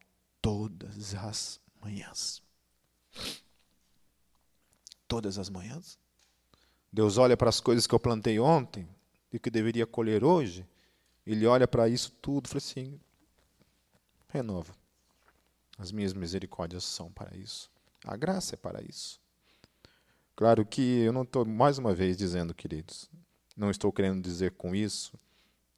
todas 0.41 1.13
as 1.13 1.59
manhãs. 1.81 2.41
Todas 5.07 5.37
as 5.37 5.49
manhãs. 5.49 5.99
Deus 6.91 7.17
olha 7.17 7.37
para 7.37 7.49
as 7.49 7.59
coisas 7.59 7.85
que 7.85 7.93
eu 7.93 7.99
plantei 7.99 8.39
ontem 8.39 8.87
e 9.31 9.39
que 9.39 9.49
deveria 9.49 9.85
colher 9.85 10.23
hoje. 10.23 10.65
Ele 11.25 11.45
olha 11.45 11.67
para 11.67 11.89
isso 11.89 12.11
tudo 12.21 12.45
e 12.45 12.49
fala 12.49 12.57
assim: 12.57 12.99
renova. 14.29 14.73
As 15.77 15.91
minhas 15.91 16.13
misericórdias 16.13 16.83
são 16.83 17.11
para 17.11 17.35
isso. 17.37 17.69
A 18.03 18.15
graça 18.15 18.55
é 18.55 18.57
para 18.57 18.81
isso. 18.81 19.19
Claro 20.35 20.65
que 20.65 20.99
eu 20.99 21.11
não 21.11 21.23
estou, 21.23 21.45
mais 21.45 21.77
uma 21.77 21.93
vez, 21.93 22.15
dizendo, 22.15 22.53
queridos, 22.53 23.09
não 23.55 23.71
estou 23.71 23.91
querendo 23.91 24.21
dizer 24.21 24.51
com 24.51 24.75
isso 24.75 25.17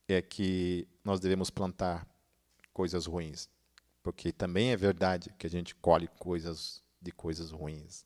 é 0.07 0.21
que 0.21 0.87
nós 1.03 1.19
devemos 1.19 1.49
plantar 1.49 2.07
coisas 2.73 3.05
ruins. 3.05 3.47
Porque 4.01 4.31
também 4.31 4.71
é 4.71 4.77
verdade 4.77 5.33
que 5.37 5.45
a 5.45 5.49
gente 5.49 5.75
colhe 5.75 6.07
coisas 6.19 6.81
de 7.01 7.11
coisas 7.11 7.51
ruins. 7.51 8.05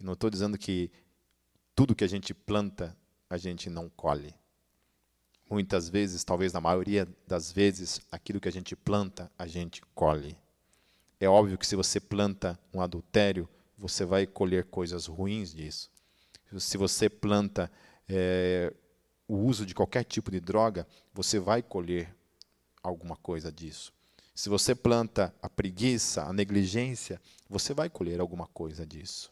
E 0.00 0.04
não 0.04 0.14
estou 0.14 0.30
dizendo 0.30 0.56
que 0.56 0.90
tudo 1.74 1.94
que 1.94 2.04
a 2.04 2.08
gente 2.08 2.32
planta, 2.32 2.96
a 3.28 3.36
gente 3.36 3.68
não 3.68 3.88
colhe. 3.90 4.34
Muitas 5.52 5.86
vezes, 5.86 6.24
talvez 6.24 6.50
na 6.50 6.62
maioria 6.62 7.06
das 7.28 7.52
vezes, 7.52 8.00
aquilo 8.10 8.40
que 8.40 8.48
a 8.48 8.50
gente 8.50 8.74
planta, 8.74 9.30
a 9.38 9.46
gente 9.46 9.82
colhe. 9.94 10.34
É 11.20 11.28
óbvio 11.28 11.58
que 11.58 11.66
se 11.66 11.76
você 11.76 12.00
planta 12.00 12.58
um 12.72 12.80
adultério, 12.80 13.46
você 13.76 14.06
vai 14.06 14.26
colher 14.26 14.64
coisas 14.64 15.04
ruins 15.04 15.52
disso. 15.52 15.90
Se 16.58 16.78
você 16.78 17.06
planta 17.10 17.70
é, 18.08 18.72
o 19.28 19.36
uso 19.36 19.66
de 19.66 19.74
qualquer 19.74 20.04
tipo 20.04 20.30
de 20.30 20.40
droga, 20.40 20.88
você 21.12 21.38
vai 21.38 21.62
colher 21.62 22.16
alguma 22.82 23.16
coisa 23.16 23.52
disso. 23.52 23.92
Se 24.34 24.48
você 24.48 24.74
planta 24.74 25.34
a 25.42 25.50
preguiça, 25.50 26.22
a 26.22 26.32
negligência, 26.32 27.20
você 27.46 27.74
vai 27.74 27.90
colher 27.90 28.20
alguma 28.20 28.46
coisa 28.46 28.86
disso. 28.86 29.30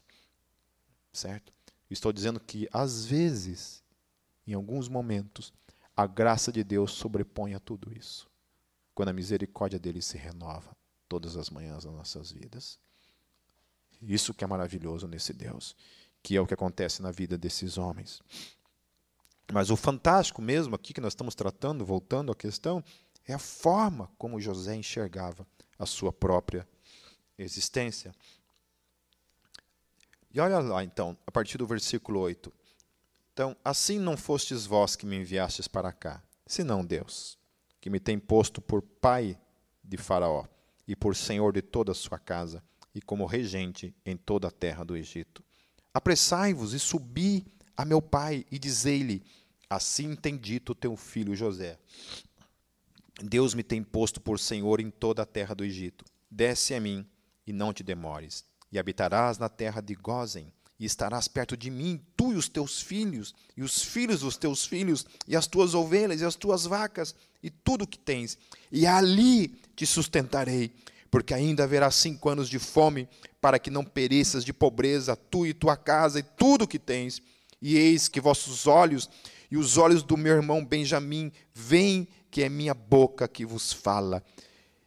Certo? 1.15 1.51
Estou 1.91 2.13
dizendo 2.13 2.39
que, 2.39 2.69
às 2.71 3.07
vezes, 3.07 3.83
em 4.47 4.53
alguns 4.53 4.87
momentos, 4.87 5.51
a 6.01 6.07
graça 6.07 6.51
de 6.51 6.65
Deus 6.65 6.93
sobrepõe 6.93 7.55
a 7.55 7.61
tudo 7.61 7.93
isso. 7.95 8.27
Quando 8.95 9.11
a 9.11 9.13
misericórdia 9.13 9.79
dele 9.79 10.01
se 10.01 10.17
renova 10.17 10.75
todas 11.07 11.37
as 11.37 11.51
manhãs 11.51 11.85
das 11.85 11.93
nossas 11.93 12.33
vidas. 12.33 12.79
Isso 14.01 14.33
que 14.33 14.43
é 14.43 14.47
maravilhoso 14.47 15.07
nesse 15.07 15.35
Deus, 15.35 15.77
que 16.23 16.35
é 16.35 16.41
o 16.41 16.47
que 16.47 16.55
acontece 16.55 17.03
na 17.03 17.11
vida 17.11 17.37
desses 17.37 17.77
homens. 17.77 18.23
Mas 19.53 19.69
o 19.69 19.77
fantástico 19.77 20.41
mesmo 20.41 20.75
aqui 20.75 20.95
que 20.95 21.03
nós 21.03 21.13
estamos 21.13 21.35
tratando, 21.35 21.85
voltando 21.85 22.33
à 22.33 22.35
questão, 22.35 22.83
é 23.27 23.35
a 23.35 23.39
forma 23.39 24.11
como 24.17 24.41
José 24.41 24.75
enxergava 24.75 25.47
a 25.79 25.85
sua 25.85 26.15
própria 26.15 26.67
existência. 27.37 28.15
E 30.33 30.41
olha 30.41 30.61
lá 30.61 30.83
então, 30.83 31.15
a 31.27 31.31
partir 31.31 31.59
do 31.59 31.67
versículo 31.67 32.21
8. 32.21 32.51
Então, 33.41 33.57
assim 33.65 33.99
não 33.99 34.19
fostes 34.19 34.67
vós 34.67 34.95
que 34.95 35.07
me 35.07 35.17
enviastes 35.17 35.67
para 35.67 35.91
cá, 35.95 36.23
senão 36.47 36.85
Deus, 36.85 37.39
que 37.81 37.89
me 37.89 37.99
tem 37.99 38.19
posto 38.19 38.61
por 38.61 38.83
pai 38.83 39.41
de 39.83 39.97
Faraó 39.97 40.45
e 40.87 40.95
por 40.95 41.17
senhor 41.17 41.51
de 41.51 41.63
toda 41.63 41.93
a 41.93 41.95
sua 41.95 42.19
casa, 42.19 42.63
e 42.95 43.01
como 43.01 43.25
regente 43.25 43.95
em 44.05 44.15
toda 44.15 44.49
a 44.49 44.51
terra 44.51 44.85
do 44.85 44.95
Egito. 44.95 45.43
Apressai-vos 45.95 46.75
e 46.75 46.79
subi 46.79 47.47
a 47.75 47.83
meu 47.83 48.03
pai, 48.03 48.45
e 48.51 48.59
dizei-lhe: 48.59 49.23
Assim 49.71 50.15
tem 50.15 50.37
dito 50.37 50.75
teu 50.75 50.95
filho 50.95 51.35
José. 51.35 51.79
Deus 53.23 53.55
me 53.55 53.63
tem 53.63 53.83
posto 53.83 54.21
por 54.21 54.39
senhor 54.39 54.81
em 54.81 54.91
toda 54.91 55.23
a 55.23 55.27
terra 55.27 55.55
do 55.55 55.65
Egito. 55.65 56.05
Desce 56.31 56.75
a 56.75 56.81
mim 56.81 57.09
e 57.47 57.55
não 57.55 57.73
te 57.73 57.83
demores, 57.83 58.45
e 58.71 58.79
habitarás 58.79 59.39
na 59.39 59.49
terra 59.49 59.81
de 59.81 59.95
Gozen, 59.95 60.53
e 60.81 60.87
estarás 60.87 61.29
perto 61.29 61.59
de 61.59 61.71
mim, 61.71 62.01
tu 62.17 62.33
e 62.33 62.37
os 62.37 62.49
teus 62.49 62.81
filhos, 62.81 63.35
e 63.55 63.63
os 63.63 63.83
filhos 63.83 64.21
dos 64.21 64.39
teus 64.39 64.65
filhos, 64.65 65.05
e 65.29 65.37
as 65.37 65.47
tuas 65.47 65.75
ovelhas, 65.75 66.23
e 66.23 66.25
as 66.25 66.35
tuas 66.35 66.65
vacas, 66.65 67.15
e 67.43 67.51
tudo 67.51 67.85
o 67.85 67.87
que 67.87 67.99
tens, 67.99 68.39
e 68.73 68.87
ali 68.87 69.49
te 69.77 69.85
sustentarei, 69.85 70.73
porque 71.11 71.35
ainda 71.35 71.65
haverá 71.65 71.91
cinco 71.91 72.31
anos 72.31 72.49
de 72.49 72.59
fome, 72.59 73.07
para 73.43 73.59
que 73.59 73.71
não 73.71 73.85
pereças 73.85 74.43
de 74.43 74.55
pobreza, 74.55 75.15
tu 75.15 75.47
e 75.47 75.53
tua 75.53 75.77
casa, 75.77 76.21
e 76.21 76.23
tudo 76.23 76.65
o 76.65 76.69
que 76.69 76.79
tens. 76.79 77.21
E 77.61 77.77
eis 77.77 78.09
que 78.09 78.21
vossos 78.21 78.67
olhos 78.67 79.11
e 79.51 79.57
os 79.57 79.77
olhos 79.77 80.03
do 80.03 80.17
meu 80.17 80.35
irmão 80.35 80.65
Benjamim 80.65 81.33
veem 81.53 82.09
que 82.31 82.43
é 82.43 82.49
minha 82.49 82.73
boca 82.73 83.27
que 83.27 83.45
vos 83.45 83.73
fala. 83.73 84.23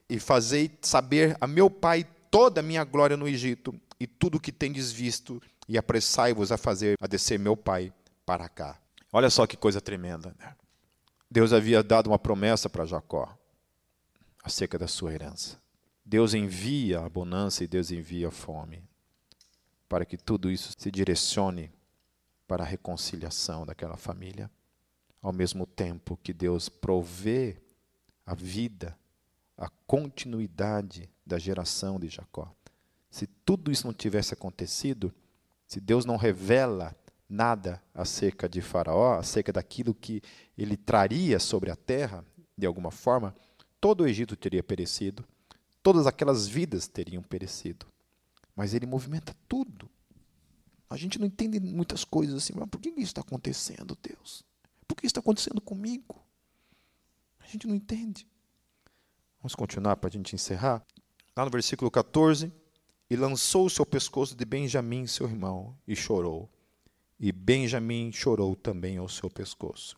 E 0.09 0.19
fazei 0.19 0.71
saber 0.81 1.35
a 1.41 1.45
meu 1.45 1.69
pai 1.69 2.07
toda 2.31 2.61
a 2.61 2.63
minha 2.63 2.83
glória 2.83 3.17
no 3.17 3.27
Egito, 3.27 3.75
e 3.99 4.07
tudo 4.07 4.35
o 4.35 4.39
que 4.39 4.51
tendes 4.51 4.91
visto, 4.91 5.41
e 5.67 5.77
apressai-vos 5.77 6.51
a 6.51 6.57
fazer 6.57 6.97
a 6.99 7.07
descer 7.07 7.39
meu 7.39 7.55
pai 7.55 7.93
para 8.25 8.47
cá. 8.49 8.79
Olha 9.11 9.29
só 9.29 9.45
que 9.45 9.55
coisa 9.55 9.79
tremenda. 9.79 10.35
Né? 10.39 10.55
Deus 11.29 11.53
havia 11.53 11.83
dado 11.83 12.07
uma 12.07 12.19
promessa 12.19 12.69
para 12.69 12.85
Jacó 12.85 13.37
acerca 14.43 14.77
da 14.77 14.87
sua 14.87 15.13
herança. 15.13 15.61
Deus 16.05 16.33
envia 16.33 16.99
a 16.99 17.09
bonança 17.09 17.63
e 17.63 17.67
Deus 17.67 17.91
envia 17.91 18.27
a 18.27 18.31
fome 18.31 18.83
para 19.87 20.05
que 20.05 20.17
tudo 20.17 20.49
isso 20.49 20.73
se 20.77 20.89
direcione 20.89 21.71
para 22.47 22.63
a 22.63 22.67
reconciliação 22.67 23.65
daquela 23.65 23.95
família, 23.95 24.49
ao 25.21 25.31
mesmo 25.31 25.67
tempo 25.67 26.17
que 26.21 26.33
Deus 26.33 26.67
provê 26.67 27.61
a 28.25 28.33
vida, 28.33 28.97
a 29.55 29.69
continuidade 29.85 31.09
da 31.25 31.37
geração 31.37 31.99
de 31.99 32.09
Jacó. 32.09 32.51
Se 33.09 33.27
tudo 33.27 33.71
isso 33.71 33.85
não 33.85 33.93
tivesse 33.93 34.33
acontecido, 34.33 35.13
se 35.73 35.79
Deus 35.79 36.05
não 36.05 36.17
revela 36.17 36.95
nada 37.27 37.81
acerca 37.95 38.47
de 38.47 38.61
Faraó, 38.61 39.17
acerca 39.17 39.51
daquilo 39.51 39.95
que 39.95 40.21
ele 40.55 40.77
traria 40.77 41.39
sobre 41.39 41.71
a 41.71 41.75
terra, 41.75 42.23
de 42.55 42.67
alguma 42.67 42.91
forma, 42.91 43.35
todo 43.81 44.01
o 44.01 44.07
Egito 44.07 44.35
teria 44.35 44.61
perecido, 44.61 45.25
todas 45.81 46.05
aquelas 46.05 46.47
vidas 46.47 46.87
teriam 46.87 47.23
perecido. 47.23 47.87
Mas 48.55 48.75
ele 48.75 48.85
movimenta 48.85 49.35
tudo. 49.49 49.89
A 50.87 50.95
gente 50.95 51.17
não 51.17 51.25
entende 51.25 51.59
muitas 51.59 52.03
coisas 52.03 52.35
assim, 52.35 52.53
mas 52.55 52.69
por 52.69 52.79
que 52.79 52.89
isso 52.89 53.05
está 53.05 53.21
acontecendo, 53.21 53.97
Deus? 53.99 54.43
Por 54.87 54.93
que 54.95 55.07
isso 55.07 55.11
está 55.13 55.21
acontecendo 55.21 55.59
comigo? 55.59 56.23
A 57.39 57.47
gente 57.47 57.65
não 57.65 57.73
entende. 57.73 58.27
Vamos 59.41 59.55
continuar 59.55 59.95
para 59.95 60.07
a 60.07 60.11
gente 60.11 60.35
encerrar. 60.35 60.85
Lá 61.35 61.43
no 61.43 61.49
versículo 61.49 61.89
14, 61.89 62.53
e 63.09 63.15
lançou 63.15 63.65
o 63.65 63.69
seu 63.69 63.85
pescoço 63.85 64.35
de 64.35 64.45
Benjamim, 64.45 65.05
seu 65.07 65.27
irmão, 65.27 65.77
e 65.87 65.95
chorou. 65.95 66.49
E 67.19 67.31
Benjamim 67.31 68.11
chorou 68.11 68.55
também 68.55 68.97
ao 68.97 69.07
seu 69.07 69.29
pescoço. 69.29 69.97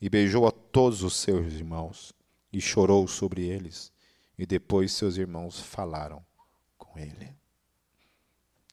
E 0.00 0.08
beijou 0.08 0.46
a 0.46 0.50
todos 0.50 1.02
os 1.02 1.16
seus 1.16 1.52
irmãos, 1.52 2.12
e 2.52 2.60
chorou 2.60 3.06
sobre 3.08 3.46
eles. 3.46 3.92
E 4.38 4.46
depois 4.46 4.92
seus 4.92 5.16
irmãos 5.16 5.60
falaram 5.60 6.24
com 6.76 6.98
ele. 6.98 7.34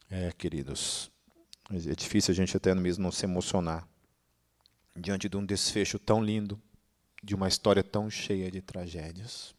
É, 0.10 0.32
queridos, 0.32 1.12
é 1.70 1.96
difícil 1.96 2.32
a 2.32 2.36
gente 2.36 2.58
até 2.58 2.74
mesmo 2.74 3.04
não 3.04 3.12
se 3.12 3.26
emocionar 3.26 3.88
diante 4.96 5.30
de 5.30 5.38
um 5.38 5.46
desfecho 5.46 5.98
tão 5.98 6.24
lindo, 6.24 6.62
de 7.24 7.36
uma 7.36 7.48
história 7.48 7.84
tão 7.84 8.10
cheia 8.10 8.52
de 8.52 8.62
tragédias. 8.62 9.54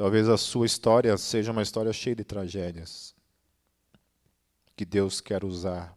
Talvez 0.00 0.30
a 0.30 0.38
sua 0.38 0.64
história 0.64 1.14
seja 1.18 1.52
uma 1.52 1.60
história 1.60 1.92
cheia 1.92 2.16
de 2.16 2.24
tragédias 2.24 3.14
que 4.74 4.86
Deus 4.86 5.20
quer 5.20 5.44
usar 5.44 5.94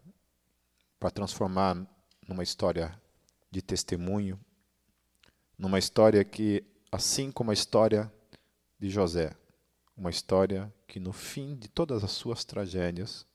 para 0.99 1.09
transformar 1.09 1.87
numa 2.27 2.43
história 2.43 3.01
de 3.49 3.61
testemunho, 3.61 4.37
numa 5.57 5.79
história 5.79 6.21
que, 6.25 6.65
assim 6.91 7.31
como 7.31 7.51
a 7.51 7.53
história 7.53 8.11
de 8.77 8.89
José, 8.89 9.33
uma 9.95 10.09
história 10.09 10.69
que 10.85 10.99
no 10.99 11.13
fim 11.13 11.55
de 11.55 11.69
todas 11.69 12.03
as 12.03 12.11
suas 12.11 12.43
tragédias 12.43 13.25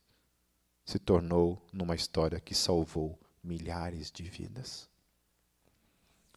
se 0.85 0.99
tornou 0.99 1.67
numa 1.73 1.95
história 1.95 2.39
que 2.39 2.55
salvou 2.55 3.19
milhares 3.43 4.11
de 4.11 4.25
vidas. 4.25 4.87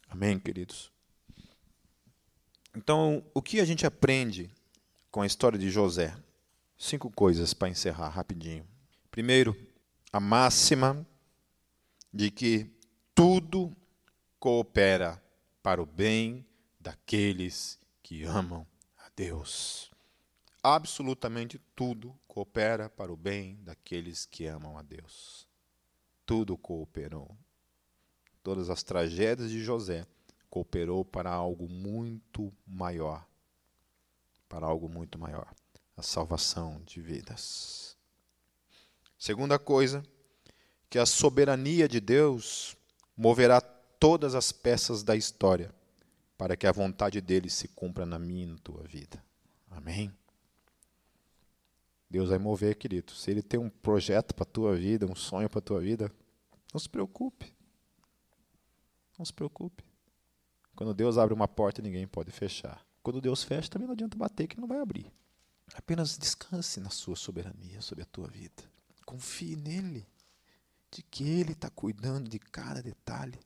Amém, 0.08 0.40
queridos? 0.40 0.90
Então, 2.76 3.24
o 3.34 3.42
que 3.42 3.60
a 3.60 3.66
gente 3.66 3.86
aprende 3.86 4.50
com 5.10 5.22
a 5.22 5.26
história 5.26 5.60
de 5.60 5.70
José? 5.70 6.16
Cinco 6.78 7.12
coisas 7.12 7.54
para 7.54 7.70
encerrar 7.70 8.10
rapidinho. 8.10 8.66
Primeiro, 9.10 9.56
a 10.12 10.20
máxima 10.20 11.06
de 12.14 12.32
que 12.32 12.70
tudo 13.14 13.76
coopera 14.40 15.22
para 15.62 15.82
o 15.82 15.86
bem 15.86 16.46
daqueles 16.80 17.78
que 18.02 18.24
amam 18.24 18.66
a 18.98 19.10
Deus. 19.16 19.92
Absolutamente 20.64 21.60
tudo 21.76 22.18
coopera 22.28 22.90
para 22.90 23.12
o 23.12 23.18
bem 23.18 23.60
daqueles 23.64 24.26
que 24.26 24.46
amam 24.48 24.78
a 24.78 24.82
Deus. 24.82 25.48
Tudo 26.26 26.58
cooperou. 26.58 27.38
Todas 28.42 28.70
as 28.70 28.82
tragédias 28.82 29.52
de 29.52 29.62
José 29.64 30.08
cooperou 30.52 31.06
para 31.06 31.32
algo 31.32 31.68
muito 31.70 32.54
maior. 32.68 33.26
Para 34.50 34.68
algo 34.68 34.90
muito 34.90 35.18
maior. 35.18 35.48
A 35.96 36.04
salvação 36.04 36.82
de 36.86 37.02
vidas. 37.02 37.96
Segunda 39.18 39.58
coisa, 39.58 40.04
que 40.90 41.00
a 41.00 41.06
soberania 41.06 41.88
de 41.88 42.02
Deus 42.02 42.76
moverá 43.16 43.62
todas 43.62 44.36
as 44.36 44.52
peças 44.52 45.04
da 45.04 45.16
história 45.16 45.74
para 46.38 46.58
que 46.58 46.68
a 46.68 46.72
vontade 46.72 47.22
dele 47.22 47.50
se 47.50 47.68
cumpra 47.70 48.06
na 48.06 48.20
minha 48.20 48.44
e 48.44 48.48
na 48.48 48.58
tua 48.58 48.84
vida. 48.84 49.24
Amém? 49.70 50.12
Deus 52.10 52.30
vai 52.30 52.40
mover, 52.40 52.76
querido. 52.76 53.14
Se 53.14 53.32
ele 53.32 53.42
tem 53.42 53.60
um 53.60 53.70
projeto 53.70 54.36
para 54.36 54.44
a 54.44 54.52
tua 54.52 54.76
vida, 54.76 55.06
um 55.06 55.16
sonho 55.16 55.50
para 55.50 55.60
a 55.60 55.62
tua 55.62 55.80
vida, 55.80 56.12
não 56.74 56.80
se 56.80 56.90
preocupe. 56.90 57.54
Não 59.18 59.24
se 59.24 59.32
preocupe. 59.32 59.91
Quando 60.76 60.94
Deus 60.94 61.18
abre 61.18 61.34
uma 61.34 61.48
porta, 61.48 61.82
ninguém 61.82 62.08
pode 62.08 62.32
fechar. 62.32 62.86
Quando 63.04 63.22
Deus 63.22 63.44
fecha, 63.44 63.70
também 63.70 63.88
não 63.88 63.94
adianta 63.94 64.18
bater 64.18 64.48
que 64.48 64.60
não 64.60 64.68
vai 64.68 64.80
abrir. 64.80 65.12
Apenas 65.74 66.18
descanse 66.18 66.80
na 66.80 66.90
sua 66.90 67.16
soberania 67.16 67.82
sobre 67.82 68.04
a 68.04 68.08
tua 68.08 68.28
vida. 68.28 68.64
Confie 69.06 69.56
nele 69.56 70.08
de 70.92 71.02
que 71.04 71.24
Ele 71.24 71.54
está 71.54 71.70
cuidando 71.70 72.30
de 72.30 72.38
cada 72.38 72.82
detalhe. 72.82 73.40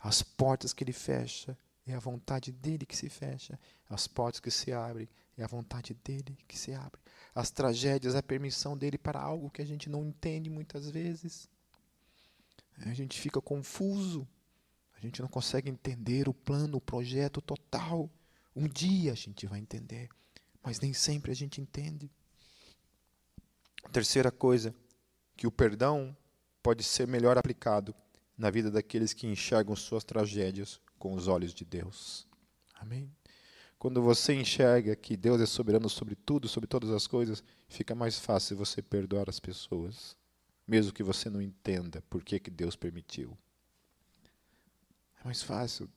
As 0.00 0.22
portas 0.22 0.72
que 0.72 0.84
Ele 0.84 0.92
fecha, 0.92 1.58
é 1.86 1.94
a 1.94 2.00
vontade 2.00 2.50
dele 2.50 2.84
que 2.84 2.96
se 2.96 3.08
fecha. 3.08 3.58
As 3.88 4.06
portas 4.06 4.40
que 4.40 4.50
se 4.50 4.72
abrem, 4.72 5.08
é 5.36 5.44
a 5.44 5.46
vontade 5.46 5.94
dele 5.94 6.36
que 6.48 6.58
se 6.58 6.72
abre. 6.72 7.00
As 7.34 7.50
tragédias, 7.50 8.14
é 8.14 8.18
a 8.18 8.22
permissão 8.22 8.76
dele 8.76 8.98
para 8.98 9.20
algo 9.20 9.50
que 9.50 9.62
a 9.62 9.64
gente 9.64 9.88
não 9.88 10.04
entende 10.04 10.48
muitas 10.50 10.90
vezes. 10.90 11.48
A 12.78 12.92
gente 12.92 13.20
fica 13.20 13.40
confuso. 13.40 14.26
A 14.96 15.00
gente 15.00 15.20
não 15.20 15.28
consegue 15.28 15.68
entender 15.68 16.28
o 16.28 16.34
plano, 16.34 16.78
o 16.78 16.80
projeto 16.80 17.40
total. 17.40 18.10
Um 18.54 18.66
dia 18.66 19.12
a 19.12 19.14
gente 19.14 19.46
vai 19.46 19.58
entender, 19.58 20.08
mas 20.62 20.80
nem 20.80 20.92
sempre 20.92 21.30
a 21.30 21.34
gente 21.34 21.60
entende. 21.60 22.10
terceira 23.92 24.32
coisa, 24.32 24.74
que 25.36 25.46
o 25.46 25.52
perdão 25.52 26.16
pode 26.62 26.82
ser 26.82 27.06
melhor 27.06 27.36
aplicado 27.38 27.94
na 28.36 28.50
vida 28.50 28.70
daqueles 28.70 29.12
que 29.12 29.26
enxergam 29.26 29.76
suas 29.76 30.02
tragédias 30.02 30.80
com 30.98 31.14
os 31.14 31.28
olhos 31.28 31.54
de 31.54 31.64
Deus. 31.64 32.26
Amém? 32.74 33.10
Quando 33.78 34.02
você 34.02 34.34
enxerga 34.34 34.96
que 34.96 35.16
Deus 35.16 35.40
é 35.40 35.46
soberano 35.46 35.88
sobre 35.88 36.14
tudo, 36.14 36.48
sobre 36.48 36.66
todas 36.66 36.90
as 36.90 37.06
coisas, 37.06 37.44
fica 37.68 37.94
mais 37.94 38.18
fácil 38.18 38.56
você 38.56 38.80
perdoar 38.80 39.28
as 39.28 39.38
pessoas, 39.38 40.16
mesmo 40.66 40.92
que 40.92 41.02
você 41.02 41.28
não 41.28 41.40
entenda 41.40 42.02
por 42.08 42.24
que, 42.24 42.40
que 42.40 42.50
Deus 42.50 42.74
permitiu. 42.74 43.36
Mais 45.26 45.42
fácil. 45.42 45.90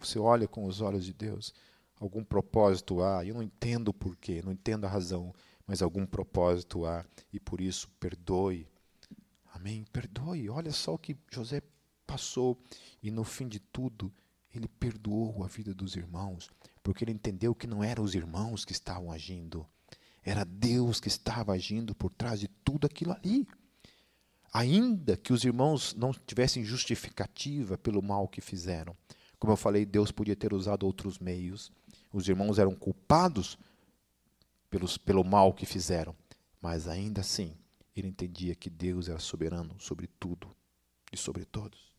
Você 0.00 0.18
olha 0.18 0.48
com 0.48 0.64
os 0.64 0.80
olhos 0.80 1.04
de 1.04 1.12
Deus, 1.12 1.52
algum 2.00 2.24
propósito 2.24 3.02
há, 3.02 3.24
eu 3.24 3.34
não 3.34 3.42
entendo 3.42 3.88
o 3.88 3.94
porquê, 3.94 4.42
não 4.42 4.52
entendo 4.52 4.86
a 4.86 4.88
razão, 4.88 5.32
mas 5.66 5.82
algum 5.82 6.04
propósito 6.04 6.84
há, 6.84 7.04
e 7.32 7.38
por 7.38 7.60
isso 7.60 7.88
perdoe 8.00 8.66
Amém? 9.54 9.84
Perdoe. 9.92 10.50
Olha 10.50 10.72
só 10.72 10.94
o 10.94 10.98
que 10.98 11.16
José 11.30 11.62
passou. 12.06 12.60
E 13.02 13.10
no 13.10 13.22
fim 13.22 13.46
de 13.46 13.60
tudo, 13.60 14.12
ele 14.52 14.66
perdoou 14.66 15.44
a 15.44 15.46
vida 15.46 15.72
dos 15.72 15.94
irmãos, 15.94 16.50
porque 16.82 17.04
ele 17.04 17.12
entendeu 17.12 17.54
que 17.54 17.66
não 17.66 17.82
eram 17.82 18.02
os 18.02 18.14
irmãos 18.14 18.64
que 18.64 18.72
estavam 18.72 19.12
agindo, 19.12 19.66
era 20.22 20.44
Deus 20.44 21.00
que 21.00 21.08
estava 21.08 21.52
agindo 21.52 21.94
por 21.94 22.10
trás 22.10 22.40
de 22.40 22.48
tudo 22.48 22.86
aquilo 22.86 23.12
ali. 23.12 23.46
Ainda 24.54 25.16
que 25.16 25.32
os 25.32 25.44
irmãos 25.44 25.96
não 25.96 26.12
tivessem 26.12 26.64
justificativa 26.64 27.76
pelo 27.76 28.00
mal 28.00 28.28
que 28.28 28.40
fizeram. 28.40 28.96
Como 29.36 29.52
eu 29.52 29.56
falei, 29.56 29.84
Deus 29.84 30.12
podia 30.12 30.36
ter 30.36 30.54
usado 30.54 30.86
outros 30.86 31.18
meios. 31.18 31.72
Os 32.12 32.28
irmãos 32.28 32.60
eram 32.60 32.72
culpados 32.72 33.58
pelos, 34.70 34.96
pelo 34.96 35.24
mal 35.24 35.52
que 35.52 35.66
fizeram. 35.66 36.14
Mas 36.62 36.86
ainda 36.86 37.20
assim, 37.20 37.52
ele 37.96 38.06
entendia 38.06 38.54
que 38.54 38.70
Deus 38.70 39.08
era 39.08 39.18
soberano 39.18 39.74
sobre 39.80 40.06
tudo 40.20 40.54
e 41.12 41.16
sobre 41.16 41.44
todos. 41.44 41.92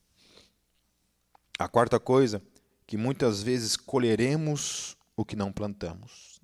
A 1.59 1.67
quarta 1.67 1.99
coisa, 1.99 2.41
que 2.87 2.95
muitas 2.95 3.43
vezes 3.43 3.75
colheremos 3.75 4.95
o 5.13 5.25
que 5.25 5.35
não 5.35 5.51
plantamos. 5.51 6.39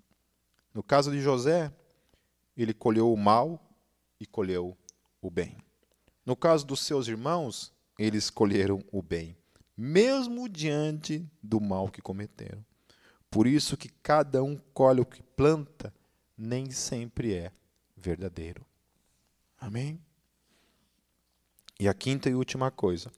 No 0.74 0.84
caso 0.84 1.10
de 1.10 1.22
José, 1.22 1.74
ele 2.56 2.74
colheu 2.74 3.14
o 3.14 3.18
mal 3.18 3.62
e 4.20 4.26
colheu 4.26 4.78
o 5.22 5.32
bem. 5.32 5.58
No 6.26 6.36
caso 6.36 6.66
dos 6.66 6.82
seus 6.82 7.08
irmãos, 7.08 7.74
eles 7.98 8.30
colheram 8.30 8.84
o 8.92 9.02
bem, 9.02 9.36
mesmo 9.76 10.48
diante 10.48 11.28
do 11.42 11.60
mal 11.60 11.90
que 11.90 12.02
cometeram. 12.02 12.64
Por 13.30 13.48
isso 13.48 13.78
que 13.78 13.90
cada 13.90 14.44
um 14.44 14.58
colhe 14.74 15.02
o 15.02 15.06
que 15.06 15.24
planta, 15.24 15.94
nem 16.38 16.70
sempre 16.70 17.34
é 17.34 17.52
verdadeiro. 17.96 18.66
Amém? 19.60 20.00
E 21.80 21.88
a 21.88 21.94
quinta 21.94 22.30
e 22.30 22.36
última 22.36 22.70
coisa, 22.70 23.12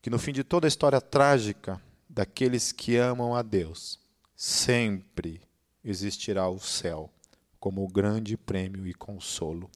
que 0.00 0.10
no 0.10 0.18
fim 0.18 0.32
de 0.32 0.44
toda 0.44 0.66
a 0.66 0.68
história 0.68 1.00
trágica 1.00 1.82
daqueles 2.08 2.70
que 2.70 2.96
amam 2.96 3.34
a 3.34 3.42
Deus, 3.42 3.98
sempre 4.36 5.40
existirá 5.82 6.48
o 6.48 6.60
céu 6.60 7.10
como 7.58 7.82
o 7.82 7.88
grande 7.88 8.36
prêmio 8.36 8.86
e 8.86 8.94
consolo 8.94 9.68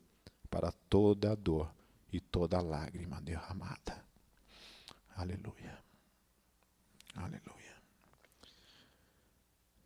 para 0.49 0.71
toda 0.89 1.33
a 1.33 1.35
dor 1.35 1.69
e 2.13 2.21
toda 2.21 2.61
lágrima 2.61 3.21
derramada. 3.21 4.05
Aleluia. 5.17 5.79
Aleluia. 7.17 7.73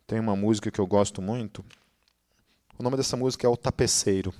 Tem 0.05 0.19
uma 0.19 0.35
música 0.35 0.71
que 0.71 0.79
eu 0.79 0.87
gosto 0.87 1.21
muito. 1.21 1.65
O 2.77 2.83
nome 2.83 2.97
dessa 2.97 3.17
música 3.17 3.47
é 3.47 3.49
O 3.49 3.57
Tapeceiro 3.57 4.33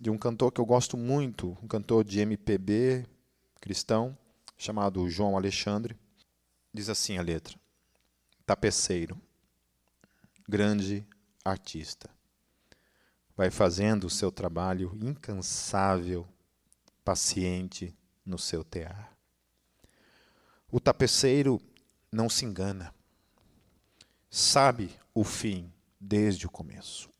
de 0.00 0.10
um 0.10 0.18
cantor 0.18 0.50
que 0.50 0.60
eu 0.60 0.66
gosto 0.66 0.96
muito, 0.96 1.56
um 1.62 1.68
cantor 1.68 2.02
de 2.02 2.18
MPB 2.20 3.06
cristão, 3.60 4.18
chamado 4.58 5.08
João 5.08 5.36
Alexandre. 5.36 5.96
Diz 6.74 6.88
assim 6.88 7.18
a 7.18 7.22
letra: 7.22 7.56
Tapeceiro, 8.44 9.16
grande 10.48 11.06
artista, 11.44 12.10
vai 13.36 13.50
fazendo 13.50 14.04
o 14.04 14.10
seu 14.10 14.32
trabalho 14.32 14.98
incansável, 15.00 16.26
paciente 17.04 17.94
no 18.24 18.38
seu 18.38 18.64
tear. 18.64 19.16
O 20.70 20.80
tapeceiro 20.80 21.60
não 22.10 22.28
se 22.28 22.44
engana, 22.44 22.94
sabe 24.30 24.90
o 25.14 25.24
fim 25.24 25.72
desde 26.00 26.46
o 26.46 26.50
começo. 26.50 27.10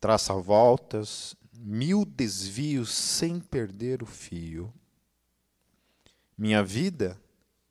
Traça 0.00 0.34
voltas 0.34 1.34
mil 1.52 2.04
desvios 2.04 2.92
sem 2.92 3.40
perder 3.40 4.02
o 4.02 4.06
fio. 4.06 4.72
Minha 6.36 6.62
vida 6.62 7.20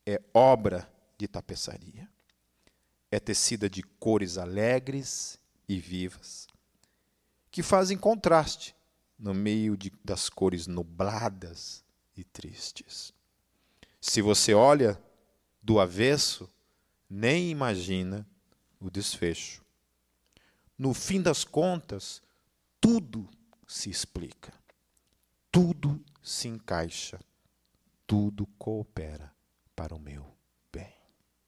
é 0.06 0.22
obra 0.34 0.92
de 1.18 1.28
tapeçaria. 1.28 2.10
É 3.12 3.20
tecida 3.20 3.70
de 3.70 3.84
cores 3.84 4.38
alegres 4.38 5.40
e 5.70 5.80
vivas, 5.80 6.48
que 7.52 7.62
fazem 7.62 7.98
contraste 7.98 8.73
no 9.24 9.34
meio 9.34 9.78
de, 9.78 9.90
das 10.04 10.28
cores 10.28 10.68
nubladas 10.68 11.82
e 12.14 12.26
tristes. 12.26 13.14
Se 14.02 14.22
você 14.22 14.54
olha 14.54 15.02
do 15.62 15.80
avesso, 15.80 16.50
nem 17.10 17.50
imagina 17.50 18.28
o 18.82 18.90
desfecho. 18.90 19.64
no 20.78 20.94
fim 20.94 21.22
das 21.22 21.46
contas, 21.46 22.22
tudo 22.82 23.30
se 23.66 23.90
explica, 23.90 24.54
tudo 25.50 26.04
se 26.22 26.50
encaixa, 26.50 27.18
tudo 28.06 28.46
coopera 28.58 29.34
para 29.74 29.96
o 29.96 30.00
meu 30.00 30.33